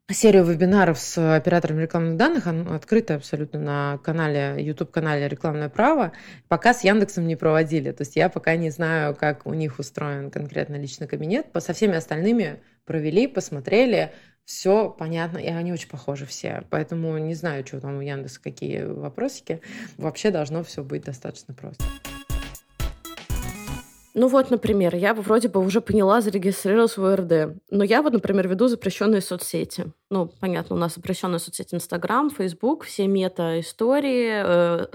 серию 0.09 0.43
вебинаров 0.43 0.99
с 0.99 1.35
оператором 1.35 1.79
рекламных 1.79 2.17
данных, 2.17 2.47
она 2.47 2.75
открыта 2.75 3.15
абсолютно 3.15 3.59
на 3.59 3.99
канале, 4.03 4.55
YouTube-канале 4.59 5.27
«Рекламное 5.27 5.69
право». 5.69 6.11
Пока 6.47 6.73
с 6.73 6.83
Яндексом 6.83 7.25
не 7.25 7.35
проводили, 7.35 7.91
то 7.91 8.01
есть 8.01 8.15
я 8.15 8.29
пока 8.29 8.55
не 8.55 8.69
знаю, 8.69 9.15
как 9.15 9.45
у 9.45 9.53
них 9.53 9.79
устроен 9.79 10.29
конкретно 10.29 10.75
личный 10.75 11.07
кабинет. 11.07 11.47
Со 11.57 11.73
всеми 11.73 11.95
остальными 11.95 12.59
провели, 12.85 13.27
посмотрели, 13.27 14.11
все 14.45 14.89
понятно, 14.89 15.37
и 15.37 15.47
они 15.47 15.71
очень 15.71 15.89
похожи 15.89 16.25
все. 16.25 16.63
Поэтому 16.69 17.17
не 17.17 17.33
знаю, 17.33 17.65
что 17.65 17.79
там 17.79 17.97
у 17.97 18.01
Яндекса, 18.01 18.41
какие 18.41 18.83
вопросики. 18.83 19.61
Вообще 19.97 20.31
должно 20.31 20.63
все 20.63 20.83
быть 20.83 21.03
достаточно 21.03 21.53
просто. 21.53 21.83
Ну 24.15 24.27
вот, 24.27 24.51
например, 24.51 24.95
я 24.95 25.13
вроде 25.13 25.47
бы 25.47 25.59
уже 25.59 25.81
поняла, 25.81 26.21
зарегистрировалась 26.21 26.97
в 26.97 27.03
ОРД. 27.03 27.57
Но 27.71 27.83
я 27.83 28.01
вот, 28.01 28.13
например, 28.13 28.47
веду 28.47 28.67
запрещенные 28.67 29.21
соцсети. 29.21 29.91
Ну, 30.09 30.31
понятно, 30.39 30.75
у 30.75 30.79
нас 30.79 30.95
запрещенные 30.95 31.39
соцсети 31.39 31.73
Инстаграм, 31.73 32.29
Фейсбук, 32.29 32.83
все 32.83 33.07
мета-истории, 33.07 34.43
э, 34.45 34.87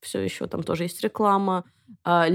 все 0.00 0.20
еще 0.20 0.46
там 0.46 0.62
тоже 0.62 0.84
есть 0.84 1.02
реклама, 1.02 1.64
э, 2.04 2.26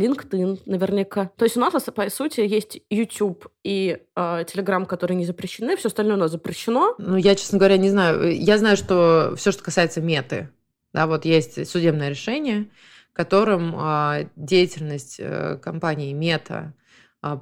наверняка. 0.66 1.32
То 1.38 1.46
есть 1.46 1.56
у 1.56 1.62
нас, 1.62 1.72
по 1.74 2.10
сути, 2.10 2.42
есть 2.42 2.82
YouTube 2.90 3.48
и 3.64 4.00
э, 4.16 4.44
которые 4.86 5.16
не 5.16 5.26
запрещены, 5.26 5.78
все 5.78 5.88
остальное 5.88 6.18
у 6.18 6.20
нас 6.20 6.32
запрещено. 6.32 6.96
Ну, 6.98 7.16
я, 7.16 7.36
честно 7.36 7.60
говоря, 7.60 7.78
не 7.78 7.90
знаю. 7.90 8.36
Я 8.38 8.58
знаю, 8.58 8.76
что 8.76 9.36
все, 9.38 9.54
что 9.54 9.64
касается 9.64 10.02
меты, 10.02 10.50
да, 10.92 11.08
вот 11.08 11.24
есть 11.24 11.66
судебное 11.70 12.10
решение, 12.10 12.68
которым 13.14 13.74
а, 13.76 14.26
деятельность 14.36 15.18
э, 15.20 15.58
компании 15.62 16.14
Мета 16.14 16.74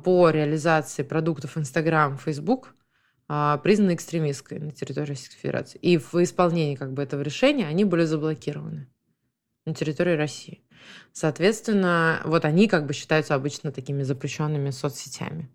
по 0.03 0.30
реализации 0.30 1.01
продуктов 1.01 1.57
Instagram, 1.57 2.19
Facebook 2.19 2.76
а, 3.34 3.57
признана 3.59 3.95
экстремистской 3.95 4.59
на 4.59 4.72
территории 4.72 5.07
Российской 5.07 5.38
Федерации. 5.38 5.80
И 5.80 5.97
в 5.97 6.15
исполнении 6.15 6.76
как 6.76 6.91
бы 6.91 7.01
этого 7.01 7.22
решения 7.22 7.65
они 7.65 7.86
были 7.86 8.03
заблокированы 8.03 8.89
на 9.65 9.74
территории 9.74 10.17
России. 10.17 10.61
Соответственно, 11.13 12.22
вот 12.26 12.43
они 12.43 12.67
как 12.67 12.86
бы 12.86 12.93
считаются 12.93 13.34
обычно 13.34 13.72
такими 13.72 14.03
запрещенными 14.03 14.72
соцсетями. 14.72 15.49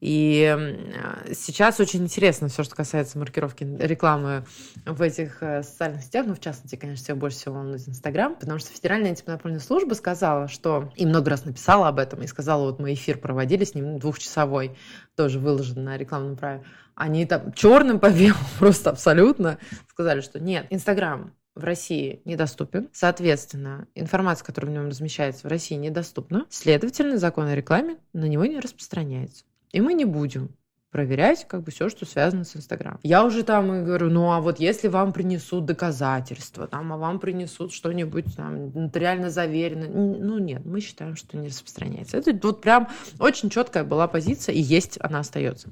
И 0.00 0.86
сейчас 1.34 1.78
очень 1.78 2.04
интересно 2.04 2.48
все, 2.48 2.62
что 2.62 2.74
касается 2.74 3.18
маркировки 3.18 3.64
рекламы 3.64 4.44
в 4.86 5.02
этих 5.02 5.42
э, 5.42 5.62
социальных 5.62 6.02
сетях, 6.02 6.26
ну, 6.26 6.34
в 6.34 6.40
частности, 6.40 6.76
конечно, 6.76 7.04
всех 7.04 7.18
больше 7.18 7.36
всего 7.36 7.56
волнует 7.56 7.86
Инстаграм, 7.86 8.34
потому 8.34 8.58
что 8.58 8.70
Федеральная 8.70 9.10
антимонопольная 9.10 9.60
служба 9.60 9.92
сказала, 9.92 10.48
что, 10.48 10.90
и 10.96 11.04
много 11.04 11.30
раз 11.30 11.44
написала 11.44 11.88
об 11.88 11.98
этом, 11.98 12.22
и 12.22 12.26
сказала, 12.26 12.64
вот 12.64 12.78
мы 12.78 12.94
эфир 12.94 13.18
проводили 13.18 13.64
с 13.64 13.74
ним 13.74 13.98
двухчасовой, 13.98 14.76
тоже 15.16 15.38
выложен 15.38 15.84
на 15.84 15.98
рекламном 15.98 16.36
праве, 16.36 16.64
они 16.94 17.26
там 17.26 17.52
черным 17.52 18.00
по 18.00 18.10
белому 18.10 18.44
просто 18.58 18.90
абсолютно 18.90 19.58
сказали, 19.88 20.22
что 20.22 20.40
нет, 20.40 20.66
Инстаграм 20.70 21.34
в 21.54 21.64
России 21.64 22.22
недоступен. 22.24 22.88
Соответственно, 22.92 23.86
информация, 23.94 24.46
которая 24.46 24.70
в 24.70 24.74
нем 24.74 24.88
размещается 24.88 25.46
в 25.46 25.50
России, 25.50 25.74
недоступна. 25.74 26.46
Следовательно, 26.48 27.18
закон 27.18 27.46
о 27.46 27.54
рекламе 27.54 27.98
на 28.12 28.26
него 28.26 28.46
не 28.46 28.60
распространяется. 28.60 29.44
И 29.72 29.80
мы 29.80 29.94
не 29.94 30.04
будем 30.04 30.50
проверять 30.90 31.46
как 31.46 31.62
бы 31.62 31.70
все, 31.70 31.88
что 31.88 32.04
связано 32.04 32.44
с 32.44 32.56
Инстаграм. 32.56 32.98
Я 33.02 33.24
уже 33.24 33.44
там 33.44 33.72
и 33.72 33.84
говорю, 33.84 34.10
ну 34.10 34.32
а 34.32 34.40
вот 34.40 34.58
если 34.58 34.88
вам 34.88 35.12
принесут 35.12 35.64
доказательства, 35.64 36.66
там, 36.66 36.92
а 36.92 36.96
вам 36.96 37.20
принесут 37.20 37.72
что-нибудь 37.72 38.36
там 38.36 38.72
нотариально 38.72 39.30
заверено, 39.30 39.86
ну 39.88 40.38
нет, 40.38 40.64
мы 40.64 40.80
считаем, 40.80 41.14
что 41.14 41.36
не 41.36 41.48
распространяется. 41.48 42.16
Это 42.16 42.36
вот 42.42 42.60
прям 42.60 42.88
очень 43.18 43.50
четкая 43.50 43.84
была 43.84 44.08
позиция, 44.08 44.54
и 44.54 44.60
есть 44.60 44.98
она 45.00 45.20
остается. 45.20 45.68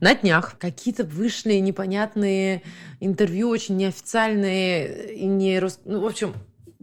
На 0.00 0.14
днях 0.14 0.58
какие-то 0.58 1.04
вышли 1.04 1.54
непонятные 1.54 2.62
интервью, 3.00 3.48
очень 3.48 3.76
неофициальные, 3.76 5.14
и 5.14 5.24
не... 5.24 5.62
Ну, 5.86 6.00
в 6.00 6.06
общем, 6.06 6.34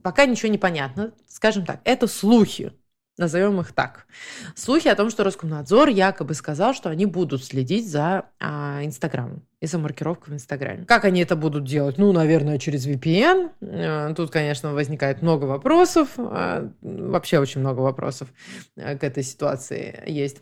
пока 0.01 0.25
ничего 0.25 0.51
не 0.51 0.57
понятно. 0.57 1.13
Скажем 1.27 1.65
так, 1.65 1.81
это 1.83 2.07
слухи. 2.07 2.71
Назовем 3.17 3.61
их 3.61 3.71
так. 3.71 4.07
Слухи 4.55 4.89
о 4.89 4.95
том, 4.95 5.09
что 5.09 5.23
Роскомнадзор 5.23 5.87
якобы 5.87 6.33
сказал, 6.33 6.73
что 6.73 6.89
они 6.89 7.05
будут 7.05 7.45
следить 7.45 7.89
за 7.89 8.25
а, 8.41 8.81
Инстаграмом 8.83 9.41
и 9.61 9.67
за 9.67 9.77
маркировкой 9.77 10.33
в 10.33 10.35
Инстаграме. 10.35 10.85
Как 10.85 11.05
они 11.05 11.21
это 11.21 11.37
будут 11.37 11.63
делать? 11.63 11.97
Ну, 11.97 12.11
наверное, 12.11 12.59
через 12.59 12.85
VPN. 12.85 13.51
Э, 13.61 14.13
тут, 14.15 14.31
конечно, 14.31 14.73
возникает 14.73 15.21
много 15.21 15.45
вопросов. 15.45 16.09
А, 16.17 16.69
вообще 16.81 17.39
очень 17.39 17.61
много 17.61 17.79
вопросов 17.79 18.27
э, 18.75 18.97
к 18.97 19.03
этой 19.03 19.23
ситуации 19.23 20.03
есть. 20.05 20.41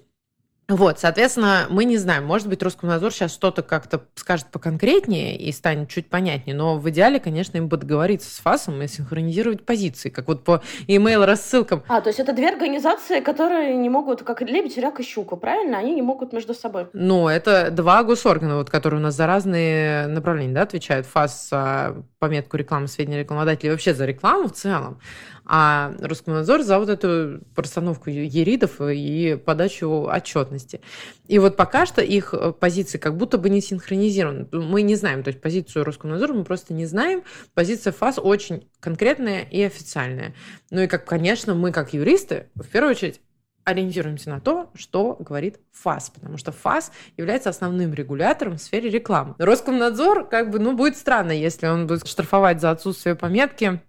Вот, 0.70 1.00
соответственно, 1.00 1.68
мы 1.70 1.84
не 1.86 1.98
знаем. 1.98 2.26
Может 2.26 2.48
быть, 2.48 2.64
Роскомнадзор 2.64 3.12
сейчас 3.12 3.34
что-то 3.34 3.64
как-то 3.64 4.06
скажет 4.16 4.48
поконкретнее 4.48 5.38
и 5.38 5.52
станет 5.52 5.90
чуть 5.90 6.10
понятнее. 6.10 6.56
Но 6.56 6.78
в 6.78 6.90
идеале, 6.90 7.20
конечно, 7.20 7.58
им 7.58 7.68
бы 7.68 7.78
договориться 7.78 8.34
с 8.34 8.40
ФАСом 8.40 8.82
и 8.82 8.88
синхронизировать 8.88 9.66
позиции, 9.66 10.10
как 10.10 10.28
вот 10.28 10.44
по 10.44 10.62
email 10.88 11.26
рассылкам. 11.26 11.84
А, 11.90 12.02
то 12.02 12.10
есть 12.10 12.20
это 12.20 12.34
две 12.34 12.50
организации, 12.50 13.20
которые 13.20 13.76
не 13.76 13.90
могут, 13.90 14.24
как 14.24 14.42
лебедь, 14.42 14.78
рак 14.78 15.00
и 15.00 15.04
щука, 15.04 15.36
правильно? 15.36 15.78
Они 15.78 15.94
не 15.94 16.02
могут 16.02 16.32
между 16.32 16.54
собой. 16.54 16.88
Ну, 16.94 17.28
это 17.28 17.70
два 17.70 18.04
госоргана, 18.04 18.58
вот, 18.58 18.70
которые 18.70 19.02
у 19.02 19.04
нас 19.04 19.16
за 19.16 19.28
разные 19.28 20.08
направления 20.08 20.54
да, 20.54 20.62
отвечают. 20.62 21.06
ФАС 21.06 21.50
за 21.50 22.04
пометку 22.24 22.56
рекламы, 22.56 22.88
сведения 22.88 23.20
рекламодателей, 23.20 23.72
вообще 23.72 23.94
за 23.94 24.06
рекламу 24.06 24.48
в 24.48 24.54
целом 24.54 24.98
а 25.46 25.94
Роскомнадзор 26.00 26.64
за 26.64 26.80
вот 26.80 26.90
эту 26.90 27.42
постановку 27.54 28.10
еридов 28.10 28.80
и 28.80 29.38
подачу 29.46 30.08
отчетности. 30.10 30.80
И 31.28 31.38
вот 31.38 31.58
пока 31.58 31.86
что 31.86 32.02
их 32.02 32.34
э, 32.34 32.54
позиции 32.54 32.98
как 32.98 33.18
будто 33.18 33.38
бы 33.38 33.50
не 33.50 33.60
синхронизированы. 33.62 34.48
Мы 34.52 34.84
не 34.84 34.96
знаем, 34.96 35.22
то 35.22 35.30
есть 35.30 35.42
позицию 35.42 35.84
Роскомнадзора 35.84 36.34
мы 36.34 36.44
просто 36.46 36.74
не 36.74 36.86
знаем. 36.86 37.24
Позиция 37.54 37.92
ФАС 37.92 38.20
очень 38.20 38.70
конкретная 38.80 39.42
и 39.42 39.62
официальная. 39.64 40.34
Ну 40.72 40.82
и, 40.82 40.88
как, 40.88 41.06
конечно, 41.06 41.56
мы 41.56 41.72
как 41.72 41.94
юристы, 41.94 42.48
в 42.56 42.68
первую 42.68 42.92
очередь, 42.92 43.20
ориентируемся 43.64 44.30
на 44.30 44.40
то, 44.40 44.70
что 44.76 45.16
говорит 45.20 45.60
ФАС, 45.72 46.10
потому 46.10 46.38
что 46.38 46.52
ФАС 46.52 46.92
является 47.18 47.50
основным 47.50 47.94
регулятором 47.94 48.58
в 48.58 48.62
сфере 48.62 48.90
рекламы. 48.90 49.36
Роскомнадзор, 49.38 50.28
как 50.28 50.50
бы, 50.50 50.60
ну, 50.60 50.76
будет 50.76 50.98
странно, 50.98 51.32
если 51.32 51.68
он 51.68 51.88
будет 51.88 52.08
штрафовать 52.08 52.62
за 52.62 52.72
отсутствие 52.72 53.16
пометки 53.16 53.82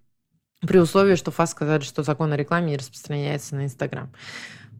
при 0.60 0.78
условии, 0.78 1.16
что 1.16 1.30
ФАС 1.30 1.50
сказали, 1.50 1.82
что 1.82 2.02
закон 2.02 2.32
о 2.32 2.36
рекламе 2.36 2.70
не 2.70 2.76
распространяется 2.76 3.56
на 3.56 3.64
Инстаграм. 3.64 4.12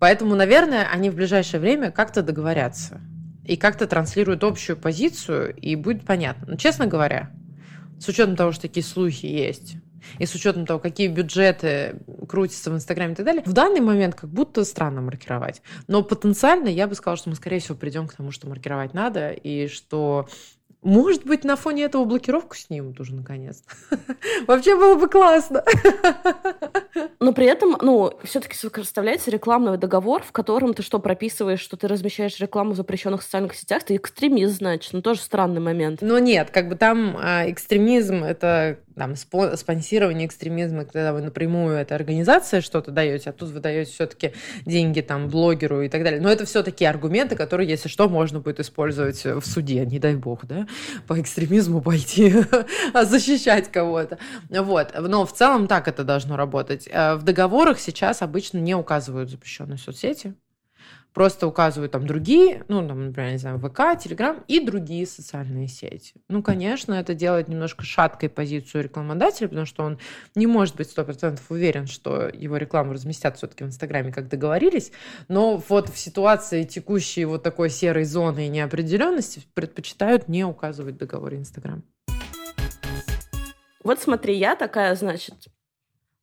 Поэтому, 0.01 0.35
наверное, 0.35 0.89
они 0.91 1.11
в 1.11 1.15
ближайшее 1.15 1.61
время 1.61 1.91
как-то 1.91 2.23
договорятся 2.23 3.01
и 3.45 3.57
как-то 3.57 3.87
транслируют 3.87 4.43
общую 4.43 4.77
позицию, 4.77 5.55
и 5.57 5.77
будет 5.77 6.05
понятно. 6.05 6.47
Но, 6.49 6.57
честно 6.57 6.87
говоря, 6.87 7.31
с 8.01 8.09
учетом 8.09 8.37
того, 8.37 8.53
что 8.53 8.63
такие 8.63 8.85
слухи 8.85 9.27
есть, 9.27 9.77
и 10.19 10.27
с 10.27 10.35
учетом 10.35 10.67
того, 10.67 10.79
какие 10.79 11.09
бюджеты 11.09 11.97
крутятся 12.29 12.71
в 12.71 12.75
Инстаграме 12.75 13.13
и 13.13 13.17
так 13.17 13.27
далее, 13.27 13.43
в 13.45 13.53
данный 13.53 13.81
момент 13.81 14.15
как 14.15 14.31
будто 14.31 14.65
странно 14.65 15.01
маркировать. 15.01 15.63
Но 15.87 16.03
потенциально 16.03 16.69
я 16.69 16.87
бы 16.87 16.95
сказала, 16.95 17.17
что 17.17 17.31
мы, 17.31 17.37
скорее 17.37 17.61
всего, 17.61 17.77
придем 17.77 18.07
к 18.07 18.15
тому, 18.15 18.31
что 18.31 18.49
маркировать 18.49 18.95
надо, 18.95 19.31
и 19.31 19.69
что 19.69 20.27
может 20.85 21.25
быть, 21.25 21.45
на 21.45 21.57
фоне 21.57 21.85
этого 21.85 22.05
блокировку 22.05 22.55
снимут 22.55 23.01
уже 23.01 23.15
наконец. 23.15 23.65
Вообще 24.47 24.77
было 24.77 24.97
бы 24.97 25.09
классно. 25.09 25.65
Но 27.21 27.33
при 27.33 27.47
этом, 27.47 27.79
ну, 27.81 28.13
все-таки 28.23 28.55
составляется 28.55 29.31
рекламный 29.31 29.79
договор, 29.79 30.23
в 30.23 30.31
котором 30.31 30.75
ты 30.75 30.83
что, 30.83 30.99
прописываешь, 30.99 31.61
что 31.61 31.79
ты 31.79 31.89
размещаешь 31.89 32.39
рекламу 32.39 32.73
в 32.73 32.77
запрещенных 32.77 33.23
социальных 33.23 33.55
сетях, 33.55 33.83
ты 33.83 33.97
экстремист, 33.97 34.59
значит. 34.59 34.93
Ну, 34.93 35.01
тоже 35.01 35.21
странный 35.21 35.63
момент. 35.63 36.01
Ну, 36.03 36.19
нет, 36.19 36.51
как 36.51 36.69
бы 36.69 36.77
там 36.77 37.17
а, 37.19 37.51
экстремизм— 37.51 38.23
это 38.25 38.79
там, 38.97 39.17
спонсирование 39.17 40.27
экстремизма, 40.27 40.85
когда 40.85 41.13
вы 41.13 41.23
напрямую 41.23 41.77
эта 41.77 41.95
организация 41.95 42.61
что-то 42.61 42.91
даете, 42.91 43.31
а 43.31 43.33
тут 43.33 43.51
вы 43.51 43.61
даете 43.61 43.91
все-таки 43.91 44.33
деньги 44.65 45.01
там 45.01 45.29
блогеру 45.29 45.83
и 45.83 45.89
так 45.89 46.03
далее. 46.05 46.21
Но 46.21 46.31
это 46.31 46.45
все 46.45 46.63
такие 46.63 46.89
аргументы, 46.89 47.37
которые, 47.37 47.69
если 47.69 47.89
что, 47.89 48.09
можно 48.09 48.41
будет 48.41 48.61
использовать 48.61 49.25
в 49.25 49.43
суде, 49.43 49.85
не 49.85 49.99
дай 49.99 50.15
бог, 50.15 50.47
да, 50.47 50.67
по 51.07 51.21
экстремизму 51.21 51.81
пойти 51.81 52.35
защищать 53.05 53.71
кого-то. 53.71 54.19
Вот. 54.51 54.95
Но 54.99 55.27
в 55.27 55.33
целом 55.33 55.67
так 55.67 55.89
это 55.89 56.05
должно 56.05 56.37
работать. 56.37 56.89
Э, 56.91 57.15
в 57.15 57.23
договорах 57.23 57.79
сейчас 57.79 58.23
обычно 58.23 58.59
не 58.59 58.75
указывают 58.75 59.31
запрещенные 59.31 59.79
соцсети, 59.79 60.35
просто 61.15 61.47
указывают 61.47 61.93
там 61.93 62.07
другие, 62.07 62.65
ну, 62.69 62.87
там, 62.87 63.07
например, 63.07 63.33
не 63.33 63.39
знаю, 63.39 63.59
ВК, 63.59 63.99
Телеграм 63.99 64.45
и 64.49 64.61
другие 64.61 65.07
социальные 65.07 65.69
сети. 65.69 66.15
Ну, 66.29 66.43
конечно, 66.43 66.93
это 66.93 67.15
делает 67.15 67.49
немножко 67.49 67.85
шаткой 67.85 68.29
позицию 68.29 68.85
рекламодателя, 68.85 69.49
потому 69.49 69.65
что 69.65 69.85
он 69.85 69.99
не 70.35 70.47
может 70.47 70.77
быть 70.77 70.93
100% 70.95 71.41
уверен, 71.49 71.87
что 71.87 72.29
его 72.29 72.57
рекламу 72.57 72.93
разместят 72.93 73.39
все-таки 73.39 73.65
в 73.65 73.69
Инстаграме, 73.69 74.13
как 74.13 74.29
договорились, 74.29 74.91
но 75.29 75.57
вот 75.69 75.89
в 75.89 75.97
ситуации 75.97 76.65
текущей 76.65 77.25
вот 77.25 77.45
такой 77.45 77.71
серой 77.71 78.05
зоны 78.05 78.47
и 78.47 78.51
неопределенности 78.51 79.43
предпочитают 79.55 80.29
не 80.29 80.45
указывать 80.45 80.97
в 80.97 80.99
договоре 80.99 81.39
Инстаграм. 81.39 81.85
Вот 83.85 84.01
смотри, 84.01 84.37
я 84.37 84.57
такая, 84.57 84.95
значит, 84.97 85.49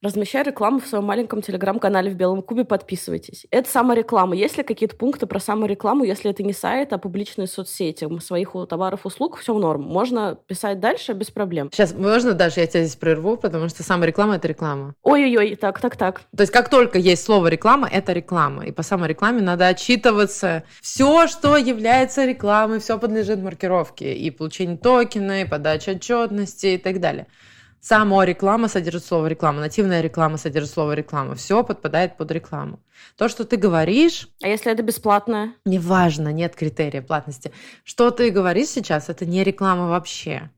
Размещаю 0.04 0.46
рекламу 0.46 0.80
в 0.80 0.88
своем 0.88 1.04
маленьком 1.04 1.44
телеграм-канале 1.44 2.10
в 2.10 2.16
Белом 2.16 2.42
Кубе, 2.42 2.66
подписывайтесь. 2.66 3.46
Это 3.52 3.70
самореклама. 3.70 4.36
Есть 4.36 4.58
ли 4.58 4.64
какие-то 4.64 4.96
пункты 4.96 5.28
про 5.28 5.40
саморекламу, 5.40 6.04
если 6.04 6.32
это 6.32 6.42
не 6.42 6.54
сайт, 6.54 6.92
а 6.92 6.98
публичные 6.98 7.46
соцсети, 7.46 8.08
своих 8.20 8.56
товаров, 8.68 9.06
услуг, 9.06 9.38
все 9.38 9.54
в 9.54 9.60
норм. 9.60 9.84
Можно 9.84 10.40
писать 10.48 10.80
дальше 10.80 11.14
без 11.14 11.30
проблем. 11.30 11.70
Сейчас, 11.72 11.94
можно 11.94 12.34
даже 12.34 12.62
я 12.62 12.68
тебя 12.68 12.84
здесь 12.84 12.96
прерву, 12.96 13.38
потому 13.38 13.70
что 13.70 13.84
самореклама— 13.84 14.36
это 14.38 14.48
реклама. 14.48 14.96
Ой-ой-ой, 15.04 15.56
так, 15.56 15.80
так, 15.80 15.96
так. 15.96 16.22
То 16.36 16.42
есть 16.42 16.52
как 16.52 16.70
только 16.70 16.98
есть 16.98 17.24
слово 17.24 17.46
реклама, 17.48 17.88
это 17.88 18.12
реклама. 18.12 18.66
И 18.66 18.72
по 18.72 18.82
саморекламе 18.82 19.42
надо 19.42 19.68
отчитываться. 19.68 20.64
Все, 20.82 21.28
что 21.28 21.58
является 21.58 22.26
рекламой, 22.26 22.80
все 22.80 22.98
подлежит 22.98 23.40
маркировке. 23.40 24.16
И 24.16 24.32
получение 24.32 24.78
токена, 24.78 25.42
и 25.42 25.46
подача 25.46 25.92
отчетности 25.92 26.68
и 26.68 26.78
так 26.80 27.00
далее. 27.00 27.28
Самореклама 27.82 28.68
содержит 28.68 29.04
слово 29.04 29.26
реклама, 29.26 29.60
нативная 29.60 30.02
реклама 30.02 30.38
содержит 30.38 30.70
слово 30.72 30.94
реклама. 30.94 31.34
Все 31.34 31.64
подпадает 31.64 32.16
под 32.16 32.32
рекламу. 32.32 32.80
То, 33.18 33.28
что 33.28 33.44
ты 33.44 33.58
говоришь... 33.58 34.30
А 34.44 34.48
если 34.48 34.72
это 34.72 34.84
бесплатное? 34.84 35.56
Неважно, 35.66 36.32
нет 36.32 36.56
критерия 36.56 37.02
платности. 37.02 37.52
Что 37.84 38.12
ты 38.12 38.30
говоришь 38.30 38.68
сейчас, 38.68 39.10
это 39.10 39.26
не 39.26 39.44
реклама 39.44 39.88
вообще. 39.88 40.52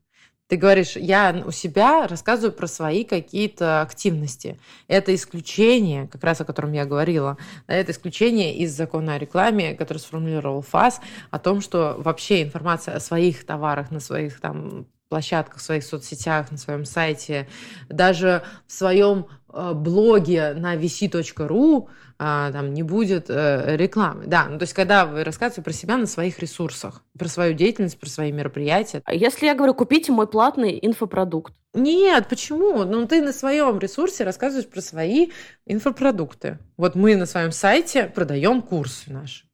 Ты 0.48 0.56
говоришь, 0.56 0.96
я 0.96 1.42
у 1.46 1.50
себя 1.50 2.06
рассказываю 2.06 2.52
про 2.52 2.66
свои 2.66 3.04
какие-то 3.04 3.80
активности. 3.80 4.58
Это 4.86 5.14
исключение, 5.14 6.06
как 6.06 6.22
раз 6.22 6.42
о 6.42 6.44
котором 6.44 6.72
я 6.72 6.84
говорила, 6.84 7.38
это 7.66 7.92
исключение 7.92 8.54
из 8.54 8.76
закона 8.76 9.14
о 9.14 9.18
рекламе, 9.18 9.74
который 9.74 9.98
сформулировал 9.98 10.60
ФАС, 10.60 11.00
о 11.30 11.38
том, 11.38 11.62
что 11.62 11.94
вообще 11.96 12.42
информация 12.42 12.94
о 12.94 13.00
своих 13.00 13.46
товарах 13.46 13.90
на 13.90 14.00
своих 14.00 14.38
там 14.40 14.86
площадках, 15.08 15.58
в 15.58 15.62
своих 15.62 15.84
соцсетях, 15.84 16.50
на 16.50 16.58
своем 16.58 16.84
сайте, 16.84 17.48
даже 17.88 18.42
в 18.66 18.72
своем 18.72 19.26
э, 19.52 19.72
блоге 19.74 20.54
на 20.54 20.76
vc.ru 20.76 21.88
а, 22.16 22.52
там 22.52 22.72
не 22.72 22.82
будет 22.82 23.26
э, 23.28 23.76
рекламы. 23.76 24.26
Да, 24.26 24.46
ну 24.48 24.58
то 24.58 24.62
есть 24.62 24.72
когда 24.72 25.04
вы 25.04 25.24
рассказываете 25.24 25.62
про 25.62 25.72
себя 25.72 25.96
на 25.96 26.06
своих 26.06 26.38
ресурсах, 26.38 27.02
про 27.18 27.28
свою 27.28 27.54
деятельность, 27.54 27.98
про 27.98 28.08
свои 28.08 28.30
мероприятия. 28.30 29.02
А 29.04 29.14
если 29.14 29.46
я 29.46 29.54
говорю, 29.54 29.74
купите 29.74 30.12
мой 30.12 30.26
платный 30.28 30.78
инфопродукт? 30.80 31.52
Нет, 31.74 32.28
почему? 32.28 32.84
Ну 32.84 33.06
ты 33.08 33.20
на 33.20 33.32
своем 33.32 33.78
ресурсе 33.80 34.22
рассказываешь 34.22 34.68
про 34.68 34.80
свои 34.80 35.30
инфопродукты. 35.66 36.58
Вот 36.76 36.94
мы 36.94 37.16
на 37.16 37.26
своем 37.26 37.50
сайте 37.50 38.04
продаем 38.04 38.62
курсы 38.62 39.12
наши. 39.12 39.44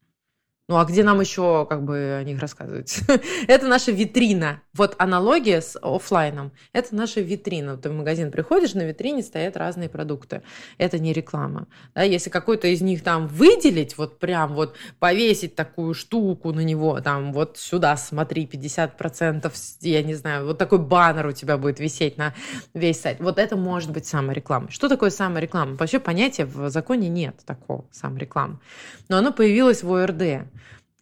Ну 0.71 0.77
а 0.77 0.85
где 0.85 1.03
нам 1.03 1.21
еще 1.21 1.67
как 1.69 1.83
бы 1.83 2.17
о 2.21 2.23
них 2.23 2.39
рассказывать? 2.39 3.01
это 3.49 3.67
наша 3.67 3.91
витрина. 3.91 4.63
Вот 4.73 4.95
аналогия 4.99 5.61
с 5.61 5.77
офлайном. 5.83 6.53
Это 6.73 6.95
наша 6.95 7.21
витрина. 7.21 7.77
Ты 7.77 7.91
в 7.91 7.93
магазин 7.93 8.31
приходишь, 8.31 8.75
на 8.75 8.83
витрине 8.83 9.25
стоят 9.25 9.57
разные 9.57 9.89
продукты. 9.89 10.43
Это 10.79 11.01
не 11.01 11.13
реклама. 11.13 11.67
Да, 11.93 12.03
если 12.03 12.31
какой-то 12.31 12.69
из 12.69 12.83
них 12.83 13.03
там 13.03 13.27
выделить, 13.27 13.99
вот 13.99 14.21
прям 14.21 14.55
вот 14.55 14.77
повесить 15.01 15.57
такую 15.57 15.93
штуку 15.93 16.53
на 16.53 16.61
него, 16.61 17.01
там 17.01 17.33
вот 17.33 17.59
сюда 17.59 17.97
смотри, 17.97 18.47
50%, 18.47 19.53
я 19.81 20.03
не 20.05 20.15
знаю, 20.15 20.47
вот 20.47 20.59
такой 20.59 20.79
баннер 20.79 21.27
у 21.27 21.33
тебя 21.33 21.59
будет 21.59 21.81
висеть 21.81 22.17
на 22.17 22.33
весь 22.75 23.01
сайт. 23.01 23.17
Вот 23.19 23.41
это 23.41 23.57
может 23.57 23.91
быть 23.91 24.07
самореклама. 24.07 24.71
Что 24.71 24.89
такое 24.89 25.11
самореклама? 25.11 25.75
Вообще 25.75 25.99
понятия 25.99 26.45
в 26.45 26.71
законе 26.71 27.09
нет 27.09 27.35
такого 27.45 27.87
саморекламы. 27.91 28.61
Но 29.09 29.17
оно 29.17 29.33
появилось 29.33 29.83
в 29.83 29.93
ОРД 29.93 30.47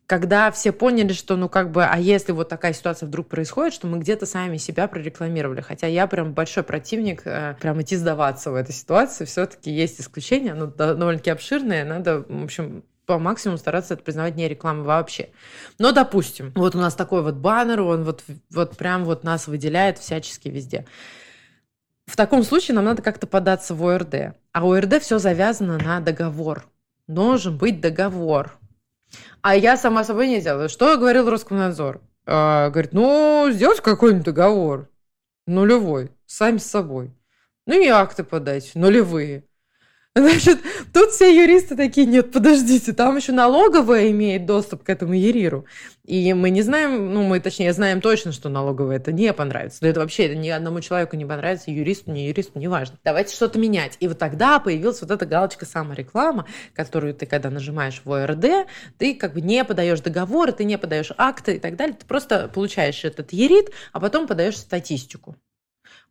когда 0.09 0.51
все 0.51 0.73
поняли, 0.73 1.13
что, 1.13 1.37
ну, 1.37 1.51
как 1.51 1.71
бы, 1.71 1.85
а 1.85 1.99
если 1.99 2.33
вот 2.33 2.49
такая 2.49 2.73
ситуация 2.73 3.07
вдруг 3.07 3.29
происходит, 3.29 3.75
что 3.75 3.87
мы 3.87 3.99
где-то 3.99 4.25
сами 4.25 4.57
себя 4.57 4.89
прорекламировали. 4.89 5.61
Хотя 5.61 5.87
я 5.87 6.07
прям 6.07 6.33
большой 6.33 6.63
противник 6.63 7.27
э, 7.27 7.57
прям 7.61 7.83
идти 7.83 7.95
сдаваться 7.95 8.51
в 8.51 8.55
этой 8.55 8.75
ситуации. 8.75 9.27
Все-таки 9.27 9.71
есть 9.71 10.01
исключения, 10.01 10.55
но 10.55 10.65
довольно-таки 10.65 11.29
обширные. 11.29 11.85
Надо, 11.85 12.25
в 12.27 12.45
общем, 12.45 12.85
по 13.05 13.19
максимуму 13.19 13.59
стараться 13.59 13.93
это 13.93 14.03
признавать 14.03 14.35
не 14.35 14.49
рекламой 14.49 14.85
вообще. 14.85 15.29
Но, 15.79 15.93
допустим, 15.93 16.53
вот 16.55 16.75
у 16.75 16.79
нас 16.79 16.95
такой 16.95 17.23
вот 17.23 17.35
баннер, 17.35 17.83
он 17.83 18.05
вот, 18.05 18.25
вот 18.49 18.79
прям 18.79 19.05
вот 19.05 19.25
нас 19.25 19.47
выделяет 19.47 19.99
всячески 19.99 20.49
везде. 20.49 20.87
В 22.07 22.17
таком 22.17 22.45
случае 22.45 22.77
нам 22.77 22.87
надо 22.87 23.03
как-то 23.03 23.27
податься 23.27 23.75
в 23.75 23.87
ОРД. 23.87 24.35
А 24.53 24.67
ОРД 24.67 25.03
все 25.03 25.19
завязано 25.19 25.77
на 25.77 26.01
договор. 26.01 26.67
Должен 27.07 27.59
быть 27.59 27.83
договор 27.83 28.58
а 29.43 29.57
я 29.57 29.77
сама 29.77 30.05
собой 30.05 30.29
не 30.29 30.41
делаю. 30.41 30.69
Что 30.69 30.97
говорил 30.97 31.29
Роскомнадзор? 31.31 32.01
А, 32.27 32.71
говорит, 32.71 32.93
ну, 32.93 33.49
сделать 33.51 33.81
какой-нибудь 33.81 34.25
договор. 34.25 34.89
Нулевой. 35.47 36.13
Сами 36.27 36.59
с 36.59 36.67
собой. 36.67 37.15
Ну 37.67 37.81
и 37.81 37.89
акты 37.89 38.25
подать. 38.25 38.73
Нулевые. 38.75 39.45
Значит, 40.19 40.59
тут 40.93 41.11
все 41.11 41.33
юристы 41.33 41.77
такие, 41.77 42.05
нет, 42.05 42.33
подождите, 42.33 42.93
там 42.93 43.17
еще 43.17 43.31
налоговая 43.31 44.11
имеет 44.11 44.47
доступ 44.47 44.83
к 44.83 44.91
этому 44.91 45.15
ЕРИРу. 45.15 45.65
И 46.05 46.33
мы 46.33 46.51
не 46.51 46.63
знаем, 46.63 47.15
ну, 47.15 47.23
мы, 47.23 47.39
точнее, 47.39 47.73
знаем 47.73 48.01
точно, 48.01 48.33
что 48.33 48.49
налоговая 48.49 48.97
это 48.97 49.13
не 49.13 49.33
понравится. 49.33 49.79
Но 49.83 49.89
это 49.89 50.01
вообще 50.01 50.25
это 50.25 50.35
ни 50.35 50.49
одному 50.49 50.81
человеку 50.81 51.15
не 51.15 51.25
понравится, 51.25 51.71
юристу, 51.71 52.11
не 52.11 52.27
юристу, 52.27 52.59
неважно. 52.59 52.99
Давайте 53.05 53.33
что-то 53.33 53.61
менять. 53.61 53.97
И 54.01 54.09
вот 54.09 54.19
тогда 54.19 54.59
появилась 54.59 55.01
вот 55.01 55.13
эта 55.13 55.25
галочка 55.25 55.67
самореклама, 55.67 56.47
которую 56.75 57.15
ты, 57.15 57.27
когда 57.27 57.49
нажимаешь 57.51 58.03
в 58.05 58.13
ОРД, 58.13 58.67
ты 58.99 59.15
как 59.15 59.35
бы 59.35 59.41
не 59.41 59.63
подаешь 59.65 60.01
договоры, 60.01 60.51
ты 60.51 60.65
не 60.65 60.79
подаешь 60.79 61.13
акты 61.17 61.57
и 61.57 61.59
так 61.61 61.77
далее, 61.77 61.95
ты 61.95 62.07
просто 62.07 62.49
получаешь 62.53 63.05
этот 63.05 63.33
ЕРИТ, 63.33 63.71
а 63.93 64.01
потом 64.01 64.27
подаешь 64.27 64.57
статистику. 64.57 65.37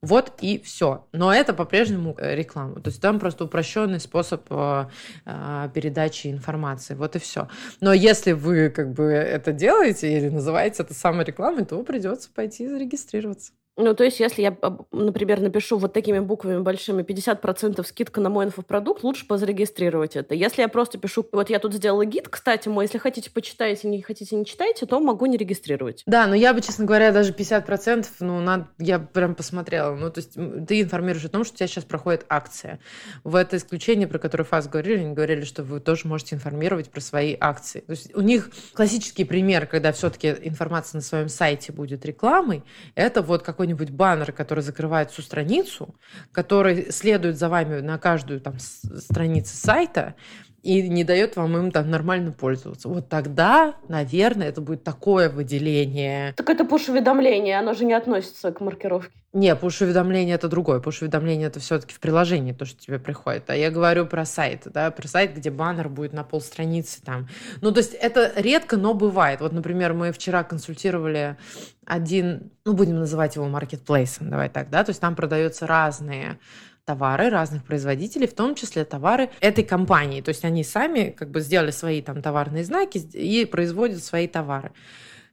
Вот 0.01 0.33
и 0.41 0.59
все. 0.59 1.07
Но 1.11 1.33
это 1.33 1.53
по-прежнему 1.53 2.15
э, 2.19 2.35
реклама. 2.35 2.75
То 2.81 2.89
есть 2.89 3.01
там 3.01 3.19
просто 3.19 3.45
упрощенный 3.45 3.99
способ 3.99 4.45
э, 4.49 4.85
э, 5.25 5.69
передачи 5.73 6.27
информации. 6.27 6.93
Вот 6.93 7.15
и 7.15 7.19
все. 7.19 7.47
Но 7.81 7.93
если 7.93 8.33
вы 8.33 8.69
как 8.69 8.93
бы 8.93 9.05
это 9.05 9.51
делаете 9.51 10.15
или 10.15 10.29
называете 10.29 10.83
это 10.83 10.93
самой 10.93 11.25
рекламой, 11.25 11.65
то 11.65 11.81
придется 11.83 12.29
пойти 12.33 12.67
зарегистрироваться. 12.67 13.53
Ну, 13.77 13.93
то 13.93 14.03
есть, 14.03 14.19
если 14.19 14.41
я, 14.41 14.57
например, 14.91 15.39
напишу 15.39 15.77
вот 15.77 15.93
такими 15.93 16.17
буквами 16.17 16.59
большими 16.61 17.03
50% 17.03 17.85
скидка 17.85 18.19
на 18.21 18.29
мой 18.29 18.45
инфопродукт, 18.45 19.03
лучше 19.03 19.27
позарегистрировать 19.27 20.15
это. 20.15 20.33
Если 20.33 20.63
я 20.63 20.67
просто 20.67 20.97
пишу, 20.97 21.27
вот 21.31 21.51
я 21.51 21.59
тут 21.59 21.75
сделала 21.75 22.03
гид, 22.03 22.27
кстати, 22.27 22.69
мой, 22.69 22.85
если 22.85 22.97
хотите, 22.97 23.29
почитайте, 23.29 23.87
не 23.87 24.01
хотите, 24.01 24.35
не 24.35 24.45
читайте, 24.45 24.87
то 24.87 24.99
могу 24.99 25.27
не 25.27 25.37
регистрировать. 25.37 26.01
Да, 26.07 26.25
но 26.25 26.33
я 26.33 26.55
бы, 26.55 26.61
честно 26.61 26.85
говоря, 26.85 27.11
даже 27.11 27.33
50%, 27.33 28.07
ну, 28.21 28.39
надо, 28.39 28.67
я 28.79 28.97
прям 28.97 29.35
посмотрела. 29.35 29.95
Ну, 29.95 30.09
то 30.09 30.21
есть, 30.21 30.33
ты 30.33 30.81
информируешь 30.81 31.25
о 31.25 31.29
том, 31.29 31.43
что 31.43 31.53
у 31.53 31.57
тебя 31.57 31.67
сейчас 31.67 31.83
проходит 31.83 32.25
акция. 32.29 32.79
В 33.23 33.35
это 33.35 33.57
исключение, 33.57 34.07
про 34.07 34.17
которое 34.17 34.43
ФАС 34.43 34.67
говорили, 34.67 35.01
они 35.01 35.13
говорили, 35.13 35.41
что 35.43 35.61
вы 35.61 35.79
тоже 35.81 36.07
можете 36.07 36.35
информировать 36.35 36.89
про 36.89 36.99
свои 36.99 37.37
акции. 37.39 37.81
То 37.81 37.91
есть, 37.91 38.15
у 38.15 38.21
них 38.21 38.49
классический 38.73 39.23
пример, 39.23 39.67
когда 39.67 39.91
все-таки 39.91 40.29
информация 40.41 40.97
на 40.97 41.03
своем 41.03 41.29
сайте 41.29 41.71
будет 41.71 42.03
рекламой, 42.05 42.63
это 42.95 43.21
вот 43.21 43.43
какой 43.43 43.66
какой-нибудь 43.67 43.89
баннер, 43.89 44.31
который 44.31 44.61
закрывает 44.61 45.11
всю 45.11 45.21
страницу, 45.21 45.93
который 46.31 46.91
следует 46.91 47.37
за 47.37 47.49
вами 47.49 47.81
на 47.81 47.97
каждую 47.97 48.39
там 48.39 48.59
страницу 48.59 49.55
сайта, 49.55 50.15
и 50.63 50.87
не 50.89 51.03
дает 51.03 51.35
вам 51.35 51.55
им 51.57 51.71
там 51.71 51.89
нормально 51.89 52.31
пользоваться. 52.31 52.89
Вот 52.89 53.07
тогда, 53.09 53.75
наверное, 53.87 54.49
это 54.49 54.61
будет 54.61 54.83
такое 54.83 55.29
выделение. 55.29 56.33
Так 56.33 56.49
это 56.49 56.65
пуш-уведомление, 56.65 57.57
оно 57.59 57.73
же 57.73 57.85
не 57.85 57.93
относится 57.93 58.51
к 58.51 58.59
маркировке. 58.59 59.11
Не, 59.33 59.55
пуш-уведомление 59.55 60.35
это 60.35 60.47
другое. 60.47 60.79
Пуш-уведомление 60.79 61.47
это 61.47 61.59
все-таки 61.59 61.93
в 61.93 61.99
приложении, 61.99 62.53
то, 62.53 62.65
что 62.65 62.79
тебе 62.79 62.97
приходит. 62.97 63.49
А 63.49 63.55
я 63.55 63.69
говорю 63.69 64.05
про 64.07 64.25
сайт, 64.25 64.63
да, 64.65 64.89
про 64.89 65.07
сайт, 65.07 65.35
где 65.35 65.51
баннер 65.51 65.89
будет 65.89 66.13
на 66.13 66.23
полстраницы 66.23 67.01
там. 67.03 67.27
Ну, 67.61 67.71
то 67.71 67.79
есть 67.79 67.93
это 67.93 68.33
редко, 68.35 68.77
но 68.77 68.93
бывает. 68.93 69.41
Вот, 69.41 69.51
например, 69.51 69.93
мы 69.93 70.11
вчера 70.11 70.43
консультировали 70.43 71.37
один, 71.85 72.51
ну, 72.65 72.73
будем 72.73 72.99
называть 72.99 73.35
его 73.35 73.47
маркетплейсом, 73.47 74.29
давай 74.29 74.49
так, 74.49 74.69
да, 74.69 74.83
то 74.83 74.89
есть 74.89 74.99
там 74.99 75.15
продаются 75.15 75.65
разные 75.65 76.39
товары 76.87 77.29
разных 77.29 77.65
производителей, 77.65 78.27
в 78.27 78.33
том 78.33 78.55
числе 78.55 78.85
товары 78.85 79.29
этой 79.41 79.65
компании. 79.65 80.21
То 80.21 80.29
есть 80.29 80.45
они 80.45 80.63
сами 80.63 81.09
как 81.09 81.31
бы 81.31 81.41
сделали 81.41 81.71
свои 81.71 82.01
там 82.01 82.21
товарные 82.21 82.63
знаки 82.63 82.97
и 82.97 83.43
производят 83.43 84.01
свои 84.01 84.25
товары. 84.29 84.71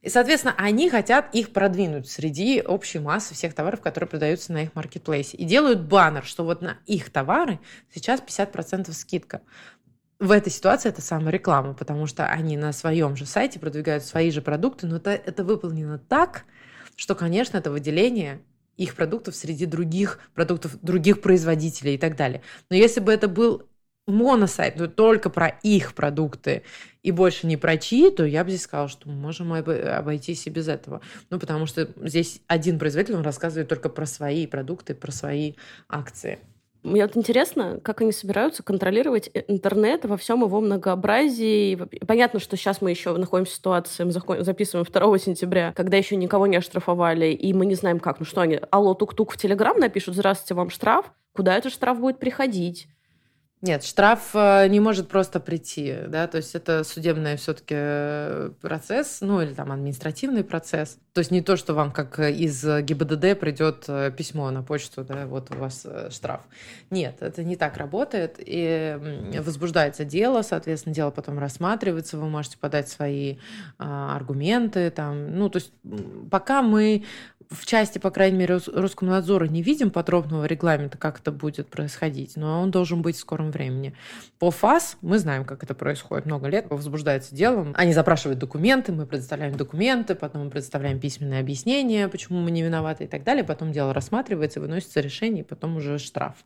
И, 0.02 0.08
соответственно, 0.08 0.54
они 0.58 0.90
хотят 0.90 1.32
их 1.32 1.52
продвинуть 1.52 2.10
среди 2.10 2.60
общей 2.60 2.98
массы 2.98 3.34
всех 3.34 3.54
товаров, 3.54 3.80
которые 3.80 4.08
продаются 4.08 4.52
на 4.52 4.64
их 4.64 4.74
маркетплейсе. 4.74 5.36
И 5.36 5.44
делают 5.44 5.82
баннер, 5.82 6.24
что 6.24 6.44
вот 6.44 6.60
на 6.60 6.76
их 6.86 7.10
товары 7.10 7.60
сейчас 7.94 8.20
50% 8.20 8.92
скидка. 8.92 9.40
в 10.18 10.32
этой 10.32 10.50
ситуации 10.50 10.88
это 10.88 11.02
самореклама, 11.02 11.74
потому 11.74 12.06
что 12.06 12.26
они 12.26 12.56
на 12.56 12.72
своем 12.72 13.14
же 13.14 13.26
сайте 13.26 13.60
продвигают 13.60 14.04
свои 14.04 14.32
же 14.32 14.42
продукты, 14.42 14.88
но 14.88 14.96
это, 14.96 15.10
это 15.10 15.44
выполнено 15.44 15.98
так, 15.98 16.44
что, 16.96 17.14
конечно, 17.14 17.58
это 17.58 17.70
выделение 17.70 18.40
их 18.76 18.94
продуктов 18.94 19.36
среди 19.36 19.66
других 19.66 20.18
продуктов 20.34 20.78
других 20.82 21.20
производителей 21.20 21.94
и 21.94 21.98
так 21.98 22.16
далее. 22.16 22.42
Но 22.70 22.76
если 22.76 23.00
бы 23.00 23.12
это 23.12 23.28
был 23.28 23.68
моносайт, 24.06 24.76
но 24.76 24.86
только 24.86 25.30
про 25.30 25.48
их 25.62 25.94
продукты 25.94 26.62
и 27.02 27.10
больше 27.10 27.46
не 27.46 27.56
про 27.56 27.78
чьи, 27.78 28.10
то 28.10 28.24
я 28.24 28.44
бы 28.44 28.50
здесь 28.50 28.62
сказала, 28.62 28.88
что 28.88 29.08
мы 29.08 29.14
можем 29.14 29.52
обойтись 29.52 30.46
и 30.46 30.50
без 30.50 30.68
этого. 30.68 31.00
Ну, 31.30 31.38
потому 31.38 31.66
что 31.66 31.88
здесь 32.02 32.40
один 32.46 32.78
производитель, 32.78 33.16
он 33.16 33.22
рассказывает 33.22 33.68
только 33.68 33.88
про 33.88 34.04
свои 34.04 34.46
продукты, 34.46 34.94
про 34.94 35.10
свои 35.10 35.54
акции. 35.88 36.38
Мне 36.84 37.06
вот 37.06 37.16
интересно, 37.16 37.80
как 37.82 38.02
они 38.02 38.12
собираются 38.12 38.62
контролировать 38.62 39.30
интернет 39.48 40.04
во 40.04 40.18
всем 40.18 40.42
его 40.42 40.60
многообразии. 40.60 41.76
Понятно, 42.06 42.38
что 42.38 42.58
сейчас 42.58 42.82
мы 42.82 42.90
еще 42.90 43.16
находимся 43.16 43.52
в 43.52 43.56
ситуации, 43.56 44.04
мы 44.04 44.12
записываем 44.12 44.86
2 44.86 45.18
сентября, 45.18 45.72
когда 45.74 45.96
еще 45.96 46.14
никого 46.14 46.46
не 46.46 46.58
оштрафовали, 46.58 47.32
и 47.32 47.54
мы 47.54 47.64
не 47.64 47.74
знаем 47.74 48.00
как. 48.00 48.20
Ну 48.20 48.26
что 48.26 48.42
они, 48.42 48.60
алло, 48.70 48.92
тук-тук 48.92 49.32
в 49.32 49.38
Телеграм 49.38 49.78
напишут, 49.78 50.14
здравствуйте, 50.14 50.52
вам 50.54 50.68
штраф. 50.68 51.10
Куда 51.34 51.56
этот 51.56 51.72
штраф 51.72 51.98
будет 51.98 52.18
приходить? 52.18 52.86
Нет, 53.64 53.82
штраф 53.82 54.32
э, 54.34 54.68
не 54.68 54.78
может 54.78 55.08
просто 55.08 55.40
прийти, 55.40 55.96
да, 56.08 56.26
то 56.26 56.36
есть 56.36 56.54
это 56.54 56.84
судебный 56.84 57.38
все-таки 57.38 57.74
э, 57.74 58.50
процесс, 58.60 59.22
ну 59.22 59.40
или 59.40 59.54
там 59.54 59.72
административный 59.72 60.44
процесс. 60.44 60.98
То 61.14 61.20
есть 61.20 61.30
не 61.30 61.40
то, 61.40 61.56
что 61.56 61.72
вам 61.72 61.90
как 61.90 62.18
из 62.18 62.62
ГИБДД 62.62 63.40
придет 63.40 63.84
э, 63.88 64.12
письмо 64.14 64.50
на 64.50 64.62
почту, 64.62 65.02
да, 65.02 65.24
вот 65.24 65.50
у 65.50 65.58
вас 65.58 65.86
штраф. 66.10 66.42
Нет, 66.90 67.16
это 67.20 67.42
не 67.42 67.56
так 67.56 67.78
работает. 67.78 68.34
И 68.38 69.32
возбуждается 69.40 70.04
дело, 70.04 70.42
соответственно, 70.42 70.94
дело 70.94 71.10
потом 71.10 71.38
рассматривается, 71.38 72.18
вы 72.18 72.28
можете 72.28 72.58
подать 72.58 72.90
свои 72.90 73.36
а, 73.78 74.14
аргументы, 74.14 74.90
там, 74.90 75.38
ну 75.38 75.48
то 75.48 75.56
есть 75.56 75.72
пока 76.30 76.60
мы 76.60 77.04
в 77.50 77.66
части, 77.66 77.98
по 77.98 78.10
крайней 78.10 78.38
мере, 78.38 78.58
Роскомнадзора 78.66 79.46
не 79.46 79.62
видим 79.62 79.90
подробного 79.90 80.44
регламента, 80.44 80.98
как 80.98 81.20
это 81.20 81.32
будет 81.32 81.68
происходить, 81.68 82.36
но 82.36 82.60
он 82.60 82.70
должен 82.70 83.02
быть 83.02 83.16
в 83.16 83.20
скором 83.20 83.50
времени. 83.54 83.94
По 84.38 84.50
ФАС 84.50 84.98
мы 85.00 85.18
знаем, 85.18 85.44
как 85.44 85.62
это 85.62 85.74
происходит 85.74 86.26
много 86.26 86.48
лет, 86.48 86.66
возбуждается 86.68 87.34
делом. 87.34 87.72
Они 87.76 87.92
запрашивают 87.92 88.38
документы, 88.38 88.92
мы 88.92 89.06
предоставляем 89.06 89.56
документы, 89.56 90.14
потом 90.14 90.44
мы 90.44 90.50
предоставляем 90.50 91.00
письменное 91.00 91.40
объяснение, 91.40 92.08
почему 92.08 92.40
мы 92.40 92.50
не 92.50 92.62
виноваты 92.62 93.04
и 93.04 93.06
так 93.06 93.24
далее. 93.24 93.44
Потом 93.44 93.72
дело 93.72 93.94
рассматривается, 93.94 94.60
выносится 94.60 95.00
решение, 95.00 95.42
и 95.44 95.46
потом 95.46 95.76
уже 95.76 95.98
штраф. 95.98 96.44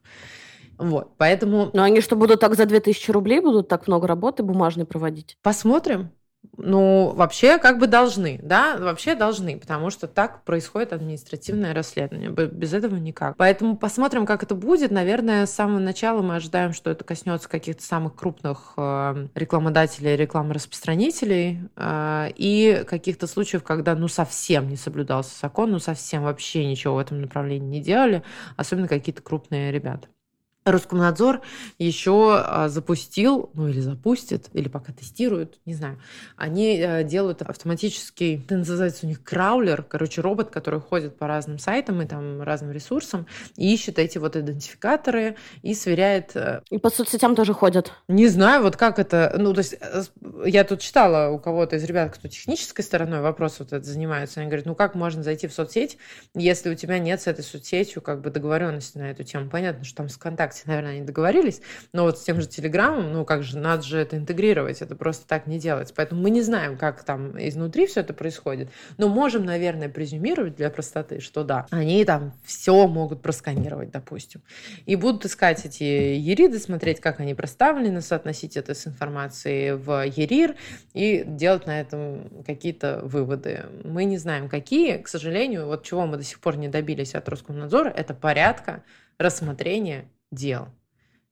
Вот, 0.79 1.11
поэтому... 1.17 1.71
Но 1.73 1.83
они 1.83 2.01
что, 2.01 2.15
будут 2.15 2.41
так 2.41 2.55
за 2.55 2.65
2000 2.65 3.11
рублей, 3.11 3.41
будут 3.41 3.69
так 3.69 3.89
много 3.89 4.07
работы 4.07 4.45
бумажной 4.45 4.87
проводить? 4.87 5.37
Посмотрим. 5.43 6.13
Ну, 6.61 7.13
вообще, 7.15 7.59
как 7.59 7.79
бы 7.79 7.87
должны, 7.87 8.41
да, 8.43 8.77
вообще 8.79 9.15
должны, 9.15 9.59
потому 9.59 9.91
что 9.91 10.09
так 10.09 10.43
происходит 10.43 10.93
административное 10.93 11.73
расследование. 11.73 12.31
Без 12.31 12.75
этого 12.75 12.97
никак. 12.97 13.37
Поэтому 13.37 13.77
посмотрим, 13.77 14.27
как 14.27 14.43
это 14.43 14.57
будет. 14.57 14.91
Наверное, 14.91 15.47
с 15.47 15.53
самого 15.53 15.79
начала 15.79 16.21
мы 16.21 16.35
ожидаем, 16.35 16.73
что 16.73 16.91
это 16.91 17.05
коснется 17.05 17.49
каких-то 17.49 17.85
самых 17.85 18.17
крупных 18.17 18.75
э, 18.77 19.29
рекламодателей, 19.37 20.17
рекламораспространителей 20.17 21.61
э, 21.77 22.29
и 22.35 22.83
каких-то 22.89 23.29
случаев, 23.29 23.63
когда, 23.63 23.95
ну, 23.95 24.09
совсем 24.09 24.69
не 24.69 24.77
соблюдался 24.77 25.39
закон, 25.41 25.71
ну, 25.71 25.79
совсем 25.79 26.25
вообще 26.25 26.67
ничего 26.67 26.97
в 26.97 26.99
этом 26.99 27.21
направлении 27.21 27.79
не 27.79 27.81
делали, 27.81 28.25
особенно 28.57 28.89
какие-то 28.89 29.23
крупные 29.23 29.71
ребята. 29.71 30.09
Роскомнадзор 30.71 31.43
еще 31.79 32.43
а, 32.45 32.69
запустил, 32.69 33.51
ну 33.55 33.69
или 33.69 33.81
запустит, 33.81 34.49
или 34.53 34.69
пока 34.69 34.93
тестируют, 34.93 35.59
не 35.67 35.75
знаю. 35.75 36.01
Они 36.37 36.79
э, 36.79 37.05
делают 37.05 37.43
автоматический, 37.43 38.43
это 38.45 38.57
называется 38.57 39.07
у 39.07 39.09
них 39.09 39.23
краулер, 39.23 39.83
короче, 39.83 40.21
робот, 40.21 40.51
который 40.51 40.81
ходит 40.81 41.19
по 41.19 41.27
разным 41.27 41.59
сайтам 41.59 42.03
и 42.03 42.07
там 42.07 42.43
разным 42.43 42.73
ресурсам, 42.73 43.27
и 43.57 43.73
ищет 43.73 43.99
эти 43.99 44.19
вот 44.19 44.37
идентификаторы 44.37 45.37
и 45.63 45.75
сверяет... 45.75 46.37
Э, 46.37 46.63
и 46.71 46.79
по 46.79 46.91
соцсетям 46.91 47.35
тоже 47.35 47.55
ходят? 47.55 47.93
Не 48.09 48.29
знаю, 48.29 48.63
вот 48.63 48.77
как 48.77 48.99
это... 48.99 49.35
Ну, 49.39 49.53
то 49.53 49.59
есть 49.59 49.77
э, 49.81 50.03
я 50.47 50.65
тут 50.65 50.81
читала 50.81 51.31
у 51.31 51.39
кого-то 51.39 51.77
из 51.77 51.85
ребят, 51.85 52.15
кто 52.15 52.29
технической 52.29 52.85
стороной 52.85 53.21
вопрос 53.21 53.57
вот 53.59 53.73
это 53.73 53.85
занимается, 53.85 54.41
они 54.41 54.49
говорят, 54.49 54.67
ну 54.67 54.75
как 54.75 54.95
можно 54.95 55.23
зайти 55.23 55.47
в 55.47 55.53
соцсеть, 55.53 55.99
если 56.35 56.71
у 56.71 56.75
тебя 56.75 56.99
нет 56.99 57.21
с 57.21 57.27
этой 57.27 57.45
соцсетью 57.45 58.03
как 58.03 58.21
бы 58.21 58.31
договоренности 58.31 58.99
на 58.99 59.11
эту 59.11 59.25
тему? 59.25 59.51
Понятно, 59.51 59.85
что 59.85 59.97
там 59.97 60.09
с 60.09 60.15
ВКонтакте 60.15 60.58
ВКонтакте, 60.59 60.63
наверное, 60.67 60.93
они 60.93 61.03
договорились, 61.03 61.61
но 61.93 62.05
вот 62.05 62.19
с 62.19 62.23
тем 62.23 62.41
же 62.41 62.47
Телеграмом, 62.47 63.13
ну 63.13 63.25
как 63.25 63.43
же, 63.43 63.59
надо 63.59 63.83
же 63.83 63.99
это 63.99 64.17
интегрировать, 64.17 64.83
это 64.83 64.97
просто 64.97 65.27
так 65.27 65.47
не 65.47 65.59
делается. 65.59 65.95
Поэтому 65.97 66.23
мы 66.23 66.31
не 66.31 66.43
знаем, 66.43 66.77
как 66.77 67.05
там 67.05 67.39
изнутри 67.39 67.87
все 67.87 68.01
это 68.01 68.13
происходит, 68.15 68.71
но 68.97 69.09
можем, 69.09 69.45
наверное, 69.45 69.89
презюмировать 69.89 70.57
для 70.57 70.71
простоты, 70.71 71.21
что 71.21 71.45
да, 71.45 71.67
они 71.71 72.05
там 72.05 72.33
все 72.45 72.87
могут 72.87 73.23
просканировать, 73.23 73.91
допустим, 73.91 74.43
и 74.87 74.97
будут 74.97 75.25
искать 75.25 75.65
эти 75.65 75.83
ериды, 75.83 76.59
смотреть, 76.59 77.01
как 77.01 77.21
они 77.21 77.35
проставлены, 77.35 78.01
соотносить 78.01 78.57
это 78.57 78.75
с 78.75 78.87
информацией 78.87 79.73
в 79.73 80.05
ерир 80.07 80.57
и 80.95 81.25
делать 81.27 81.67
на 81.67 81.81
этом 81.81 82.43
какие-то 82.47 83.01
выводы. 83.03 83.67
Мы 83.85 84.05
не 84.05 84.19
знаем, 84.19 84.49
какие, 84.49 84.99
к 84.99 85.09
сожалению, 85.09 85.67
вот 85.67 85.85
чего 85.85 86.07
мы 86.07 86.17
до 86.17 86.23
сих 86.23 86.41
пор 86.41 86.57
не 86.57 86.69
добились 86.69 87.15
от 87.15 87.29
Роскомнадзора, 87.29 87.89
это 87.89 88.15
порядка 88.15 88.83
рассмотрения 89.19 90.09
дел. 90.31 90.69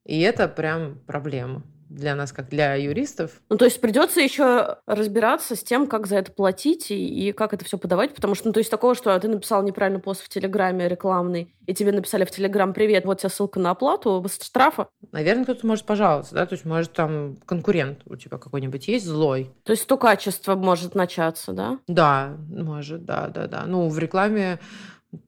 И 0.05 0.21
это 0.21 0.49
прям 0.49 1.01
проблема 1.07 1.63
для 1.89 2.15
нас, 2.15 2.33
как 2.33 2.49
для 2.49 2.75
юристов. 2.75 3.41
Ну, 3.49 3.57
то 3.57 3.65
есть 3.65 3.81
придется 3.81 4.21
еще 4.21 4.79
разбираться 4.87 5.55
с 5.55 5.63
тем, 5.63 5.87
как 5.87 6.07
за 6.07 6.17
это 6.17 6.33
платить 6.33 6.91
и, 6.91 7.29
и 7.29 7.33
как 7.33 7.55
это 7.55 7.65
все 7.65 7.79
подавать, 7.79 8.15
потому 8.15 8.35
что, 8.35 8.49
ну, 8.49 8.53
то 8.53 8.59
есть 8.59 8.71
такого, 8.71 8.95
что 8.95 9.19
ты 9.19 9.29
написал 9.29 9.63
неправильный 9.63 10.01
пост 10.01 10.23
в 10.23 10.29
Телеграме 10.29 10.89
рекламный, 10.89 11.55
и 11.67 11.75
тебе 11.75 11.93
написали 11.93 12.25
в 12.25 12.31
Телеграм 12.31 12.73
«Привет, 12.73 13.05
вот 13.05 13.21
тебе 13.21 13.31
ссылка 13.31 13.61
на 13.61 13.71
оплату 13.71 14.25
штрафа». 14.43 14.89
Наверное, 15.13 15.45
кто-то 15.45 15.67
может 15.67 15.85
пожаловаться, 15.85 16.35
да, 16.35 16.47
то 16.47 16.55
есть 16.55 16.65
может 16.65 16.93
там 16.93 17.37
конкурент 17.47 18.01
у 18.07 18.17
тебя 18.17 18.39
какой-нибудь 18.39 18.89
есть 18.89 19.07
злой. 19.07 19.51
То 19.63 19.73
есть 19.73 19.87
то 19.87 19.97
качество 19.97 20.55
может 20.55 20.95
начаться, 20.95 21.53
да? 21.53 21.79
Да, 21.87 22.37
может, 22.49 23.05
да, 23.05 23.29
да, 23.29 23.47
да. 23.47 23.65
Ну, 23.67 23.89
в 23.89 23.99
рекламе 23.99 24.59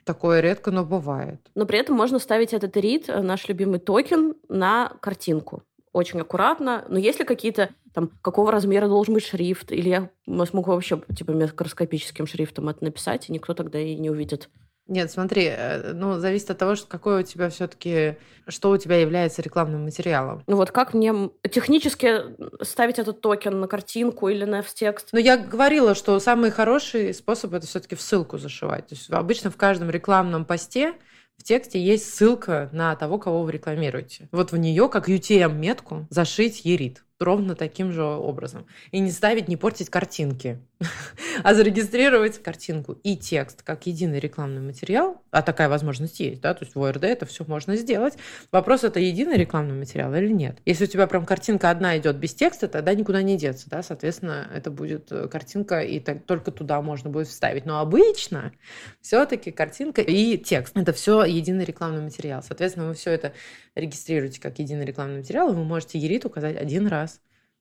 Такое 0.04 0.40
редко, 0.40 0.70
но 0.70 0.84
бывает. 0.84 1.40
Но 1.54 1.66
при 1.66 1.78
этом 1.78 1.96
можно 1.96 2.18
ставить 2.18 2.52
этот 2.52 2.76
erid, 2.76 3.08
э, 3.08 3.20
наш 3.20 3.48
любимый 3.48 3.80
токен, 3.80 4.34
на 4.48 4.92
картинку. 5.00 5.62
Очень 5.92 6.20
аккуратно. 6.20 6.84
Но 6.88 6.98
есть 6.98 7.18
ли 7.18 7.24
какие-то 7.24 7.70
там, 7.94 8.10
какого 8.22 8.52
размера 8.52 8.88
должен 8.88 9.14
быть 9.14 9.24
шрифт? 9.24 9.72
Или 9.72 9.88
я 9.88 10.10
смогу 10.46 10.72
вообще 10.72 11.00
типа 11.16 11.32
микроскопическим 11.32 12.26
шрифтом 12.26 12.68
это 12.68 12.84
написать, 12.84 13.28
и 13.28 13.32
никто 13.32 13.54
тогда 13.54 13.78
и 13.78 13.96
не 13.96 14.10
увидит. 14.10 14.48
Нет, 14.88 15.10
смотри, 15.10 15.44
э, 15.44 15.92
ну, 15.92 16.18
зависит 16.18 16.50
от 16.50 16.58
того, 16.58 16.74
что 16.74 16.86
какой 16.86 17.20
у 17.20 17.22
тебя 17.22 17.50
все-таки, 17.50 18.16
что 18.48 18.70
у 18.70 18.76
тебя 18.78 18.96
является 18.96 19.42
рекламным 19.42 19.84
материалом. 19.84 20.42
Ну 20.46 20.56
вот 20.56 20.70
как 20.70 20.94
мне 20.94 21.30
технически 21.50 22.22
ставить 22.64 22.98
этот 22.98 23.20
токен 23.20 23.60
на 23.60 23.68
картинку 23.68 24.28
или 24.28 24.44
на 24.44 24.62
текст? 24.62 25.10
Ну, 25.12 25.18
я 25.18 25.36
говорила, 25.36 25.94
что 25.94 26.18
самый 26.20 26.50
хороший 26.50 27.12
способ 27.12 27.52
это 27.52 27.66
все-таки 27.66 27.94
в 27.94 28.00
ссылку 28.00 28.38
зашивать. 28.38 28.86
То 28.86 28.94
есть 28.94 29.10
обычно 29.10 29.50
в 29.50 29.56
каждом 29.56 29.90
рекламном 29.90 30.46
посте 30.46 30.94
в 31.36 31.44
тексте 31.44 31.80
есть 31.80 32.14
ссылка 32.14 32.68
на 32.72 32.96
того, 32.96 33.18
кого 33.18 33.42
вы 33.42 33.52
рекламируете. 33.52 34.28
Вот 34.32 34.52
в 34.52 34.56
нее, 34.56 34.88
как 34.88 35.08
UTM-метку, 35.08 36.06
зашить 36.10 36.64
ерит 36.64 37.04
ровно 37.20 37.54
таким 37.54 37.92
же 37.92 38.02
образом. 38.02 38.66
И 38.90 39.00
не 39.00 39.10
ставить, 39.10 39.48
не 39.48 39.56
портить 39.56 39.90
картинки, 39.90 40.58
а 41.42 41.54
зарегистрировать 41.54 42.40
картинку 42.42 42.98
и 43.02 43.16
текст 43.16 43.62
как 43.62 43.86
единый 43.86 44.20
рекламный 44.20 44.60
материал, 44.60 45.22
а 45.30 45.42
такая 45.42 45.68
возможность 45.68 46.20
есть, 46.20 46.40
да, 46.40 46.54
то 46.54 46.64
есть 46.64 46.76
в 46.76 46.82
ОРД 46.82 47.04
это 47.04 47.26
все 47.26 47.44
можно 47.46 47.76
сделать. 47.76 48.14
Вопрос, 48.52 48.84
это 48.84 49.00
единый 49.00 49.36
рекламный 49.36 49.74
материал 49.74 50.14
или 50.14 50.28
нет. 50.32 50.58
Если 50.64 50.84
у 50.84 50.86
тебя 50.86 51.06
прям 51.06 51.26
картинка 51.26 51.70
одна 51.70 51.98
идет 51.98 52.16
без 52.16 52.34
текста, 52.34 52.68
тогда 52.68 52.94
никуда 52.94 53.22
не 53.22 53.36
деться, 53.36 53.68
да, 53.68 53.82
соответственно, 53.82 54.48
это 54.54 54.70
будет 54.70 55.10
э, 55.10 55.26
картинка, 55.28 55.80
и 55.80 55.98
так, 55.98 56.24
только 56.24 56.52
туда 56.52 56.80
можно 56.80 57.10
будет 57.10 57.26
вставить. 57.26 57.66
Но 57.66 57.80
обычно 57.80 58.52
все-таки 59.00 59.50
картинка 59.50 60.00
и 60.00 60.38
текст– 60.38 60.72
это 60.76 60.92
все 60.92 61.24
единый 61.24 61.64
рекламный 61.64 62.02
материал. 62.02 62.42
Соответственно, 62.42 62.88
вы 62.88 62.94
все 62.94 63.10
это 63.10 63.32
регистрируете 63.74 64.40
как 64.40 64.58
единый 64.58 64.84
рекламный 64.84 65.18
материал, 65.18 65.50
и 65.50 65.54
вы 65.54 65.64
можете 65.64 65.98
Ерит 65.98 66.24
указать 66.24 66.56
один 66.56 66.86
раз 66.86 67.20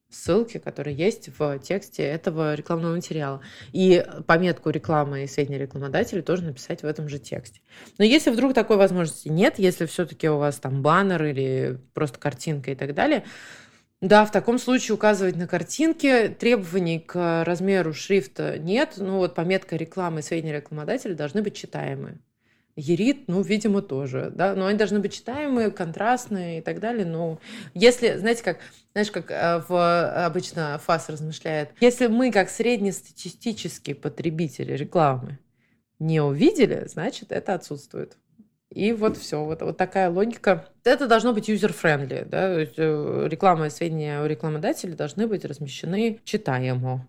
ссылки, 0.10 0.58
которые 0.58 0.96
есть 0.96 1.30
в 1.38 1.60
тексте 1.60 2.04
этого 2.04 2.54
рекламного 2.56 2.96
материала. 2.96 3.42
И 3.74 4.06
пометку 4.26 4.70
рекламы 4.70 5.24
и 5.24 5.28
сведения 5.28 5.58
рекламодателя 5.58 6.22
тоже 6.22 6.44
написать 6.44 6.82
в 6.82 6.86
этом 6.86 7.10
же 7.10 7.20
тексте. 7.20 7.62
Но 7.98 8.06
если 8.06 8.30
вдруг 8.30 8.54
такой 8.54 8.78
возможности 8.78 9.28
нет, 9.28 9.56
если 9.58 9.86
все-таки 9.86 10.30
у 10.30 10.38
вас 10.38 10.58
там 10.58 10.82
баннер 10.82 11.24
или 11.26 11.80
просто 11.94 12.20
картинка 12.20 12.72
и 12.72 12.76
так 12.76 12.94
далее, 12.94 13.26
да, 14.00 14.26
в 14.26 14.32
таком 14.32 14.60
случае 14.60 14.94
указывать 14.94 15.36
на 15.36 15.48
картинке. 15.48 16.30
Требований 16.30 17.00
к 17.00 17.44
размеру 17.44 17.94
шрифта 17.94 18.60
нет. 18.60 18.94
Ну 18.98 19.18
вот 19.18 19.34
пометка 19.34 19.76
рекламы 19.76 20.20
и 20.20 20.24
сведения 20.24 20.54
рекламодателя 20.54 21.16
должны 21.16 21.42
быть 21.42 21.56
читаемые. 21.56 22.20
Ерит, 22.80 23.28
ну, 23.28 23.42
видимо, 23.42 23.82
тоже, 23.82 24.32
да, 24.34 24.54
но 24.54 24.68
они 24.68 24.78
должны 24.78 25.00
быть 25.00 25.12
читаемые, 25.12 25.72
контрастные 25.72 26.60
и 26.60 26.62
так 26.62 26.80
далее, 26.80 27.08
но 27.08 27.40
если, 27.74 28.18
знаете, 28.18 28.44
как, 28.44 28.60
знаешь, 28.94 29.10
как 29.10 29.32
э, 29.32 29.64
в, 29.68 30.26
обычно 30.26 30.80
ФАС 30.86 31.10
размышляет, 31.10 31.72
если 31.82 32.06
мы, 32.06 32.32
как 32.32 32.52
среднестатистический 32.52 33.96
потребитель 33.96 34.76
рекламы, 34.76 35.40
не 35.98 36.22
увидели, 36.22 36.86
значит, 36.88 37.32
это 37.32 37.56
отсутствует. 37.56 38.16
И 38.70 38.92
вот 38.94 39.18
все, 39.18 39.44
вот, 39.44 39.64
вот 39.64 39.76
такая 39.76 40.12
логика. 40.12 40.68
Это 40.84 41.08
должно 41.08 41.34
быть 41.34 41.50
user-friendly, 41.50 42.26
да, 42.26 42.62
э, 42.62 43.28
реклама 43.28 43.68
и 43.68 43.70
сведения 43.72 44.22
у 44.22 44.28
рекламодателя 44.28 44.94
должны 44.94 45.26
быть 45.26 45.46
размещены 45.46 46.20
читаемо. 46.26 47.08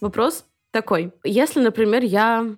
Вопрос 0.00 0.46
такой. 0.70 1.12
Если, 1.24 1.60
например, 1.60 2.02
я 2.02 2.56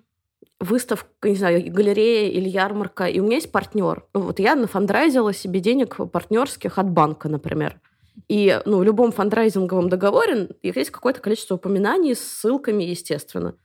выставка, 0.59 1.29
не 1.29 1.35
знаю, 1.35 1.71
галерея 1.71 2.29
или 2.29 2.47
ярмарка, 2.49 3.05
и 3.05 3.19
у 3.19 3.23
меня 3.23 3.35
есть 3.35 3.51
партнер. 3.51 4.05
Вот 4.13 4.39
я 4.39 4.55
нафандрайзила 4.55 5.33
себе 5.33 5.59
денег 5.59 5.97
партнерских 6.11 6.77
от 6.77 6.89
банка, 6.89 7.29
например. 7.29 7.79
И 8.27 8.59
ну, 8.65 8.77
в 8.77 8.83
любом 8.83 9.11
фандрайзинговом 9.11 9.89
договоре 9.89 10.49
есть 10.63 10.91
какое-то 10.91 11.19
количество 11.21 11.55
упоминаний 11.55 12.15
с 12.15 12.19
ссылками, 12.19 12.83
естественно. 12.83 13.55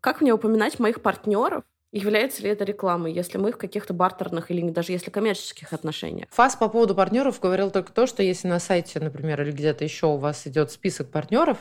Как 0.00 0.20
мне 0.20 0.34
упоминать 0.34 0.78
моих 0.78 1.00
партнеров? 1.00 1.64
Является 1.92 2.42
ли 2.42 2.48
это 2.48 2.64
рекламой, 2.64 3.12
если 3.12 3.36
мы 3.36 3.52
в 3.52 3.58
каких-то 3.58 3.92
бартерных 3.92 4.50
или 4.50 4.68
даже 4.70 4.92
если 4.92 5.10
коммерческих 5.10 5.74
отношениях? 5.74 6.28
ФАС 6.30 6.56
по 6.56 6.68
поводу 6.68 6.94
партнеров 6.94 7.38
говорил 7.38 7.70
только 7.70 7.92
то, 7.92 8.06
что 8.06 8.22
если 8.22 8.48
на 8.48 8.58
сайте, 8.58 8.98
например, 8.98 9.42
или 9.42 9.52
где-то 9.52 9.84
еще 9.84 10.06
у 10.06 10.16
вас 10.16 10.46
идет 10.46 10.70
список 10.70 11.10
партнеров, 11.10 11.58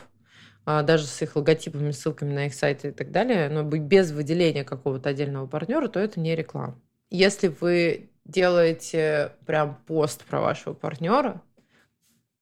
даже 0.65 1.05
с 1.05 1.21
их 1.21 1.35
логотипами, 1.35 1.91
ссылками 1.91 2.33
на 2.33 2.45
их 2.45 2.53
сайты 2.53 2.89
и 2.89 2.91
так 2.91 3.11
далее, 3.11 3.49
но 3.49 3.63
без 3.63 4.11
выделения 4.11 4.63
какого-то 4.63 5.09
отдельного 5.09 5.47
партнера, 5.47 5.87
то 5.87 5.99
это 5.99 6.19
не 6.19 6.35
реклама. 6.35 6.79
Если 7.09 7.47
вы 7.47 8.09
делаете 8.25 9.33
прям 9.45 9.75
пост 9.87 10.23
про 10.25 10.39
вашего 10.39 10.73
партнера, 10.73 11.41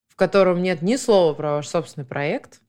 в 0.07 0.15
котором 0.15 0.61
нет 0.61 0.82
ни 0.82 0.97
слова 0.97 1.34
про 1.34 1.51
ваш 1.53 1.67
собственный 1.67 2.05
проект, 2.05 2.61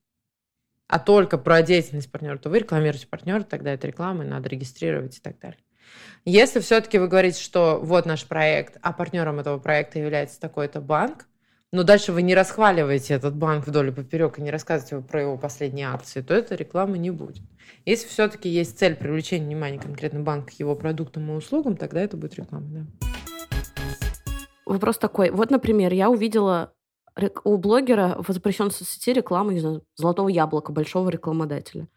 а 0.86 0.98
только 0.98 1.38
про 1.38 1.62
деятельность 1.62 2.10
партнера, 2.10 2.38
то 2.38 2.48
вы 2.48 2.60
рекламируете 2.60 3.06
партнера, 3.06 3.42
тогда 3.42 3.72
это 3.72 3.86
реклама, 3.86 4.24
и 4.24 4.28
надо 4.28 4.48
регистрировать 4.48 5.18
и 5.18 5.20
так 5.20 5.38
далее. 5.38 5.60
Если 6.24 6.60
все-таки 6.60 6.98
вы 6.98 7.08
говорите, 7.08 7.42
что 7.42 7.80
вот 7.82 8.06
наш 8.06 8.24
проект, 8.24 8.76
а 8.82 8.92
партнером 8.92 9.40
этого 9.40 9.58
проекта 9.58 9.98
является 9.98 10.38
такой-то 10.40 10.80
банк, 10.80 11.26
но 11.72 11.84
дальше 11.84 12.12
вы 12.12 12.22
не 12.22 12.34
расхваливаете 12.34 13.14
этот 13.14 13.36
банк 13.36 13.66
вдоль 13.66 13.88
и 13.88 13.92
поперек 13.92 14.38
и 14.38 14.42
не 14.42 14.50
рассказываете 14.50 15.06
про 15.06 15.22
его 15.22 15.38
последние 15.38 15.88
акции, 15.88 16.20
то 16.20 16.34
этой 16.34 16.56
рекламы 16.56 16.98
не 16.98 17.10
будет. 17.10 17.42
Если 17.86 18.08
все-таки 18.08 18.48
есть 18.48 18.78
цель 18.78 18.96
привлечения 18.96 19.46
внимания 19.46 19.78
конкретно 19.78 20.20
банка 20.20 20.48
к 20.48 20.58
его 20.58 20.74
продуктам 20.74 21.30
и 21.30 21.34
услугам, 21.34 21.76
тогда 21.76 22.00
это 22.00 22.16
будет 22.16 22.34
реклама. 22.34 22.66
Да. 22.70 22.86
Вопрос 24.66 24.98
такой. 24.98 25.30
Вот, 25.30 25.50
например, 25.50 25.92
я 25.92 26.10
увидела 26.10 26.72
у 27.44 27.56
блогера 27.56 28.16
в 28.18 28.32
запрещенной 28.32 28.70
соцсети 28.70 29.12
рекламу, 29.12 29.50
не 29.52 29.60
знаю, 29.60 29.84
золотого 29.96 30.28
яблока, 30.28 30.72
большого 30.72 31.08
рекламодателя 31.08 31.88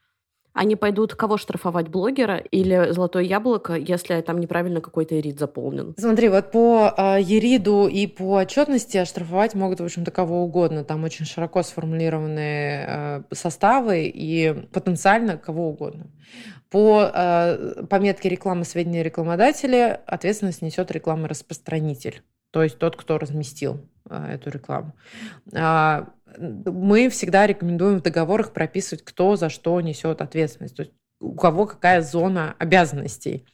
они 0.54 0.76
пойдут 0.76 1.16
кого 1.16 1.38
штрафовать, 1.38 1.88
блогера 1.88 2.38
или 2.38 2.91
золотое 2.91 3.24
яблоко, 3.24 3.74
если 3.74 4.22
там 4.22 4.39
неправильно 4.39 4.82
какой-то 4.82 5.20
эрид 5.20 5.39
заполнен? 5.39 5.95
Смотри, 5.97 6.30
вот 6.30 6.51
по 6.51 6.93
э, 6.95 7.22
ериду 7.22 7.88
и 7.88 8.06
по 8.06 8.36
отчетности 8.36 9.04
штрафовать 9.06 9.56
могут, 9.56 9.80
в 9.80 9.84
общем-то, 9.84 10.12
кого 10.12 10.43
угодно. 10.43 10.84
Там 10.84 11.04
очень 11.04 11.26
широко 11.26 11.64
сформулированные 11.64 12.86
э, 12.88 13.24
составы 13.32 14.06
и 14.06 14.54
потенциально 14.72 15.38
кого 15.38 15.70
угодно. 15.70 16.08
По 16.70 17.12
э, 17.14 17.86
пометке 17.89 18.30
рекламы 18.30 18.64
сведения 18.64 19.04
рекламодателя 19.04 20.01
ответственность 20.06 20.62
несет 20.62 20.91
рекламораспространитель, 20.91 22.22
то 22.51 22.64
есть 22.64 22.78
тот, 22.78 22.95
кто 22.95 23.18
разместил 23.18 23.89
э, 24.10 24.36
эту 24.36 24.51
рекламу. 24.51 24.93
Мы 26.38 27.10
всегда 27.10 27.48
рекомендуем 27.48 28.00
в 28.00 28.04
договорах 28.04 28.54
прописывать, 28.54 29.04
кто 29.04 29.36
за 29.36 29.50
что 29.50 29.80
несет 29.82 30.22
ответственность. 30.22 30.76
То 30.76 30.84
есть 30.84 30.94
у 31.20 31.36
кого 31.36 31.66
какая 31.66 32.02
зона 32.02 32.56
обязанностей. 32.60 33.46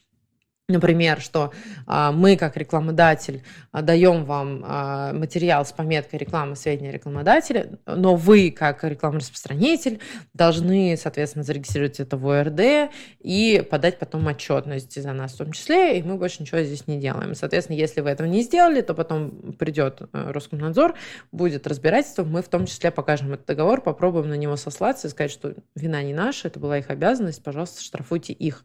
Например, 0.69 1.19
что 1.19 1.51
а, 1.87 2.11
мы, 2.11 2.37
как 2.37 2.55
рекламодатель, 2.55 3.41
а, 3.71 3.81
даем 3.81 4.23
вам 4.23 4.63
а, 4.63 5.13
материал 5.13 5.65
с 5.65 5.71
пометкой 5.71 6.19
рекламы 6.19 6.55
сведения 6.55 6.91
рекламодателя, 6.91 7.79
но 7.87 8.15
вы, 8.15 8.51
как 8.51 8.83
рекламораспространитель, 8.83 9.99
должны, 10.35 10.95
соответственно, 10.95 11.43
зарегистрировать 11.43 11.99
это 11.99 12.17
в 12.17 12.29
ОРД 12.29 12.91
и 13.19 13.67
подать 13.67 13.97
потом 13.97 14.27
отчетность 14.27 15.01
за 15.01 15.11
нас 15.11 15.33
в 15.33 15.37
том 15.37 15.53
числе, 15.53 15.97
и 15.97 16.03
мы 16.03 16.17
больше 16.17 16.43
ничего 16.43 16.61
здесь 16.61 16.85
не 16.85 16.99
делаем. 16.99 17.33
Соответственно, 17.33 17.75
если 17.75 18.01
вы 18.01 18.11
этого 18.11 18.27
не 18.27 18.43
сделали, 18.43 18.81
то 18.81 18.93
потом 18.93 19.53
придет 19.57 20.01
э, 20.01 20.31
Роскомнадзор, 20.31 20.93
будет 21.31 21.65
разбирательство, 21.65 22.23
мы 22.23 22.43
в 22.43 22.47
том 22.47 22.67
числе 22.67 22.91
покажем 22.91 23.33
этот 23.33 23.47
договор, 23.47 23.81
попробуем 23.81 24.29
на 24.29 24.35
него 24.35 24.55
сослаться 24.55 25.07
и 25.07 25.09
сказать, 25.09 25.31
что 25.31 25.55
вина 25.73 26.03
не 26.03 26.13
наша, 26.13 26.47
это 26.47 26.59
была 26.59 26.77
их 26.77 26.91
обязанность, 26.91 27.41
пожалуйста, 27.43 27.81
штрафуйте 27.81 28.33
их. 28.33 28.63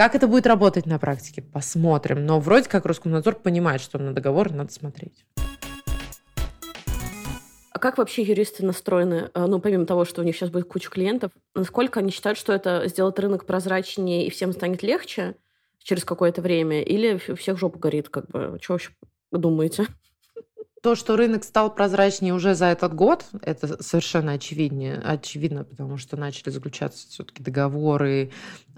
Как 0.00 0.14
это 0.14 0.28
будет 0.28 0.46
работать 0.46 0.86
на 0.86 0.98
практике? 0.98 1.42
Посмотрим. 1.42 2.24
Но 2.24 2.40
вроде 2.40 2.70
как 2.70 2.86
Роскомнадзор 2.86 3.34
понимает, 3.34 3.82
что 3.82 3.98
на 3.98 4.14
договор 4.14 4.50
надо 4.50 4.72
смотреть. 4.72 5.26
А 7.70 7.78
как 7.78 7.98
вообще 7.98 8.22
юристы 8.22 8.64
настроены, 8.64 9.30
э, 9.34 9.44
ну, 9.44 9.60
помимо 9.60 9.84
того, 9.84 10.06
что 10.06 10.22
у 10.22 10.24
них 10.24 10.34
сейчас 10.34 10.48
будет 10.48 10.68
куча 10.68 10.88
клиентов, 10.88 11.32
насколько 11.54 12.00
они 12.00 12.12
считают, 12.12 12.38
что 12.38 12.54
это 12.54 12.84
сделает 12.86 13.18
рынок 13.18 13.44
прозрачнее 13.44 14.26
и 14.26 14.30
всем 14.30 14.52
станет 14.52 14.82
легче 14.82 15.36
через 15.82 16.06
какое-то 16.06 16.40
время, 16.40 16.80
или 16.80 17.18
всех 17.34 17.58
жопа 17.58 17.78
горит, 17.78 18.08
как 18.08 18.26
бы, 18.28 18.58
что 18.62 18.72
вообще 18.72 18.92
думаете? 19.30 19.86
То, 20.82 20.94
что 20.94 21.16
рынок 21.16 21.44
стал 21.44 21.74
прозрачнее 21.74 22.32
уже 22.32 22.54
за 22.54 22.66
этот 22.66 22.94
год, 22.94 23.26
это 23.42 23.82
совершенно 23.82 24.32
очевиднее, 24.32 24.96
очевидно, 24.96 25.64
потому 25.64 25.98
что 25.98 26.16
начали 26.16 26.48
заключаться 26.48 27.06
все-таки 27.06 27.42
договоры, 27.42 28.30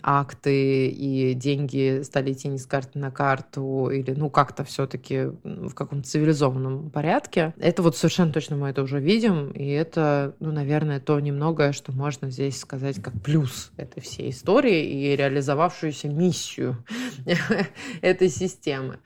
акты, 0.02 0.88
и 0.88 1.32
деньги 1.34 2.02
стали 2.02 2.32
идти 2.32 2.48
не 2.48 2.58
с 2.58 2.66
карты 2.66 2.98
на 2.98 3.12
карту, 3.12 3.88
или 3.88 4.14
ну 4.14 4.30
как-то 4.30 4.64
все-таки 4.64 5.26
в 5.44 5.74
каком-то 5.74 6.08
цивилизованном 6.08 6.90
порядке. 6.90 7.54
Это 7.56 7.82
вот 7.82 7.96
совершенно 7.96 8.32
точно 8.32 8.56
мы 8.56 8.70
это 8.70 8.82
уже 8.82 8.98
видим, 8.98 9.52
и 9.52 9.68
это, 9.68 10.34
ну, 10.40 10.50
наверное, 10.50 10.98
то 10.98 11.20
немногое, 11.20 11.70
что 11.70 11.92
можно 11.92 12.30
здесь 12.32 12.58
сказать 12.58 13.00
как 13.00 13.14
плюс 13.22 13.70
этой 13.76 14.00
всей 14.00 14.30
истории 14.30 14.90
и 14.90 15.14
реализовавшуюся 15.14 16.08
миссию 16.08 16.84
этой 18.00 18.28
системы. 18.28 18.98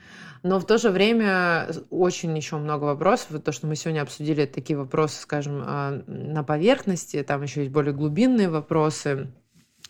Но 0.47 0.61
в 0.61 0.64
то 0.64 0.78
же 0.78 0.90
время 0.90 1.68
очень 1.90 2.36
еще 2.36 2.57
много 2.57 2.84
вопросов. 2.84 3.42
То, 3.42 3.51
что 3.51 3.66
мы 3.66 3.74
сегодня 3.74 4.03
обсудили, 4.03 4.47
такие 4.47 4.78
вопросы, 4.78 5.20
скажем, 5.20 5.61
а, 5.66 6.03
на 6.07 6.44
поверхности. 6.44 7.20
Там 7.24 7.42
еще 7.42 7.62
есть 7.62 7.72
более 7.72 7.92
глубинные 7.92 8.49
вопросы 8.49 9.26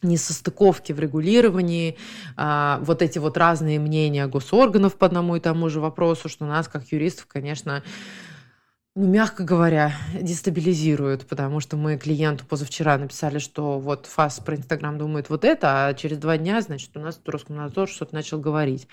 несостыковки 0.01 0.93
в 0.93 1.01
регулировании, 1.01 1.99
а, 2.37 2.81
вот 2.83 3.03
эти 3.03 3.19
вот 3.19 3.37
разные 3.37 3.79
мнения 3.79 4.27
госорганов 4.27 4.97
по 4.97 5.07
одному 5.07 5.37
и 5.37 5.41
тому 5.41 5.69
же 5.69 5.81
вопросу, 5.81 6.31
что 6.31 6.47
нас, 6.47 6.69
как 6.69 6.91
юристов, 6.91 7.27
конечно, 7.27 7.83
ну, 8.97 9.07
мягко 9.07 9.45
говоря, 9.45 9.93
дестабилизирует, 10.19 11.27
потому 11.27 11.61
что 11.61 11.77
мы 11.77 11.99
клиенту 11.99 12.47
позавчера 12.47 12.97
написали, 12.97 13.39
что 13.39 13.79
вот 13.79 14.07
ФАС 14.07 14.41
про 14.41 14.57
Инстаграм 14.57 14.97
думает 14.97 15.29
вот 15.29 15.45
это, 15.45 15.87
а 15.87 15.95
через 15.95 16.17
два 16.17 16.39
дня, 16.39 16.63
значит, 16.63 16.91
у 16.95 17.01
нас 17.01 17.21
Роскомнадзор 17.27 17.89
что-то 17.89 18.15
начал 18.15 18.41
говорить. 18.41 18.89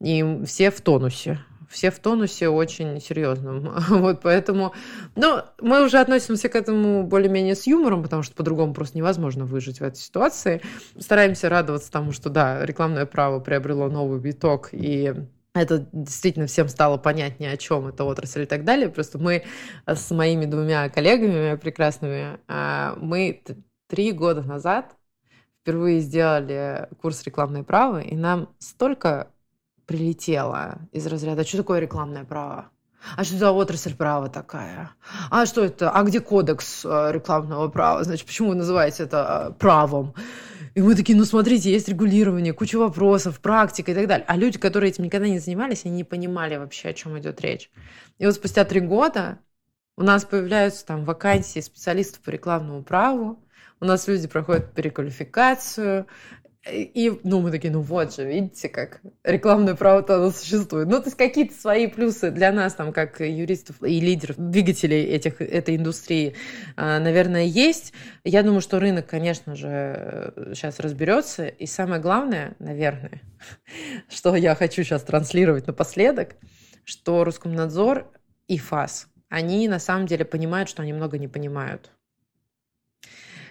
И 0.00 0.42
все 0.44 0.72
в 0.72 0.80
тонусе 0.80 1.38
все 1.68 1.90
в 1.90 1.98
тонусе 1.98 2.48
очень 2.48 3.00
серьезном. 3.00 3.74
Вот 3.88 4.20
поэтому, 4.22 4.72
ну, 5.14 5.42
мы 5.60 5.84
уже 5.84 5.98
относимся 5.98 6.48
к 6.48 6.54
этому 6.54 7.04
более-менее 7.04 7.54
с 7.54 7.66
юмором, 7.66 8.02
потому 8.02 8.22
что 8.22 8.34
по-другому 8.34 8.72
просто 8.72 8.98
невозможно 8.98 9.44
выжить 9.44 9.80
в 9.80 9.82
этой 9.84 9.98
ситуации. 9.98 10.62
Стараемся 10.98 11.48
радоваться 11.48 11.90
тому, 11.90 12.12
что, 12.12 12.30
да, 12.30 12.64
рекламное 12.64 13.06
право 13.06 13.40
приобрело 13.40 13.88
новый 13.88 14.20
виток, 14.20 14.68
и 14.72 15.14
это 15.62 15.88
действительно 15.92 16.46
всем 16.46 16.68
стало 16.68 16.96
понятнее, 16.96 17.52
о 17.52 17.56
чем 17.56 17.86
эта 17.86 18.04
отрасль 18.04 18.42
и 18.42 18.46
так 18.46 18.64
далее. 18.64 18.88
Просто 18.88 19.18
мы 19.18 19.44
с 19.86 20.10
моими 20.10 20.44
двумя 20.46 20.88
коллегами 20.88 21.56
прекрасными, 21.56 22.38
а, 22.48 22.96
мы 23.00 23.42
три 23.88 24.12
года 24.12 24.42
назад 24.42 24.96
впервые 25.62 26.00
сделали 26.00 26.88
курс 27.00 27.24
рекламное 27.24 27.64
право, 27.64 28.00
и 28.00 28.14
нам 28.14 28.50
столько 28.58 29.28
прилетело 29.86 30.78
из 30.92 31.06
разряда, 31.06 31.44
что 31.44 31.58
такое 31.58 31.80
рекламное 31.80 32.24
право? 32.24 32.70
А 33.16 33.24
что 33.24 33.36
за 33.36 33.52
отрасль 33.52 33.94
права 33.94 34.28
такая? 34.28 34.90
А 35.30 35.46
что 35.46 35.64
это? 35.64 35.90
А 35.90 36.02
где 36.02 36.20
кодекс 36.20 36.84
э, 36.84 37.12
рекламного 37.12 37.68
права? 37.68 38.02
Значит, 38.02 38.26
почему 38.26 38.48
вы 38.48 38.54
называете 38.56 39.04
это 39.04 39.48
э, 39.50 39.58
правом? 39.58 40.14
И 40.76 40.82
мы 40.82 40.94
такие, 40.94 41.16
ну 41.16 41.24
смотрите, 41.24 41.72
есть 41.72 41.88
регулирование, 41.88 42.52
куча 42.52 42.76
вопросов, 42.76 43.40
практика 43.40 43.92
и 43.92 43.94
так 43.94 44.06
далее. 44.06 44.26
А 44.28 44.36
люди, 44.36 44.58
которые 44.58 44.90
этим 44.90 45.04
никогда 45.04 45.26
не 45.26 45.38
занимались, 45.38 45.86
они 45.86 45.94
не 45.94 46.04
понимали 46.04 46.56
вообще, 46.56 46.90
о 46.90 46.92
чем 46.92 47.18
идет 47.18 47.40
речь. 47.40 47.70
И 48.18 48.26
вот 48.26 48.34
спустя 48.34 48.62
три 48.66 48.80
года 48.80 49.38
у 49.96 50.02
нас 50.02 50.26
появляются 50.26 50.84
там 50.84 51.06
вакансии 51.06 51.60
специалистов 51.60 52.20
по 52.20 52.28
рекламному 52.28 52.82
праву, 52.82 53.42
у 53.80 53.86
нас 53.86 54.06
люди 54.06 54.28
проходят 54.28 54.74
переквалификацию, 54.74 56.08
И, 56.70 57.12
ну, 57.22 57.40
мы 57.40 57.52
такие, 57.52 57.72
ну 57.72 57.80
вот 57.80 58.14
же, 58.14 58.24
видите, 58.24 58.68
как 58.68 59.00
рекламное 59.22 59.76
право-то 59.76 60.16
оно 60.16 60.30
существует. 60.30 60.88
Ну, 60.88 60.98
то 60.98 61.04
есть 61.04 61.16
какие-то 61.16 61.54
свои 61.54 61.86
плюсы 61.86 62.32
для 62.32 62.50
нас, 62.50 62.74
там, 62.74 62.92
как 62.92 63.20
юристов 63.20 63.82
и 63.82 64.00
лидеров, 64.00 64.36
двигателей 64.36 65.04
этих, 65.04 65.40
этой 65.40 65.76
индустрии, 65.76 66.34
а, 66.76 66.98
наверное, 66.98 67.44
есть. 67.44 67.92
Я 68.24 68.42
думаю, 68.42 68.60
что 68.60 68.80
рынок, 68.80 69.06
конечно 69.06 69.54
же, 69.54 70.32
сейчас 70.54 70.80
разберется. 70.80 71.46
И 71.46 71.66
самое 71.66 72.00
главное, 72.00 72.56
наверное, 72.58 73.22
что 74.08 74.34
я 74.34 74.54
хочу 74.56 74.82
сейчас 74.82 75.02
транслировать 75.02 75.68
напоследок, 75.68 76.34
что 76.84 77.22
Роскомнадзор 77.22 78.10
и 78.48 78.58
ФАС, 78.58 79.06
они 79.28 79.68
на 79.68 79.78
самом 79.78 80.06
деле 80.06 80.24
понимают, 80.24 80.68
что 80.68 80.82
они 80.82 80.92
много 80.92 81.16
не 81.18 81.28
понимают. 81.28 81.92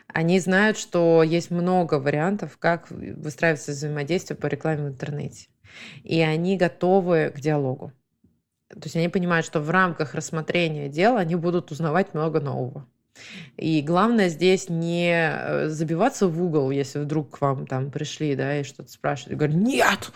Они 0.08 0.40
знают, 0.40 0.78
что 0.78 1.24
есть 1.24 1.52
много 1.52 1.96
вариантов, 1.96 2.58
как 2.58 2.90
выстраивается 2.90 3.72
взаимодействие 3.72 4.38
по 4.38 4.48
рекламе 4.48 4.86
в 4.86 4.88
интернете. 4.90 5.50
И 6.04 6.22
они 6.22 6.58
готовы 6.58 7.32
к 7.36 7.40
диалогу. 7.40 7.92
То 8.70 8.82
есть 8.84 8.96
они 8.96 9.10
понимают, 9.10 9.46
что 9.46 9.60
в 9.60 9.70
рамках 9.70 10.16
рассмотрения 10.16 10.90
дела 10.90 11.20
они 11.20 11.36
будут 11.36 11.72
узнавать 11.72 12.14
много 12.14 12.40
нового. 12.40 12.88
И 13.58 13.82
главное 13.82 14.30
здесь 14.30 14.70
не 14.70 15.12
э, 15.12 15.70
забиваться 15.70 16.28
в 16.28 16.44
угол, 16.44 16.72
если 16.72 17.00
вдруг 17.00 17.38
к 17.38 17.42
вам 17.42 17.68
там 17.68 17.90
пришли, 17.90 18.36
да, 18.36 18.60
и 18.60 18.64
что-то 18.64 18.92
спрашивают. 18.92 19.34
И 19.34 19.36
говорят, 19.36 19.56
нет, 19.56 20.12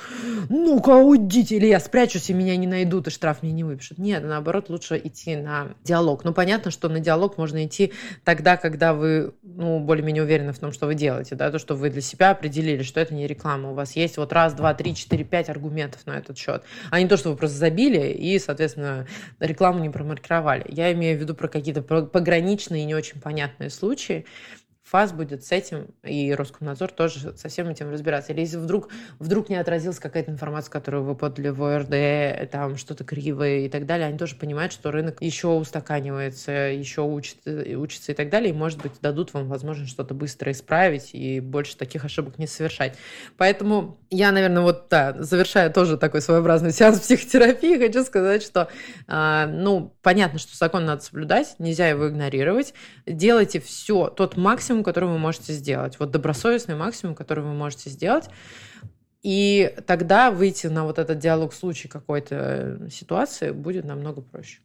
ну-ка 0.50 0.98
уйдите, 0.98 1.56
или 1.56 1.68
я 1.68 1.80
спрячусь, 1.80 2.30
и 2.30 2.34
меня 2.34 2.58
не 2.58 2.68
найдут, 2.68 3.08
и 3.08 3.12
штраф 3.12 3.42
мне 3.42 3.52
не 3.52 3.64
выпишут. 3.64 3.98
Нет, 3.98 4.24
наоборот, 4.24 4.70
лучше 4.70 5.00
идти 5.02 5.36
на 5.38 5.70
диалог. 5.84 6.26
Ну, 6.26 6.34
понятно, 6.34 6.72
что 6.72 6.90
на 6.90 7.00
диалог 7.00 7.38
можно 7.38 7.66
идти 7.66 7.94
тогда, 8.26 8.58
когда 8.58 8.94
вы, 8.94 9.34
ну, 9.42 9.80
более-менее 9.80 10.24
уверены 10.24 10.52
в 10.52 10.60
том, 10.60 10.74
что 10.74 10.86
вы 10.86 10.96
делаете, 10.96 11.36
да, 11.36 11.50
то, 11.52 11.60
что 11.60 11.76
вы 11.76 11.90
для 11.90 12.02
себя 12.02 12.32
определили, 12.32 12.84
что 12.84 13.00
это 13.00 13.14
не 13.14 13.26
реклама. 13.26 13.72
У 13.72 13.74
вас 13.74 13.96
есть 13.96 14.18
вот 14.18 14.34
раз, 14.34 14.54
два, 14.54 14.74
три, 14.74 14.96
четыре, 14.96 15.24
пять 15.24 15.50
аргументов 15.50 16.06
на 16.06 16.18
этот 16.18 16.38
счет, 16.38 16.64
а 16.92 17.02
не 17.02 17.08
то, 17.08 17.16
что 17.16 17.30
вы 17.30 17.38
просто 17.38 17.58
забили 17.58 18.12
и, 18.12 18.38
соответственно, 18.40 19.08
рекламу 19.40 19.80
не 19.80 19.90
промаркировали. 19.90 20.66
Я 20.68 20.92
имею 20.92 21.18
в 21.18 21.22
виду 21.22 21.36
про 21.36 21.48
какие-то 21.48 21.82
пограничные 21.82 22.89
не 22.90 22.96
очень 22.96 23.22
понятные 23.22 23.70
случаи, 23.70 24.26
ФАС 24.90 25.12
будет 25.12 25.46
с 25.46 25.52
этим, 25.52 25.88
и 26.04 26.34
Роскомнадзор 26.34 26.92
тоже 26.92 27.38
со 27.38 27.48
всем 27.48 27.70
этим 27.70 27.92
разбираться. 27.92 28.34
Или 28.34 28.42
если 28.42 28.58
вдруг, 28.58 28.90
вдруг 29.20 29.50
не 29.50 29.56
отразилась 29.56 30.00
какая-то 30.00 30.32
информация, 30.32 30.72
которую 30.72 31.04
вы 31.04 31.16
подали 31.16 31.50
в 31.50 31.64
ОРД, 31.64 32.50
там 32.50 32.76
что-то 32.76 33.04
кривое 33.04 33.60
и 33.60 33.70
так 33.70 33.86
далее, 33.86 34.08
они 34.08 34.18
тоже 34.18 34.36
понимают, 34.36 34.74
что 34.74 34.90
рынок 34.90 35.22
еще 35.22 35.50
устаканивается, 35.50 36.52
еще 36.52 37.02
учится, 37.02 37.52
учится 37.78 38.14
и 38.14 38.16
так 38.16 38.30
далее, 38.30 38.50
и, 38.50 38.54
может 38.54 38.82
быть, 38.82 38.94
дадут 39.00 39.32
вам 39.34 39.48
возможность 39.48 39.92
что-то 39.92 40.16
быстро 40.16 40.52
исправить 40.52 41.12
и 41.14 41.40
больше 41.40 41.78
таких 41.78 42.04
ошибок 42.04 42.40
не 42.40 42.48
совершать. 42.48 42.98
Поэтому 43.38 44.00
я, 44.10 44.32
наверное, 44.32 44.64
вот, 44.64 44.88
да, 44.90 45.16
завершая 45.20 45.70
тоже 45.70 45.98
такой 45.98 46.22
своеобразный 46.22 46.72
сеанс 46.72 47.02
психотерапии, 47.02 47.78
хочу 47.78 48.04
сказать, 48.04 48.42
что, 48.42 48.70
э, 49.08 49.46
ну, 49.48 49.94
понятно, 50.02 50.40
что 50.40 50.58
закон 50.58 50.86
надо 50.86 51.04
соблюдать, 51.04 51.56
нельзя 51.60 51.88
его 51.88 52.10
игнорировать. 52.10 52.74
Делайте 53.06 53.60
все, 53.60 54.08
тот 54.08 54.36
максимум, 54.80 54.84
который 54.84 55.10
вы 55.10 55.18
можете 55.18 55.54
сделать. 55.54 56.00
Вот 56.00 56.12
добросовестный 56.12 56.76
максимум, 56.76 57.16
который 57.16 57.44
вы 57.44 57.54
можете 57.54 57.90
сделать. 57.90 58.30
И 59.24 59.76
тогда 59.86 60.32
выйти 60.32 60.68
на 60.68 60.84
вот 60.84 61.00
этот 61.00 61.20
диалог 61.20 61.52
в 61.52 61.56
случае 61.56 61.90
какой-то 61.90 62.88
ситуации 62.90 63.52
будет 63.52 63.86
намного 63.86 64.22
проще. 64.22 64.60